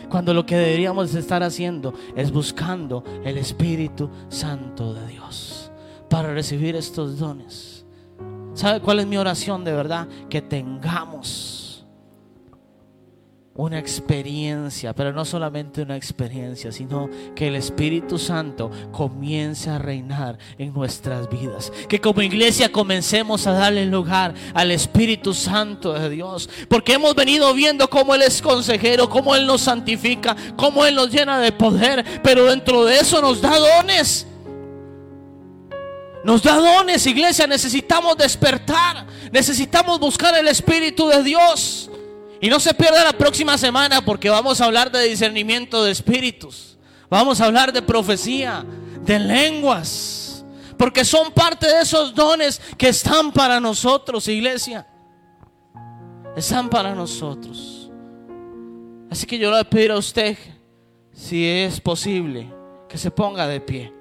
Cuando 0.09 0.33
lo 0.33 0.45
que 0.45 0.55
deberíamos 0.55 1.13
estar 1.15 1.43
haciendo 1.43 1.93
es 2.15 2.31
buscando 2.31 3.03
el 3.23 3.37
Espíritu 3.37 4.09
Santo 4.29 4.93
de 4.93 5.07
Dios 5.07 5.71
para 6.09 6.33
recibir 6.33 6.75
estos 6.75 7.17
dones. 7.17 7.85
¿Sabe 8.53 8.79
cuál 8.81 8.99
es 8.99 9.07
mi 9.07 9.17
oración 9.17 9.63
de 9.63 9.73
verdad? 9.73 10.07
Que 10.29 10.41
tengamos 10.41 11.62
una 13.55 13.77
experiencia, 13.77 14.93
pero 14.93 15.13
no 15.13 15.25
solamente 15.25 15.83
una 15.83 15.95
experiencia, 15.95 16.71
sino 16.71 17.09
que 17.35 17.47
el 17.49 17.55
Espíritu 17.55 18.17
Santo 18.17 18.71
comience 18.91 19.69
a 19.69 19.77
reinar 19.77 20.39
en 20.57 20.73
nuestras 20.73 21.29
vidas. 21.29 21.71
Que 21.87 22.01
como 22.01 22.23
iglesia 22.23 22.71
comencemos 22.71 23.45
a 23.45 23.51
darle 23.51 23.85
lugar 23.85 24.33
al 24.55 24.71
Espíritu 24.71 25.35
Santo 25.35 25.93
de 25.93 26.09
Dios. 26.09 26.49
Porque 26.67 26.93
hemos 26.93 27.13
venido 27.13 27.53
viendo 27.53 27.87
cómo 27.89 28.15
Él 28.15 28.23
es 28.23 28.41
consejero, 28.41 29.07
cómo 29.07 29.35
Él 29.35 29.45
nos 29.45 29.61
santifica, 29.61 30.35
cómo 30.55 30.83
Él 30.85 30.95
nos 30.95 31.11
llena 31.11 31.39
de 31.39 31.51
poder, 31.51 32.03
pero 32.23 32.45
dentro 32.45 32.85
de 32.85 32.99
eso 32.99 33.21
nos 33.21 33.39
da 33.39 33.57
dones. 33.59 34.25
Nos 36.23 36.41
da 36.41 36.55
dones, 36.55 37.05
iglesia. 37.05 37.45
Necesitamos 37.45 38.17
despertar. 38.17 39.05
Necesitamos 39.31 39.99
buscar 39.99 40.35
el 40.35 40.47
Espíritu 40.47 41.07
de 41.07 41.21
Dios. 41.21 41.91
Y 42.43 42.49
no 42.49 42.59
se 42.59 42.73
pierda 42.73 43.05
la 43.05 43.13
próxima 43.13 43.57
semana 43.57 44.03
porque 44.03 44.29
vamos 44.29 44.59
a 44.59 44.65
hablar 44.65 44.91
de 44.91 45.07
discernimiento 45.07 45.81
de 45.81 45.91
espíritus. 45.91 46.77
Vamos 47.09 47.39
a 47.39 47.45
hablar 47.45 47.71
de 47.71 47.81
profecía, 47.81 48.65
de 48.99 49.17
lenguas. 49.17 50.43
Porque 50.77 51.05
son 51.05 51.31
parte 51.31 51.65
de 51.65 51.79
esos 51.79 52.13
dones 52.13 52.59
que 52.77 52.89
están 52.89 53.31
para 53.31 53.61
nosotros, 53.61 54.27
iglesia. 54.27 54.85
Están 56.35 56.69
para 56.69 56.93
nosotros. 56.93 57.89
Así 59.09 59.25
que 59.25 59.37
yo 59.37 59.49
le 59.49 59.63
pedir 59.63 59.91
a 59.91 59.97
usted, 59.97 60.37
si 61.13 61.47
es 61.47 61.79
posible, 61.79 62.53
que 62.89 62.97
se 62.97 63.09
ponga 63.09 63.47
de 63.47 63.61
pie. 63.61 63.93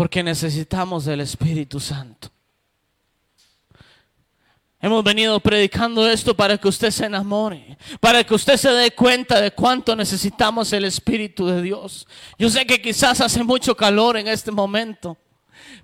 Porque 0.00 0.22
necesitamos 0.22 1.04
del 1.04 1.20
Espíritu 1.20 1.78
Santo. 1.78 2.30
Hemos 4.80 5.04
venido 5.04 5.38
predicando 5.40 6.08
esto 6.08 6.34
para 6.34 6.56
que 6.56 6.68
usted 6.68 6.90
se 6.90 7.04
enamore, 7.04 7.76
para 8.00 8.24
que 8.24 8.32
usted 8.32 8.56
se 8.56 8.70
dé 8.70 8.92
cuenta 8.92 9.42
de 9.42 9.50
cuánto 9.50 9.94
necesitamos 9.94 10.72
el 10.72 10.86
Espíritu 10.86 11.46
de 11.48 11.60
Dios. 11.60 12.08
Yo 12.38 12.48
sé 12.48 12.64
que 12.64 12.80
quizás 12.80 13.20
hace 13.20 13.44
mucho 13.44 13.76
calor 13.76 14.16
en 14.16 14.28
este 14.28 14.50
momento, 14.50 15.18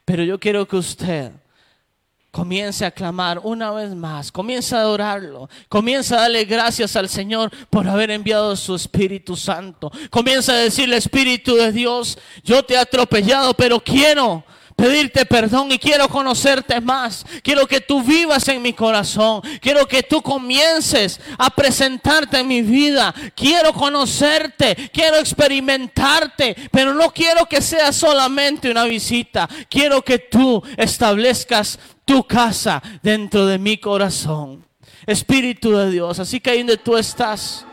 pero 0.06 0.24
yo 0.24 0.40
quiero 0.40 0.66
que 0.66 0.76
usted 0.76 1.32
comience 2.36 2.84
a 2.84 2.90
clamar 2.90 3.40
una 3.44 3.70
vez 3.70 3.94
más, 3.94 4.30
comience 4.30 4.76
a 4.76 4.80
adorarlo, 4.80 5.48
comience 5.70 6.14
a 6.14 6.18
darle 6.18 6.44
gracias 6.44 6.94
al 6.94 7.08
Señor 7.08 7.50
por 7.70 7.88
haber 7.88 8.10
enviado 8.10 8.54
su 8.56 8.74
Espíritu 8.74 9.36
Santo. 9.36 9.90
Comienza 10.10 10.52
a 10.52 10.56
decirle, 10.56 10.98
Espíritu 10.98 11.54
de 11.54 11.72
Dios, 11.72 12.18
yo 12.44 12.62
te 12.62 12.74
he 12.74 12.78
atropellado, 12.78 13.54
pero 13.54 13.80
quiero 13.80 14.44
pedirte 14.76 15.24
perdón 15.24 15.72
y 15.72 15.78
quiero 15.78 16.10
conocerte 16.10 16.78
más. 16.82 17.24
Quiero 17.42 17.66
que 17.66 17.80
tú 17.80 18.02
vivas 18.02 18.46
en 18.48 18.60
mi 18.60 18.74
corazón. 18.74 19.40
Quiero 19.62 19.88
que 19.88 20.02
tú 20.02 20.20
comiences 20.20 21.18
a 21.38 21.48
presentarte 21.48 22.40
en 22.40 22.48
mi 22.48 22.60
vida. 22.60 23.14
Quiero 23.34 23.72
conocerte, 23.72 24.90
quiero 24.92 25.16
experimentarte, 25.16 26.54
pero 26.70 26.92
no 26.92 27.10
quiero 27.10 27.46
que 27.46 27.62
sea 27.62 27.92
solamente 27.92 28.70
una 28.70 28.84
visita. 28.84 29.48
Quiero 29.70 30.02
que 30.02 30.18
tú 30.18 30.62
establezcas 30.76 31.78
tu 32.06 32.24
casa 32.24 32.82
dentro 33.02 33.44
de 33.44 33.58
mi 33.58 33.76
corazón. 33.76 34.64
Espíritu 35.06 35.72
de 35.72 35.90
Dios, 35.90 36.18
así 36.18 36.40
que 36.40 36.50
ahí 36.50 36.58
donde 36.58 36.78
tú 36.78 36.96
estás, 36.96 37.66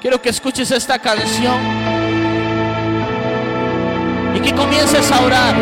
quiero 0.00 0.22
que 0.22 0.28
escuches 0.28 0.70
esta 0.70 0.98
canción 0.98 1.56
y 4.34 4.40
que 4.40 4.54
comiences 4.54 5.10
a 5.10 5.20
orar, 5.20 5.54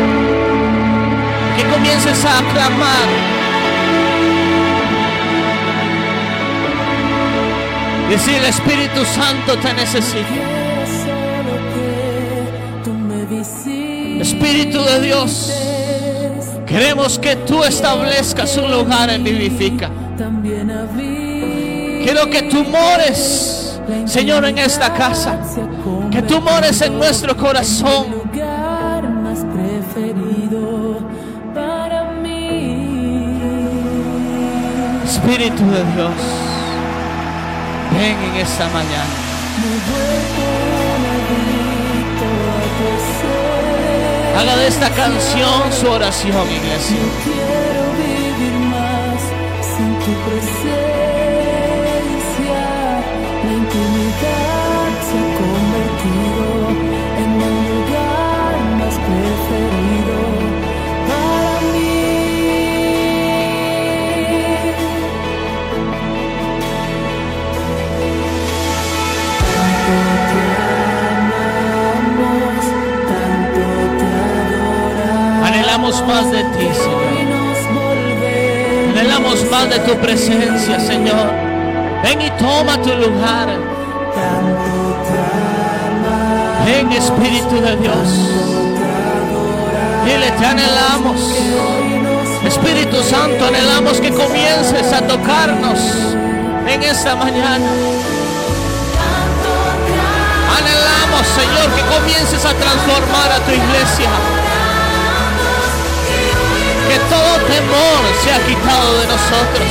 que 1.57 1.63
comiences 1.69 2.23
a 2.25 2.39
aclamar. 2.39 3.07
Decir, 8.09 8.35
el 8.35 8.45
Espíritu 8.45 9.05
Santo 9.05 9.57
te 9.57 9.73
necesita. 9.73 10.27
Espíritu 14.19 14.83
de 14.83 15.01
Dios, 15.01 15.51
queremos 16.71 17.19
que 17.19 17.35
tú 17.35 17.63
establezcas 17.63 18.55
un 18.57 18.71
lugar 18.71 19.09
en 19.09 19.23
Vivifica. 19.23 19.89
Quiero 22.03 22.29
que 22.29 22.43
tú 22.43 22.63
mores, 22.63 23.79
Señor, 24.05 24.45
en 24.45 24.57
esta 24.57 24.93
casa. 24.93 25.37
Que 26.09 26.21
tú 26.21 26.41
mores 26.41 26.81
en 26.81 26.97
nuestro 26.97 27.35
corazón. 27.35 28.05
Espíritu 35.05 35.63
de 35.71 35.83
Dios, 35.93 36.13
ven 37.91 38.17
en 38.29 38.35
esta 38.37 38.65
mañana. 38.69 40.40
Haga 44.37 44.55
de 44.55 44.67
esta 44.67 44.89
canción 44.91 45.71
su 45.71 45.89
oración, 45.89 46.49
iglesia. 46.49 47.50
Anhelamos 75.81 76.07
más 76.07 76.31
de 76.31 76.43
ti, 76.43 76.67
Señor. 76.75 77.41
Anhelamos 78.91 79.49
más 79.49 79.67
de 79.67 79.79
tu 79.79 79.95
presencia, 79.95 80.79
Señor. 80.79 81.31
Ven 82.03 82.21
y 82.21 82.29
toma 82.37 82.79
tu 82.83 82.89
lugar. 82.89 83.47
Ven, 86.67 86.91
Espíritu 86.91 87.61
de 87.61 87.75
Dios. 87.77 88.09
Dile, 90.05 90.29
te 90.29 90.45
anhelamos. 90.45 91.19
Espíritu 92.45 93.01
Santo, 93.01 93.47
anhelamos 93.47 93.99
que 93.99 94.11
comiences 94.11 94.93
a 94.93 95.01
tocarnos 95.07 95.79
en 96.67 96.83
esta 96.83 97.15
mañana. 97.15 97.71
Anhelamos, 100.59 101.27
Señor, 101.33 101.73
que 101.75 101.81
comiences 101.95 102.45
a 102.45 102.53
transformar 102.53 103.31
a 103.31 103.39
tu 103.39 103.51
iglesia. 103.51 104.50
Que 106.91 106.99
todo 106.99 107.37
temor 107.47 108.01
sea 108.21 108.37
quitado 108.45 108.99
de 108.99 109.07
nosotros. 109.07 109.67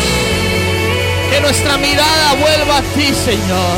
Que 1.31 1.39
nuestra 1.43 1.77
mirada 1.77 2.33
vuelva 2.41 2.79
a 2.79 2.83
ti, 2.95 3.13
Señor. 3.13 3.77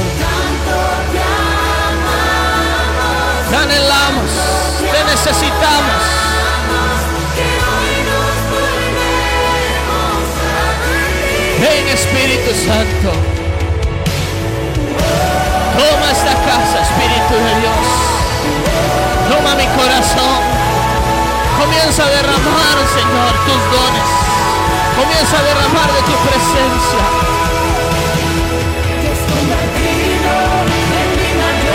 Te 3.50 3.56
anhelamos, 3.56 4.30
te 4.78 5.04
necesitamos. 5.10 6.02
Ven 11.58 11.88
Espíritu 11.88 12.50
Santo. 12.64 13.10
Toma 15.78 16.12
esta 16.12 16.34
casa, 16.46 16.80
Espíritu 16.80 17.34
de 17.44 17.60
Dios. 17.60 17.86
Toma 19.28 19.56
mi 19.56 19.66
corazón. 19.66 20.51
Comienza 21.62 22.04
a 22.04 22.10
derramar, 22.10 22.76
Señor, 22.92 23.32
tus 23.46 23.62
dones. 23.70 24.10
Comienza 24.98 25.38
a 25.38 25.42
derramar 25.44 25.92
de 25.92 26.02
tu 26.02 26.16
presencia. 26.26 27.02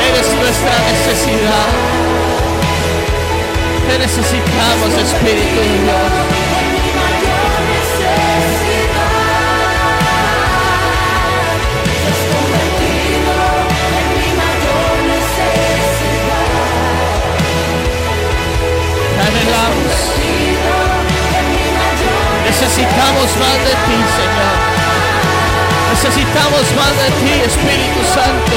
Eres 0.09 0.34
nuestra 0.34 0.77
necesidad. 0.91 1.69
Te 3.88 3.99
necesitamos, 3.99 4.93
Espíritu 4.93 5.61
de. 5.61 6.36
Necesitamos 22.45 23.30
más 23.38 23.58
de 23.66 23.74
ti, 23.86 23.98
Señor. 24.18 24.56
Necesitamos 25.91 26.66
más 26.76 26.94
de 27.04 27.10
ti, 27.20 27.34
Espíritu 27.45 28.04
Santo. 28.14 28.56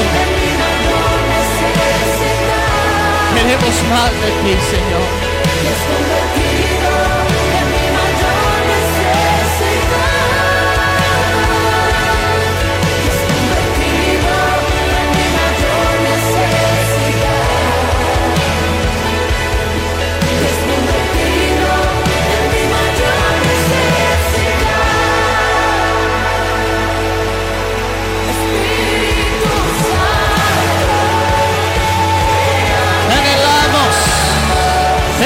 Queremos 3.35 3.75
más 3.89 4.11
de 4.11 4.31
ti, 4.43 4.53
Señor. 4.69 6.50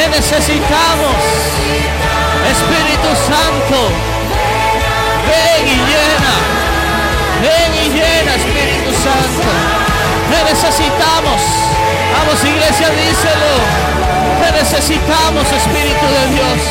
Necesitamos. 0.09 1.15
Espíritu 2.51 3.09
Santo, 3.27 3.77
ven 5.27 5.67
y 5.67 5.77
llena, 5.89 6.33
ven 7.41 7.71
y 7.73 7.89
llena, 7.89 8.35
Espíritu 8.35 8.91
Santo. 8.93 9.49
Te 10.29 10.53
necesitamos. 10.53 11.41
Vamos, 12.17 12.43
iglesia, 12.43 12.89
díselo. 12.89 13.53
Te 14.41 14.51
necesitamos, 14.51 15.51
Espíritu 15.51 16.05
de 16.05 16.35
Dios. 16.35 16.61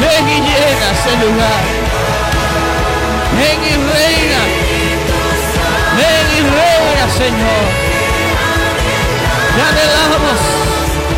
Ven 0.00 0.28
y 0.28 0.40
llena 0.40 0.86
ese 0.92 1.16
lugar. 1.24 1.62
Ven 3.38 3.62
y 3.62 3.74
reina. 3.74 4.40
Ven 5.96 6.26
y 6.36 6.40
reina, 6.40 7.04
Señor. 7.16 7.64
Te 9.54 9.62
anhelamos. 9.62 10.61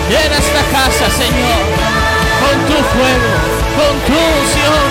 Llena 0.09 0.37
esta 0.37 0.63
casa, 0.71 1.09
Señor, 1.17 1.65
con 2.43 2.57
tu 2.69 2.79
fuego, 2.93 3.31
con 3.79 3.95
tu 4.05 4.13
unción. 4.13 4.87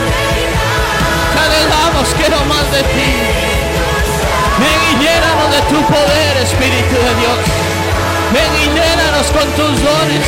Te 1.33 1.39
anhelamos, 1.39 2.07
quiero 2.17 2.39
más 2.45 2.65
de 2.71 2.81
ti. 2.81 3.11
Ven 4.59 4.79
y 4.89 5.03
llénanos 5.03 5.51
de 5.51 5.61
tu 5.69 5.79
poder, 5.85 6.37
Espíritu 6.41 6.95
de 6.95 7.13
Dios. 7.21 7.39
Ven 8.33 8.53
y 8.57 8.65
llénanos 8.73 9.27
con 9.31 9.47
tus 9.53 9.83
dones. 9.83 10.25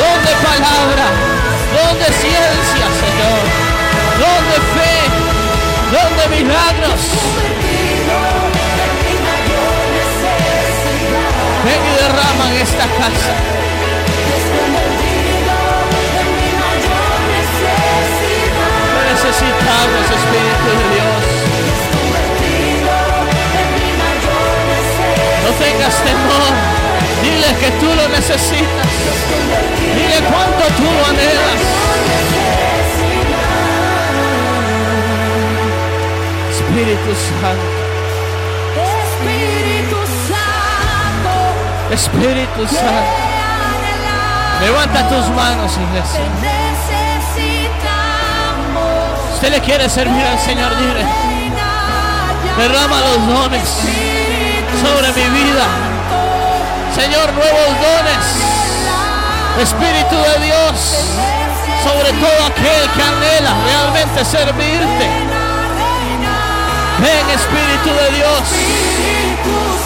Don 0.00 0.18
de 0.24 0.34
palabra, 0.48 1.07
esta 12.78 12.86
casa. 12.96 13.32
Necesitamos, 19.10 20.04
Espíritu 20.18 20.68
de 20.78 20.84
Dios. 20.94 21.22
No 25.44 25.50
tengas 25.64 25.96
temor. 26.04 26.52
Dile 27.22 27.50
que 27.58 27.70
tú 27.80 27.86
lo 27.86 28.08
necesitas. 28.08 28.86
Dile 29.96 30.18
cuánto 30.30 30.66
tú 30.76 30.84
lo 30.84 31.06
anhelas. 31.06 31.60
Espíritu 36.50 37.14
Santo. 37.40 37.87
Espíritu 41.90 42.66
Santo. 42.66 43.28
Levanta 44.60 45.08
tus 45.08 45.28
manos, 45.30 45.72
iglesia. 45.72 46.20
Usted 49.34 49.50
le 49.50 49.60
quiere 49.60 49.88
servir 49.88 50.24
al 50.26 50.38
Señor, 50.38 50.76
dile. 50.76 51.06
Derrama 52.58 53.00
los 53.00 53.26
dones 53.26 53.68
sobre 54.82 55.12
mi 55.12 55.40
vida. 55.40 55.64
Señor, 56.94 57.32
nuevos 57.32 57.68
dones. 57.80 58.24
Espíritu 59.62 60.16
de 60.16 60.46
Dios. 60.46 61.04
Sobre 61.84 62.12
todo 62.12 62.46
aquel 62.48 62.90
que 62.90 63.02
anhela 63.02 63.54
realmente 63.64 64.24
servirte. 64.24 65.27
Ven, 67.00 67.30
Espíritu 67.30 67.90
de 67.94 68.16
Dios. 68.16 68.42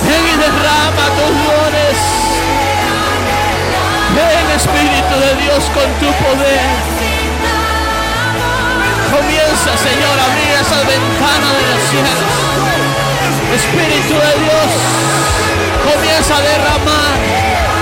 Ven 0.02 0.24
y 0.32 0.36
derrama 0.40 1.04
tus 1.16 1.34
dones. 1.44 1.98
Ven, 4.16 4.46
Espíritu 4.56 5.14
de 5.20 5.42
Dios, 5.42 5.64
con 5.74 5.88
tu 6.00 6.08
poder. 6.24 6.60
Comienza, 9.12 9.76
Señor, 9.76 10.16
a 10.18 10.24
abrir 10.24 10.52
esas 10.58 10.86
ventanas 10.86 11.52
de 11.58 11.64
los 11.68 11.82
cielos. 11.90 12.32
Espíritu 13.54 14.14
de 14.14 14.32
Dios, 14.44 14.70
comienza 15.84 16.36
a 16.36 16.40
derramar 16.40 17.12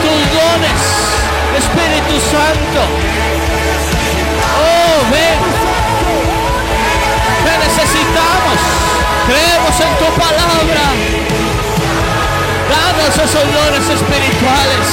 tus 0.03 0.21
dones. 0.35 0.81
Espíritu 1.57 2.19
Santo. 2.31 2.81
Oh, 4.59 5.11
ven. 5.13 5.60
Necesitamos. 7.91 8.61
Creemos 9.27 9.81
en 9.81 9.93
tu 9.99 10.07
palabra. 10.15 10.85
Danos 12.71 13.17
esos 13.19 13.47
dones 13.51 13.89
espirituales. 13.91 14.87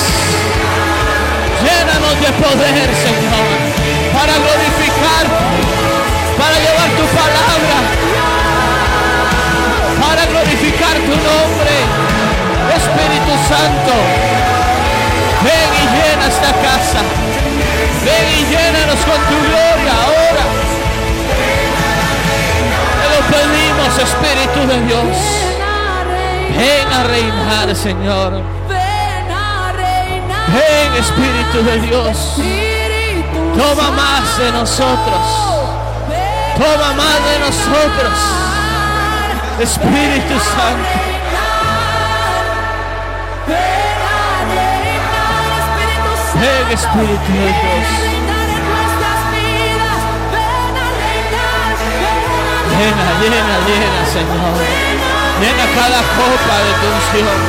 Llénanos 1.61 2.15
de 2.22 2.32
poder, 2.41 2.90
Señor, 2.95 3.45
para 4.14 4.34
glorificarte, 4.34 5.45
para 6.38 6.57
llevar 6.57 6.90
tu 6.98 7.06
palabra, 7.14 7.78
para 10.02 10.26
glorificar 10.26 10.95
tu 10.98 11.15
nombre. 11.22 11.74
Espíritu 12.78 13.34
Santo, 13.48 13.94
ven 15.44 15.69
y 15.74 15.86
llena 15.98 16.28
esta 16.28 16.52
casa. 16.65 17.02
Ven 18.06 18.28
y 18.40 18.45
llénanos 18.45 18.99
con 19.06 19.22
tu 19.30 19.38
gloria 19.45 19.94
ahora. 20.03 20.77
Espíritu 23.95 24.68
de 24.68 24.81
Dios. 24.85 25.18
Ven 26.57 26.93
a 26.93 27.03
reinar, 27.03 27.76
Señor. 27.76 28.43
Ven 30.53 30.93
Espíritu 30.97 31.64
de 31.64 31.80
Dios. 31.88 32.18
Toma 33.57 33.91
más 33.91 34.38
de 34.38 34.51
nosotros. 34.51 35.22
Toma 36.57 36.93
más 36.93 37.19
de 37.30 37.39
nosotros. 37.39 38.14
Espíritu 39.59 40.39
Santo. 40.39 41.18
Ven, 46.35 46.72
Espíritu 46.72 47.31
de 47.34 47.47
Dios. 47.47 48.06
Llena, 52.78 53.06
llena, 53.20 53.58
llena, 53.66 54.06
Señor. 54.06 54.54
Llena 55.41 55.66
cada 55.74 56.02
copa 56.14 56.56
de 56.62 56.72
tu 56.78 56.86
unción. 56.94 57.40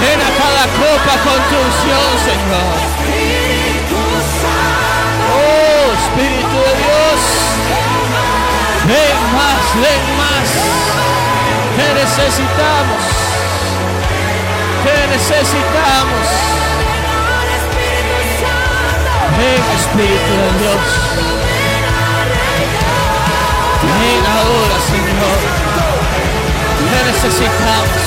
Llena 0.00 0.28
cada 0.36 0.64
copa 0.76 1.12
con 1.24 1.40
tu 1.48 1.56
unción, 1.64 2.10
Señor. 2.28 2.76
Oh, 5.32 5.92
Espíritu 5.96 6.56
de 6.66 6.74
Dios. 6.82 7.20
Ven 8.86 9.18
más, 9.32 9.64
ven 9.80 10.04
más. 10.20 10.48
Te 11.76 11.86
necesitamos. 12.00 13.02
Te 14.84 14.96
necesitamos. 15.08 16.26
Ven, 19.38 19.62
Espíritu 19.74 20.32
de 20.36 20.50
Dios. 20.60 21.39
Ven 23.82 24.24
ahora, 24.26 24.76
Señor. 24.86 25.40
Te 26.90 26.98
necesitamos. 27.10 28.00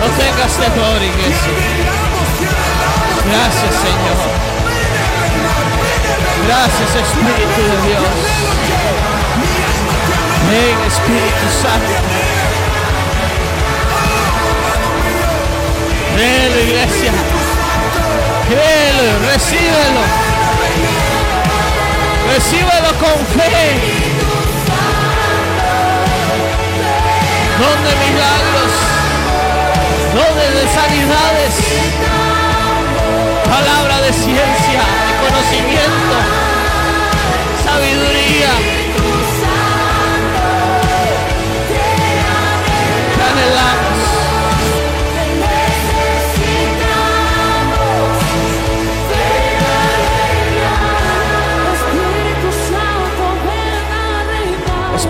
No 0.00 0.06
tengas 0.18 0.52
temor, 0.56 1.02
iglesia. 1.02 1.54
Gracias, 3.24 3.74
Señor. 3.74 4.18
Gracias, 6.46 6.94
Espíritu 6.94 7.60
de 7.62 7.88
Dios. 7.88 8.04
Ven, 10.50 10.78
Espíritu 10.86 11.46
Santo. 11.62 11.94
Ven, 16.16 16.68
iglesia. 16.68 17.12
Créelo, 18.48 19.32
recíbelo. 19.32 20.33
Recíbelo 22.32 22.90
con 22.98 23.26
fe. 23.34 23.80
Don 27.58 27.84
de 27.84 27.94
milagros. 28.04 28.72
Dones 30.14 30.54
de 30.54 30.68
sanidades. 30.68 31.54
Palabra 33.44 34.00
de 34.00 34.12
ciencia, 34.12 34.82
de 35.06 35.28
conocimiento. 35.28 36.16
Sabiduría. 37.64 38.83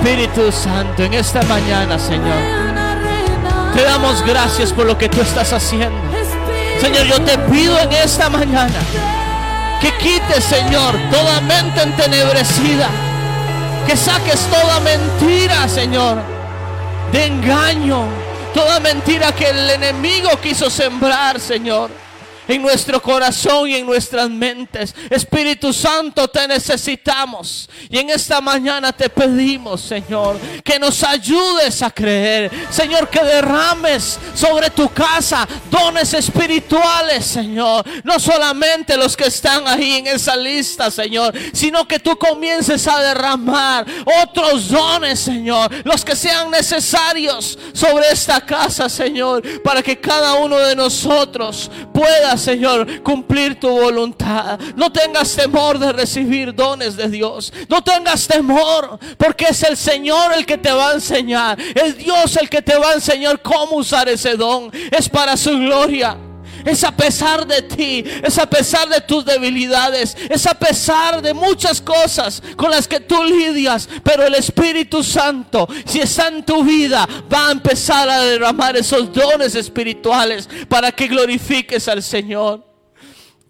Espíritu 0.05 0.53
Santo, 0.53 1.03
en 1.03 1.15
esta 1.15 1.41
mañana, 1.45 1.99
Señor, 1.99 2.37
te 3.75 3.83
damos 3.85 4.23
gracias 4.27 4.71
por 4.71 4.85
lo 4.85 4.99
que 4.99 5.09
tú 5.09 5.23
estás 5.23 5.51
haciendo. 5.55 5.99
Señor, 6.79 7.07
yo 7.07 7.23
te 7.23 7.39
pido 7.39 7.79
en 7.79 7.91
esta 7.91 8.29
mañana 8.29 8.81
que 9.81 9.91
quites, 9.97 10.45
Señor, 10.45 10.95
toda 11.11 11.41
mente 11.41 11.81
entenebrecida. 11.81 12.91
Que 13.87 13.97
saques 13.97 14.47
toda 14.51 14.79
mentira, 14.81 15.67
Señor, 15.71 16.19
de 17.11 17.25
engaño. 17.25 18.05
Toda 18.53 18.81
mentira 18.81 19.33
que 19.33 19.49
el 19.49 19.71
enemigo 19.71 20.29
quiso 20.39 20.69
sembrar, 20.69 21.41
Señor. 21.41 21.91
En 22.47 22.63
nuestro 22.63 23.01
corazón 23.01 23.69
y 23.69 23.77
en 23.77 23.87
nuestras 23.87 24.29
mentes. 24.29 24.95
Espíritu 25.11 25.73
Santo, 25.73 26.29
te 26.29 26.47
necesitamos. 26.47 27.69
Y 27.89 27.99
en 27.99 28.11
esta 28.11 28.41
mañana 28.41 28.93
te 28.93 29.09
pedimos, 29.09 29.81
Señor, 29.81 30.39
que 30.63 30.79
nos 30.79 31.03
ayudes 31.03 31.83
a 31.83 31.91
creer. 31.91 32.51
Señor, 32.71 33.09
que 33.09 33.23
derrames 33.23 34.19
sobre 34.35 34.71
tu 34.71 34.89
casa 34.91 35.47
dones 35.71 36.13
espirituales, 36.15 37.25
Señor. 37.25 37.85
No 38.03 38.19
solamente 38.19 38.97
los 38.97 39.17
que 39.17 39.27
están 39.27 39.67
ahí 39.67 39.95
en 39.97 40.07
esa 40.09 40.37
lista, 40.37 40.91
Señor, 40.91 41.35
sino 41.53 41.87
que 41.87 41.99
tú 41.99 42.17
comiences 42.17 42.87
a 42.87 43.01
derramar 43.01 43.87
otros 44.23 44.69
dones, 44.69 45.21
Señor. 45.21 45.71
Los 45.85 46.05
que 46.05 46.17
sean 46.17 46.51
necesarios 46.51 47.59
sobre 47.73 48.11
esta 48.11 48.41
casa, 48.41 48.89
Señor, 48.89 49.43
para 49.63 49.83
que 49.83 49.99
cada 49.99 50.35
uno 50.35 50.59
de 50.59 50.77
nosotros 50.77 51.71
Señor, 52.37 53.03
cumplir 53.03 53.59
tu 53.59 53.69
voluntad. 53.69 54.59
No 54.77 54.93
tengas 54.93 55.35
temor 55.35 55.79
de 55.79 55.93
recibir 55.93 56.55
dones 56.55 56.97
de 56.97 57.09
Dios. 57.09 57.53
No 57.69 57.83
tengas 57.83 58.27
temor, 58.27 58.99
porque 59.17 59.47
es 59.51 59.63
el 59.63 59.77
Señor 59.77 60.33
el 60.37 60.47
que 60.47 60.59
te 60.59 60.73
va 60.73 60.91
a 60.91 60.95
enseñar. 60.95 61.59
Es 61.61 61.99
Dios 61.99 62.37
el 62.37 62.49
que 62.49 62.63
te 62.63 62.77
va 62.77 62.91
a 62.91 62.95
enseñar 62.95 63.41
cómo 63.43 63.77
usar 63.77 64.09
ese 64.09 64.37
don. 64.37 64.71
Es 64.91 65.09
para 65.09 65.37
su 65.37 65.51
gloria. 65.59 66.17
Es 66.65 66.83
a 66.85 66.93
pesar 66.93 67.47
de 67.47 67.63
ti, 67.63 68.05
es 68.23 68.39
a 68.39 68.49
pesar 68.49 68.89
de 68.89 69.01
tus 69.01 69.25
debilidades, 69.25 70.17
es 70.29 70.47
a 70.47 70.55
pesar 70.55 71.21
de 71.21 71.35
muchas 71.35 71.81
cosas 71.81 72.43
con 72.57 72.71
las 72.71 72.89
que 72.89 73.01
tú 73.01 73.23
lidias. 73.23 73.89
Pero 74.03 74.27
el 74.27 74.35
Espíritu 74.35 75.03
Santo, 75.03 75.69
si 75.85 76.01
está 76.01 76.29
en 76.29 76.45
tu 76.45 76.65
vida, 76.65 77.07
va 77.33 77.49
a 77.49 77.53
empezar 77.53 78.09
a 78.09 78.21
derramar 78.21 78.77
esos 78.77 79.13
dones 79.13 79.55
espirituales 79.55 80.49
para 80.69 80.91
que 80.93 81.09
glorifiques 81.09 81.89
al 81.89 82.03
Señor. 82.03 82.65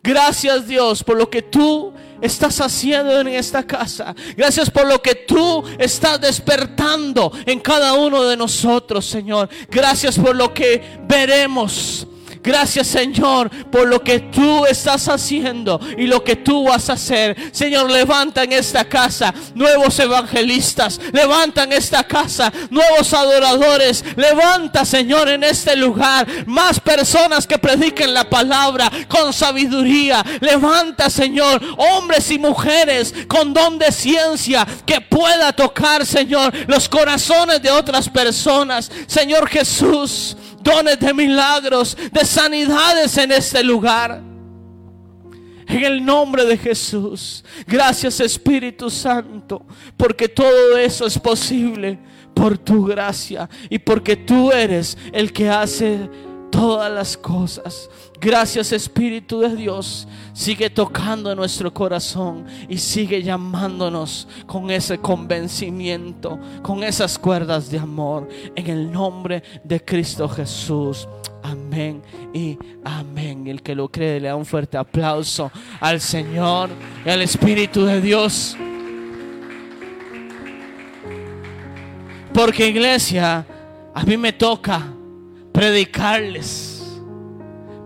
Gracias 0.03 0.67
Dios 0.67 1.03
por 1.03 1.17
lo 1.17 1.31
que 1.31 1.41
tú 1.41 1.95
estás 2.21 2.61
haciendo 2.61 3.21
en 3.21 3.29
esta 3.29 3.67
casa. 3.67 4.15
Gracias 4.37 4.71
por 4.71 4.87
lo 4.87 5.01
que 5.01 5.15
tú 5.15 5.65
estás 5.79 6.21
despertando 6.21 7.33
en 7.47 7.61
cada 7.61 7.95
uno 7.95 8.25
de 8.25 8.37
nosotros, 8.37 9.07
Señor. 9.07 9.49
Gracias 9.71 10.19
por 10.19 10.37
lo 10.37 10.53
que 10.53 10.99
veremos. 11.07 12.07
Gracias 12.45 12.89
Señor 12.89 13.49
por 13.71 13.89
lo 13.89 14.05
que 14.05 14.21
tú 14.21 14.67
estás 14.67 15.09
haciendo 15.09 15.81
y 15.97 16.07
lo 16.07 16.23
que 16.23 16.37
tú 16.37 16.65
vas 16.65 16.91
a 16.91 16.93
hacer. 16.93 17.35
Señor, 17.53 17.91
levanta 17.91 18.43
en 18.43 18.53
esta 18.53 18.85
casa 18.85 19.33
nuevos 19.55 19.99
evangelistas. 19.99 21.01
Levanta 21.13 21.63
en 21.63 21.73
esta 21.73 22.05
casa 22.05 22.53
nuevos 22.69 23.15
adoradores. 23.15 24.05
Levanta 24.17 24.85
Señor 24.85 25.31
en 25.31 25.43
este 25.43 25.75
lugar 25.75 26.27
más 26.47 26.79
personas 26.81 27.47
que 27.47 27.59
prediquen 27.59 28.13
la 28.13 28.29
palabra 28.29 28.91
con 29.09 29.33
sabiduría. 29.33 30.23
Levanta 30.43 31.09
Señor 31.09 31.63
hombres 31.79 32.31
y 32.31 32.39
mujeres 32.39 33.15
con 33.27 33.55
don 33.55 33.79
de 33.79 33.91
ciencia 33.91 34.67
que 34.85 35.01
pueda 35.01 35.55
tocar 35.55 36.05
Señor 36.05 36.53
los 36.67 36.91
corazones 36.91 37.63
de 37.63 37.71
otras 37.71 38.07
personas. 38.11 38.91
Señor 39.07 39.49
Jesús 39.49 40.37
dones 40.65 40.99
de 40.99 41.13
milagros, 41.15 41.97
de 42.11 42.25
sanidades 42.25 43.17
en 43.19 43.31
este 43.31 43.63
lugar. 43.63 44.23
En 45.67 45.85
el 45.85 46.05
nombre 46.05 46.45
de 46.45 46.59
Jesús. 46.59 47.45
Gracias 47.67 48.21
Espíritu 48.21 48.91
Santo, 48.91 49.65
porque 49.97 50.29
todo 50.29 50.77
eso 50.77 51.07
es 51.07 51.19
posible 51.19 51.99
por 52.35 52.59
tu 52.59 52.85
gracia 52.85 53.49
y 53.71 53.79
porque 53.79 54.17
tú 54.17 54.51
eres 54.51 54.99
el 55.13 55.33
que 55.33 55.49
hace 55.49 56.09
todas 56.55 56.91
las 56.91 57.17
cosas. 57.17 57.91
Gracias 58.21 58.71
Espíritu 58.71 59.41
de 59.41 59.57
Dios. 59.57 60.07
Sigue 60.33 60.71
tocando 60.71 61.35
nuestro 61.35 61.75
corazón 61.75 62.47
y 62.69 62.79
sigue 62.79 63.25
llamándonos 63.25 64.29
con 64.47 64.71
ese 64.71 64.99
convencimiento, 64.99 66.39
con 66.63 66.85
esas 66.85 67.19
cuerdas 67.19 67.73
de 67.73 67.79
amor. 67.79 68.29
En 68.55 68.69
el 68.69 68.93
nombre 68.93 69.43
de 69.65 69.85
Cristo 69.85 70.29
Jesús. 70.29 71.09
Amén 71.43 72.03
y 72.33 72.57
amén. 72.85 73.49
El 73.49 73.61
que 73.61 73.75
lo 73.75 73.89
cree 73.89 74.21
le 74.21 74.29
da 74.29 74.37
un 74.37 74.47
fuerte 74.47 74.77
aplauso 74.77 75.51
al 75.81 76.01
Señor 76.01 76.71
y 77.05 77.11
al 77.11 77.21
Espíritu 77.21 77.85
de 77.85 78.01
Dios. 78.01 78.57
Porque 82.33 82.69
iglesia, 82.69 83.45
a 83.93 84.05
mí 84.05 84.17
me 84.17 84.33
toca 84.33 84.95
predicarles, 85.55 87.01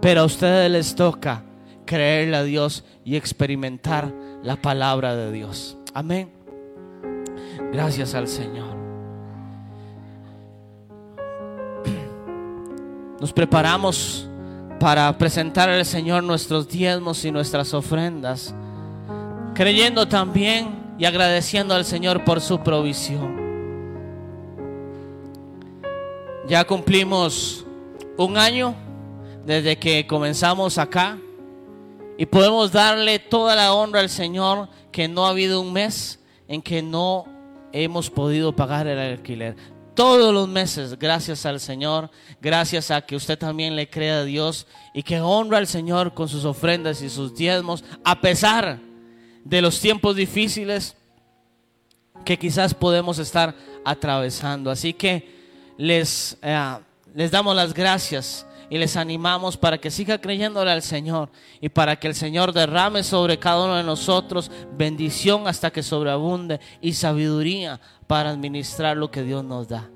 pero 0.01 0.23
a 0.23 0.24
ustedes 0.24 0.70
les 0.70 0.95
toca 0.95 1.45
creerle 1.85 2.35
a 2.39 2.43
Dios 2.43 2.82
y 3.05 3.15
experimentar 3.15 4.11
la 4.43 4.57
palabra 4.57 5.15
de 5.15 5.31
Dios. 5.31 5.77
Amén. 5.93 6.31
Gracias 7.70 8.15
al 8.15 8.27
Señor. 8.27 8.74
Nos 13.20 13.35
preparamos 13.35 14.27
para 14.81 15.16
presentar 15.19 15.69
al 15.69 15.85
Señor 15.85 16.24
nuestros 16.24 16.69
diezmos 16.70 17.23
y 17.27 17.31
nuestras 17.31 17.74
ofrendas, 17.74 18.55
creyendo 19.55 20.09
también 20.09 20.95
y 20.99 21.05
agradeciendo 21.05 21.74
al 21.74 21.85
Señor 21.85 22.24
por 22.24 22.40
su 22.40 22.61
provisión. 22.61 23.48
Ya 26.49 26.65
cumplimos 26.65 27.66
un 28.16 28.39
año 28.39 28.75
desde 29.45 29.79
que 29.79 30.07
comenzamos 30.07 30.79
acá 30.79 31.19
y 32.16 32.25
podemos 32.25 32.73
darle 32.73 33.19
toda 33.19 33.55
la 33.55 33.75
honra 33.75 34.01
al 34.01 34.09
Señor 34.09 34.70
que 34.91 35.09
no 35.09 35.27
ha 35.27 35.31
habido 35.31 35.61
un 35.61 35.75
mes 35.75 36.20
en 36.49 36.62
que 36.62 36.81
no 36.81 37.27
hemos 37.70 38.09
podido 38.09 38.57
pagar 38.57 38.87
el 38.87 38.99
alquiler. 38.99 39.57
Todos 39.95 40.33
los 40.33 40.49
meses, 40.49 40.99
gracias 40.99 41.45
al 41.45 41.61
Señor, 41.61 42.11
gracias 42.41 42.91
a 42.91 43.03
que 43.03 43.15
usted 43.15 43.39
también 43.39 43.77
le 43.77 43.91
crea 43.91 44.20
a 44.20 44.25
Dios 44.25 44.66
y 44.95 45.03
que 45.03 45.20
honra 45.20 45.59
al 45.59 45.66
Señor 45.66 46.15
con 46.15 46.31
sus 46.31 46.47
ofrendas 46.47 47.03
y 47.03 47.11
sus 47.11 47.35
diezmos, 47.35 47.85
a 48.03 48.23
pesar 48.23 48.79
de 49.45 49.61
los 49.61 49.79
tiempos 49.83 50.16
difíciles 50.16 50.97
que 52.25 52.39
quizás 52.39 52.73
podemos 52.73 53.19
estar 53.19 53.55
atravesando. 53.85 54.70
Así 54.70 54.95
que 54.95 55.38
les, 55.78 56.36
eh, 56.42 56.76
les 57.14 57.30
damos 57.30 57.56
las 57.56 57.72
gracias 57.72 58.44
y 58.68 58.76
les 58.76 58.96
animamos 58.96 59.56
para 59.56 59.78
que 59.78 59.90
siga 59.90 60.20
creyéndole 60.20 60.70
al 60.70 60.82
Señor 60.82 61.30
y 61.60 61.70
para 61.70 61.96
que 61.96 62.09
el 62.09 62.14
Señor 62.14 62.52
derrame 62.52 63.02
sobre 63.02 63.38
cada 63.38 63.64
uno 63.64 63.76
de 63.76 63.82
nosotros 63.82 64.50
bendición 64.76 65.48
hasta 65.48 65.70
que 65.70 65.82
sobreabunde 65.82 66.60
y 66.82 66.92
sabiduría 66.92 67.80
para 68.06 68.30
administrar 68.30 68.96
lo 68.96 69.10
que 69.10 69.22
Dios 69.22 69.42
nos 69.42 69.68
da. 69.68 69.88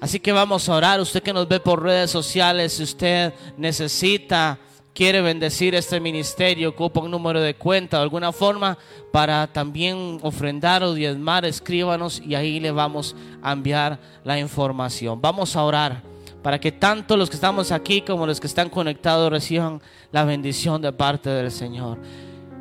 Así 0.00 0.20
que 0.20 0.32
vamos 0.32 0.68
a 0.68 0.74
orar. 0.74 1.00
Usted 1.00 1.22
que 1.22 1.32
nos 1.32 1.48
ve 1.48 1.58
por 1.60 1.82
redes 1.82 2.10
sociales, 2.10 2.74
si 2.74 2.84
usted 2.84 3.32
necesita, 3.56 4.58
quiere 4.94 5.20
bendecir 5.20 5.74
este 5.74 6.00
ministerio, 6.00 6.70
ocupa 6.70 7.00
un 7.00 7.10
número 7.10 7.40
de 7.40 7.54
cuenta 7.54 7.98
de 7.98 8.02
alguna 8.02 8.32
forma 8.32 8.76
para 9.12 9.46
también 9.46 10.18
ofrendar 10.22 10.82
o 10.82 10.94
diezmar, 10.94 11.44
escríbanos 11.44 12.20
y 12.24 12.34
ahí 12.34 12.60
le 12.60 12.70
vamos 12.70 13.14
a 13.42 13.52
enviar 13.52 13.98
la 14.24 14.38
información. 14.38 15.20
Vamos 15.20 15.54
a 15.54 15.62
orar 15.62 16.02
para 16.42 16.58
que 16.60 16.72
tanto 16.72 17.16
los 17.16 17.28
que 17.28 17.36
estamos 17.36 17.72
aquí 17.72 18.02
como 18.02 18.26
los 18.26 18.40
que 18.40 18.46
están 18.46 18.70
conectados 18.70 19.30
reciban 19.30 19.82
la 20.12 20.24
bendición 20.24 20.80
de 20.80 20.92
parte 20.92 21.30
del 21.30 21.50
Señor. 21.50 21.98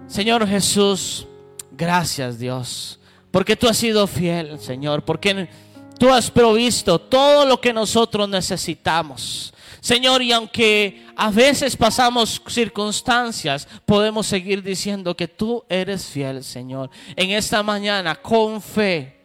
Señor 0.07 0.47
Jesús, 0.47 1.27
gracias 1.71 2.39
Dios, 2.39 2.99
porque 3.31 3.55
tú 3.55 3.67
has 3.67 3.77
sido 3.77 4.07
fiel, 4.07 4.59
Señor, 4.59 5.03
porque 5.03 5.47
tú 5.99 6.09
has 6.09 6.31
provisto 6.31 6.99
todo 6.99 7.45
lo 7.45 7.59
que 7.61 7.73
nosotros 7.73 8.27
necesitamos. 8.27 9.53
Señor, 9.79 10.21
y 10.21 10.31
aunque 10.31 11.05
a 11.15 11.29
veces 11.29 11.75
pasamos 11.75 12.41
circunstancias, 12.47 13.67
podemos 13.85 14.27
seguir 14.27 14.63
diciendo 14.63 15.15
que 15.15 15.27
tú 15.27 15.63
eres 15.69 16.05
fiel, 16.05 16.43
Señor. 16.43 16.89
En 17.15 17.31
esta 17.31 17.63
mañana, 17.63 18.15
con 18.15 18.61
fe, 18.61 19.17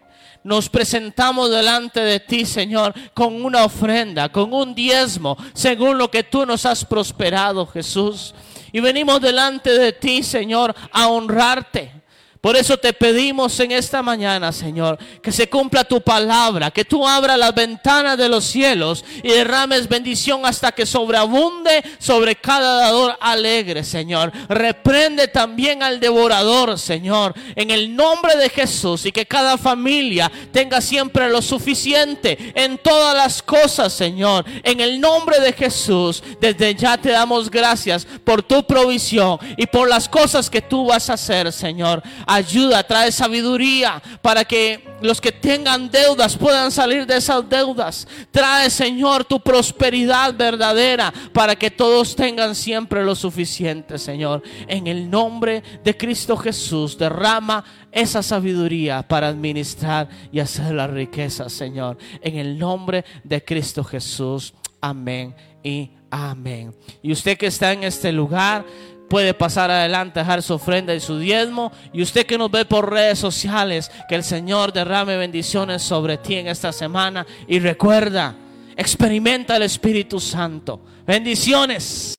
nos 0.45 0.69
presentamos 0.69 1.51
delante 1.51 2.01
de 2.01 2.20
ti, 2.20 2.45
Señor, 2.45 2.95
con 3.15 3.45
una 3.45 3.65
ofrenda, 3.65 4.31
con 4.31 4.53
un 4.53 4.74
diezmo, 4.74 5.37
según 5.55 5.99
lo 5.99 6.11
que 6.11 6.24
tú 6.24 6.45
nos 6.45 6.66
has 6.66 6.85
prosperado, 6.85 7.66
Jesús. 7.66 8.35
Y 8.73 8.81
venimos 8.81 9.20
delante 9.20 9.70
de 9.70 9.93
ti, 9.93 10.23
Señor, 10.23 10.74
a 10.91 11.09
honrarte. 11.09 12.02
Por 12.43 12.56
eso 12.56 12.77
te 12.77 12.93
pedimos 12.93 13.60
en 13.60 13.70
esta 13.70 14.02
mañana, 14.02 14.51
Señor, 14.51 14.98
que 15.23 15.31
se 15.31 15.48
cumpla 15.48 15.85
tu 15.85 16.01
palabra, 16.01 16.73
que 16.73 16.85
tú 16.85 17.06
abras 17.06 17.39
las 17.39 17.55
ventanas 17.55 18.19
de 18.19 18.28
los 18.28 18.44
cielos 18.44 19.05
y 19.23 19.28
derrames 19.28 19.89
bendición 19.89 20.44
hasta 20.44 20.73
que 20.73 20.85
sobreabunde 20.85 21.85
sobre 22.01 22.35
cada 22.35 22.81
dador 22.81 23.16
alegre, 23.20 23.85
Señor. 23.85 24.32
Reprende 24.48 25.28
también 25.28 25.85
al 25.85 26.01
devorador, 26.01 26.81
Señor, 26.81 27.32
en 27.55 27.70
el 27.70 27.94
nombre 27.94 28.35
de 28.36 28.48
Jesús 28.48 29.06
y 29.06 29.12
que 29.12 29.24
cada 29.24 29.56
familia 29.56 30.28
tenga 30.51 30.81
siempre 30.81 31.31
lo 31.31 31.43
suficiente 31.43 32.52
en 32.56 32.77
todas 32.78 33.16
las 33.16 33.40
cosas, 33.40 33.93
Señor. 33.93 34.44
En 34.64 34.81
el 34.81 35.01
nombre 35.01 35.39
de 35.39 35.52
Jesús, 35.52 36.24
desde 36.40 36.74
ya 36.74 36.98
te 36.98 37.10
damos 37.10 37.48
gracias 37.48 38.05
por 38.24 38.43
tu 38.43 38.66
provisión 38.66 39.39
y 39.56 39.66
por 39.66 39.89
las 39.89 40.09
cosas 40.09 40.51
que 40.51 40.60
tú 40.60 40.86
vas 40.86 41.09
a 41.09 41.12
hacer, 41.12 41.52
Señor 41.52 42.02
ayuda, 42.35 42.83
trae 42.83 43.13
sabiduría 43.13 44.03
para 44.21 44.45
que 44.45 44.83
los 45.01 45.21
que 45.21 45.33
tengan 45.33 45.91
deudas 45.91 46.37
puedan 46.37 46.71
salir 46.71 47.07
de 47.07 47.17
esas 47.17 47.49
deudas. 47.49 48.07
Trae, 48.31 48.71
Señor, 48.71 49.25
tu 49.25 49.41
prosperidad 49.41 50.35
verdadera 50.35 51.13
para 51.33 51.57
que 51.57 51.71
todos 51.71 52.17
tengan 52.17 52.55
siempre 52.55 53.05
lo 53.05 53.15
suficiente, 53.15 53.99
Señor. 53.99 54.43
En 54.67 54.87
el 54.87 55.11
nombre 55.11 55.63
de 55.85 55.97
Cristo 55.97 56.37
Jesús, 56.37 56.97
derrama 56.97 57.65
esa 57.91 58.23
sabiduría 58.23 59.03
para 59.07 59.29
administrar 59.29 60.09
y 60.33 60.41
hacer 60.41 60.73
la 60.73 60.87
riqueza, 60.87 61.49
Señor. 61.49 61.99
En 62.23 62.37
el 62.39 62.59
nombre 62.59 63.05
de 63.25 63.45
Cristo 63.45 63.85
Jesús. 63.85 64.55
Amén 64.81 65.35
y 65.63 65.91
amén. 66.11 66.75
Y 67.03 67.13
usted 67.13 67.39
que 67.39 67.47
está 67.47 67.73
en 67.73 67.85
este 67.85 68.13
lugar, 68.13 68.65
puede 69.12 69.34
pasar 69.34 69.70
adelante, 69.70 70.20
dejar 70.20 70.43
su 70.43 70.55
ofrenda 70.55 70.94
y 70.94 71.01
su 71.01 71.18
diezmo. 71.18 71.70
Y 71.93 72.01
usted 72.01 72.24
que 72.24 72.39
nos 72.39 72.51
ve 72.51 72.64
por 72.64 72.90
redes 72.90 73.18
sociales, 73.18 73.90
que 74.09 74.14
el 74.14 74.24
Señor 74.24 74.72
derrame 74.72 75.18
bendiciones 75.18 75.82
sobre 75.82 76.16
ti 76.16 76.36
en 76.36 76.48
esta 76.48 76.72
semana. 76.72 77.26
Y 77.47 77.59
recuerda, 77.59 78.34
experimenta 78.74 79.56
el 79.56 79.64
Espíritu 79.64 80.18
Santo. 80.18 80.80
Bendiciones. 81.06 82.14